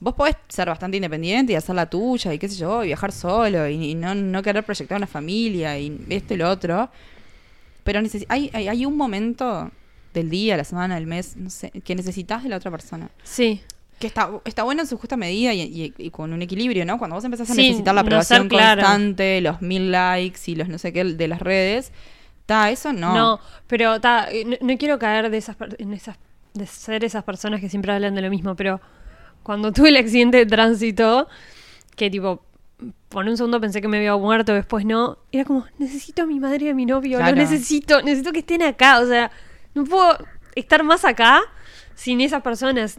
vos 0.00 0.14
podés 0.14 0.36
ser 0.48 0.68
bastante 0.68 0.96
independiente 0.96 1.52
y 1.52 1.56
hacer 1.56 1.74
la 1.74 1.90
tuya 1.90 2.32
y 2.32 2.38
qué 2.38 2.48
sé 2.48 2.56
yo, 2.56 2.82
y 2.82 2.86
viajar 2.86 3.12
solo 3.12 3.68
y, 3.68 3.90
y 3.90 3.94
no, 3.94 4.14
no 4.14 4.42
querer 4.42 4.64
proyectar 4.64 4.96
una 4.96 5.06
familia 5.06 5.78
y 5.78 6.00
esto 6.08 6.32
y 6.32 6.38
lo 6.38 6.48
otro. 6.48 6.88
Pero 7.84 8.00
hay, 8.30 8.50
hay, 8.54 8.68
hay 8.68 8.86
un 8.86 8.96
momento 8.96 9.70
del 10.16 10.30
día, 10.30 10.56
la 10.56 10.64
semana, 10.64 10.96
del 10.96 11.06
mes, 11.06 11.36
no 11.36 11.48
sé, 11.50 11.70
que 11.70 11.94
necesitas 11.94 12.42
de 12.42 12.48
la 12.48 12.56
otra 12.56 12.70
persona. 12.70 13.08
Sí. 13.22 13.60
Que 13.98 14.06
está, 14.08 14.28
está 14.44 14.62
bueno 14.64 14.82
en 14.82 14.86
su 14.88 14.98
justa 14.98 15.16
medida 15.16 15.54
y, 15.54 15.62
y- 15.62 15.94
y 15.96 16.10
con 16.10 16.32
un 16.32 16.42
equilibrio, 16.42 16.84
¿no? 16.84 16.98
Cuando 16.98 17.14
vos 17.16 17.24
empezás 17.24 17.48
a 17.50 17.54
Sí, 17.54 17.62
necesitar 17.68 17.94
la 17.94 18.02
aprobación 18.02 18.48
constante, 18.48 19.40
los 19.40 19.62
mil 19.62 19.90
likes 19.92 20.40
y 20.46 20.54
los 20.56 20.68
no 20.68 20.78
sé 20.78 20.92
qué 20.92 21.02
de 21.04 21.28
las 21.28 21.40
redes, 21.40 21.92
está, 22.40 22.70
eso 22.70 22.92
no. 22.92 23.14
No, 23.14 23.40
pero 23.66 24.00
ta, 24.00 24.28
eh, 24.30 24.44
no, 24.44 24.56
no 24.60 24.76
quiero 24.76 24.98
caer 24.98 25.30
de 25.30 25.38
esas 25.38 25.56
en 25.78 25.92
esas 25.94 26.16
de 26.52 26.66
ser 26.66 27.04
esas 27.04 27.22
personas 27.24 27.60
que 27.60 27.68
siempre 27.68 27.92
hablan 27.92 28.14
de 28.14 28.22
lo 28.22 28.30
mismo, 28.30 28.54
pero 28.56 28.80
cuando 29.42 29.72
tuve 29.72 29.90
el 29.90 29.96
accidente 29.98 30.38
de 30.38 30.46
tránsito, 30.46 31.28
que 31.96 32.10
tipo, 32.10 32.42
por 33.08 33.24
un 33.26 33.36
segundo 33.36 33.60
pensé 33.60 33.80
que 33.80 33.88
me 33.88 33.96
había 33.98 34.16
muerto, 34.16 34.52
después 34.54 34.84
no, 34.84 35.18
era 35.32 35.44
como, 35.44 35.64
necesito 35.78 36.22
a 36.22 36.26
mi 36.26 36.38
madre 36.40 36.66
y 36.66 36.68
a 36.70 36.74
mi 36.74 36.84
novio, 36.86 37.18
Claro. 37.18 37.34
lo 37.36 37.42
necesito, 37.42 38.00
necesito 38.02 38.32
que 38.32 38.38
estén 38.40 38.62
acá, 38.62 39.00
o 39.00 39.06
sea, 39.06 39.30
no 39.76 39.84
puedo 39.84 40.18
estar 40.54 40.82
más 40.82 41.04
acá 41.04 41.42
sin 41.94 42.20
esas 42.20 42.42
personas. 42.42 42.98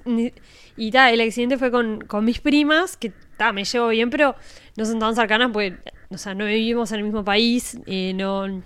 Y 0.77 0.91
ta, 0.91 1.11
el 1.11 1.19
accidente 1.19 1.57
fue 1.57 1.71
con, 1.71 2.01
con 2.01 2.23
mis 2.23 2.39
primas, 2.39 2.95
que 2.95 3.11
ta, 3.35 3.51
me 3.51 3.65
llevo 3.65 3.89
bien, 3.89 4.09
pero 4.09 4.35
no 4.77 4.85
son 4.85 4.99
tan 4.99 5.15
cercanas, 5.15 5.49
pues, 5.51 5.73
o 6.09 6.17
sea, 6.17 6.35
no 6.35 6.45
vivimos 6.45 6.91
en 6.91 6.99
el 6.99 7.03
mismo 7.03 7.25
país, 7.25 7.77
eh, 7.85 8.13
no... 8.15 8.63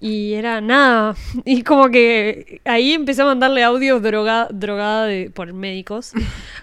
Y 0.00 0.34
era 0.34 0.60
nada. 0.60 1.16
Y 1.44 1.64
como 1.64 1.90
que 1.90 2.60
ahí 2.64 2.92
empecé 2.92 3.22
a 3.22 3.24
mandarle 3.24 3.64
audios 3.64 4.00
droga, 4.00 4.46
drogada 4.48 5.06
de, 5.06 5.28
por 5.28 5.52
médicos 5.52 6.12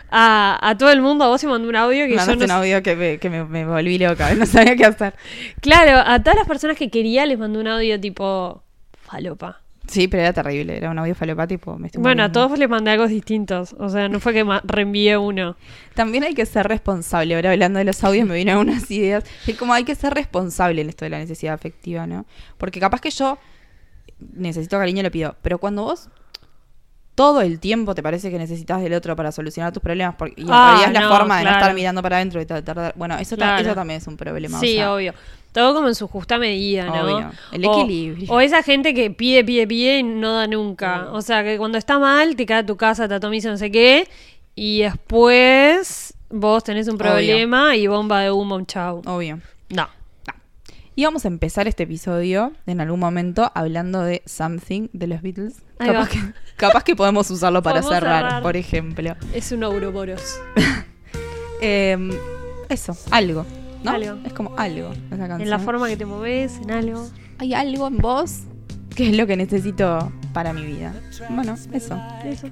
a, 0.10 0.58
a 0.62 0.78
todo 0.78 0.90
el 0.90 1.02
mundo. 1.02 1.26
A 1.26 1.28
vos 1.28 1.42
se 1.42 1.48
mandó 1.48 1.68
un 1.68 1.76
audio 1.76 2.06
que 2.06 2.16
yo 2.16 2.36
no 2.36 2.46
un 2.46 2.52
audio 2.52 2.82
que, 2.82 2.96
me, 2.96 3.18
que 3.18 3.30
me, 3.30 3.44
me 3.44 3.66
volví 3.66 3.98
loca, 3.98 4.34
no 4.36 4.46
sabía 4.46 4.78
qué 4.78 4.86
hacer. 4.86 5.16
Claro, 5.60 6.02
a 6.10 6.24
todas 6.24 6.38
las 6.40 6.48
personas 6.48 6.78
que 6.78 6.90
quería 6.90 7.26
les 7.26 7.38
mandó 7.38 7.60
un 7.60 7.68
audio 7.68 8.00
tipo 8.00 8.64
falopa. 9.02 9.65
Sí, 9.88 10.08
pero 10.08 10.24
era 10.24 10.34
terrible, 10.34 10.76
era 10.78 10.90
un 10.92 11.00
audio 11.00 11.14
falopa 11.16 11.46
tipo... 11.48 11.78
Me 11.78 11.88
estoy 11.88 12.02
Bueno, 12.02 12.24
a 12.24 12.32
todos 12.32 12.58
les 12.58 12.68
mandé 12.70 12.92
algo 12.92 13.08
distintos. 13.08 13.76
O 13.80 13.90
sea, 13.90 14.10
no 14.10 14.20
fue 14.20 14.34
que 14.34 14.44
reenvié 14.64 15.18
uno. 15.18 15.56
También 15.94 16.24
hay 16.24 16.34
que 16.34 16.46
ser 16.46 16.68
responsable. 16.68 17.36
Ahora 17.36 17.52
hablando 17.52 17.80
de 17.80 17.86
los 17.86 18.04
audios 18.04 18.28
me 18.28 18.36
vienen 18.36 18.58
unas 18.58 18.90
ideas. 18.92 19.24
Es 19.46 19.58
como 19.58 19.74
hay 19.74 19.84
que 19.84 19.96
ser 19.96 20.14
responsable 20.14 20.82
en 20.82 20.90
esto 20.90 21.06
de 21.06 21.10
la 21.12 21.20
necesidad 21.20 21.54
afectiva, 21.54 22.08
¿no? 22.08 22.26
Porque 22.58 22.80
capaz 22.80 23.00
que 23.02 23.12
yo 23.12 23.38
necesito 24.34 24.78
cariño 24.78 25.04
lo 25.04 25.12
pido, 25.12 25.36
pero 25.42 25.58
cuando 25.60 25.84
vos 25.84 26.10
todo 27.16 27.42
el 27.42 27.60
tiempo 27.60 27.96
te 27.96 28.04
parece 28.04 28.30
que 28.30 28.38
necesitas 28.38 28.82
del 28.82 28.94
otro 28.94 29.16
para 29.16 29.32
solucionar 29.32 29.72
tus 29.72 29.82
problemas 29.82 30.16
porque, 30.16 30.34
y 30.42 30.44
en 30.44 30.52
Ah, 30.52 30.66
realidad 30.66 30.88
es 30.90 30.94
la 30.94 31.02
no, 31.02 31.10
forma 31.10 31.38
de 31.40 31.44
no 31.46 31.52
estar 31.52 31.74
mirando 31.74 32.02
para 32.02 32.18
adentro 32.18 32.42
y 32.42 32.46
tratar 32.46 32.94
bueno 32.98 33.18
eso, 33.18 33.38
ta- 33.38 33.46
Claro. 33.56 33.62
eso 33.68 33.76
también 33.76 34.00
es 34.00 34.08
un 34.08 34.18
problema 34.18 34.58
o 34.58 34.60
Sí, 34.60 34.76
sea, 34.76 34.94
obvio. 34.94 35.14
Todo 35.56 35.74
como 35.74 35.88
en 35.88 35.96
su 35.96 36.10
justa 36.10 36.38
medida, 36.38 36.86
¿no? 36.88 37.02
Obvio. 37.16 37.32
El 37.54 37.64
equilibrio. 37.64 38.30
O, 38.30 38.42
esa 38.42 38.62
gente 38.62 38.94
que 38.94 39.10
pide, 39.10 39.46
pide, 39.46 39.66
pide 39.66 40.00
y 40.00 40.04
no 40.04 40.34
da 40.34 40.48
nunca. 40.48 41.08
O 41.14 41.22
sea, 41.22 41.46
que 41.46 41.58
cuando 41.58 41.78
está 41.78 41.98
mal, 41.98 42.36
te 42.36 42.46
queda 42.46 42.58
a 42.58 42.66
tu 42.66 42.76
casa, 42.76 43.08
te 43.08 43.14
atomiza 43.14 43.50
no 43.50 43.56
sé 43.58 43.72
qué. 43.72 44.10
Y 44.54 44.82
después 44.82 46.14
vos 46.30 46.62
tenés 46.66 46.88
un 46.90 46.96
Obvio. 46.96 47.06
problema 47.06 47.74
y 47.78 47.88
bomba 47.88 48.20
de 48.20 48.32
humo, 48.32 48.62
chau. 48.66 49.02
obvio 49.06 49.40
No. 49.70 49.88
y 50.94 51.06
vamos 51.06 51.24
a 51.24 51.30
empezar 51.30 51.70
este 51.70 51.84
episodio 51.84 52.52
en 52.66 52.82
algún 52.82 53.00
momento 53.00 53.50
hablando 53.56 54.02
de 54.02 54.24
Something 54.26 54.90
de 54.92 55.08
los 55.08 55.22
Beatles 55.22 55.62
capaz 55.78 56.10
que, 56.10 56.20
capaz 56.58 56.84
que 56.84 56.96
podemos 56.98 57.30
usarlo 57.32 57.62
para 57.64 57.82
cerrar, 57.82 58.24
cerrar. 58.24 58.42
por 58.44 58.58
ejemplo 58.58 59.16
Es 59.34 59.52
un 59.54 59.64
Ouroboros. 59.64 60.38
Eh, 61.62 61.98
eso, 62.68 62.98
algo, 63.12 63.46
¿no? 63.86 63.92
Algo. 63.92 64.20
Es 64.26 64.34
como 64.34 64.58
algo 64.58 64.92
esa 64.92 65.18
canción. 65.18 65.42
En 65.42 65.50
la 65.50 65.60
forma 65.60 65.88
que 65.88 65.98
te 65.98 66.06
moves, 66.06 66.60
en 66.62 66.72
algo. 66.72 67.08
Hay 67.38 67.54
algo 67.54 67.88
en 67.88 67.98
vos 67.98 68.42
que 68.96 69.10
es 69.10 69.18
lo 69.18 69.28
que 69.28 69.36
necesito 69.36 70.12
para 70.34 70.54
mi 70.54 70.66
vida. 70.66 70.94
Bueno, 71.30 71.56
eso. 71.74 72.00
Eso. 72.24 72.50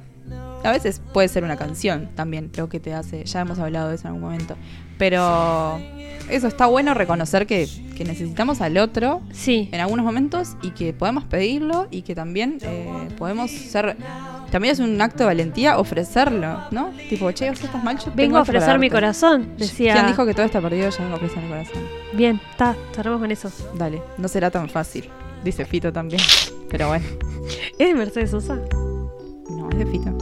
A 0.64 0.72
veces 0.72 1.02
puede 1.14 1.28
ser 1.28 1.44
una 1.44 1.58
canción 1.58 2.10
también 2.16 2.52
lo 2.56 2.70
que 2.70 2.80
te 2.80 2.94
hace. 2.94 3.24
Ya 3.26 3.42
hemos 3.42 3.60
hablado 3.60 3.90
de 3.90 3.96
eso 3.96 4.04
en 4.04 4.08
algún 4.14 4.22
momento. 4.24 4.56
Pero 4.98 5.80
eso 6.30 6.48
está 6.48 6.68
bueno 6.68 6.94
reconocer 6.94 7.46
que, 7.48 7.68
que 7.98 8.06
necesitamos 8.06 8.62
al 8.62 8.78
otro 8.78 9.22
Sí. 9.32 9.68
en 9.72 9.82
algunos 9.82 10.06
momentos 10.06 10.56
y 10.62 10.70
que 10.72 10.94
podemos 10.94 11.26
pedirlo 11.26 11.88
y 11.92 12.04
que 12.04 12.16
también 12.16 12.60
eh, 12.62 13.10
podemos 13.18 13.52
ser. 13.52 13.98
También 14.52 14.72
es 14.72 14.80
un 14.80 15.02
acto 15.02 15.20
de 15.20 15.26
valentía 15.26 15.80
ofrecerlo, 15.80 16.60
¿no? 16.72 16.92
Tipo, 17.10 17.32
che, 17.32 17.50
vos 17.50 17.62
estás 17.62 17.84
mal, 17.84 17.98
yo 17.98 18.12
Vengo 18.16 18.38
a 18.38 18.42
ofrecer 18.42 18.78
mi 18.78 18.90
corazón, 18.90 19.54
decía. 19.58 19.94
¿Quién 19.96 20.08
dijo 20.08 20.26
que 20.28 20.34
todo 20.36 20.46
está 20.46 20.62
perdido? 20.62 20.90
Yo 20.92 20.98
vengo 21.00 21.14
a 21.14 21.16
ofrecer 21.18 21.42
mi 21.42 21.50
corazón. 21.50 21.82
Bien, 22.14 22.40
está, 22.52 22.76
cerramos 22.96 23.20
con 23.20 23.32
eso. 23.32 23.52
Dale, 23.76 24.02
no 24.20 24.28
será 24.28 24.52
tan 24.52 24.70
fácil. 24.70 25.10
Dice 25.44 25.66
Fito 25.66 25.92
también. 25.92 26.22
Pero 26.70 26.88
bueno, 26.88 27.06
¿Es 27.80 27.88
de 27.88 27.94
Mercedes 27.96 28.30
Sosa? 28.30 28.56
no, 29.50 29.70
es 29.72 29.78
de 29.80 29.86
Fito. 29.88 30.16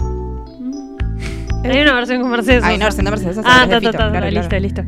Hay 1.64 1.82
una 1.82 1.93
versión 1.93 2.22
con 2.22 2.32
Mercedes 2.32 2.59
Sosa. 2.62 2.68
Hay 2.70 2.76
una 2.76 2.86
versión 2.86 3.05
de 3.05 3.12
Mercedes 3.12 3.36
Sosa, 3.36 3.47
Ah, 3.49 3.68
ta, 3.68 3.80
ta, 3.82 3.91
ta, 3.91 4.30
listo, 4.32 4.59
listo. 4.59 4.84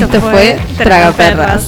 Esto 0.00 0.20
fue 0.20 0.56
Tragaperras. 0.76 1.66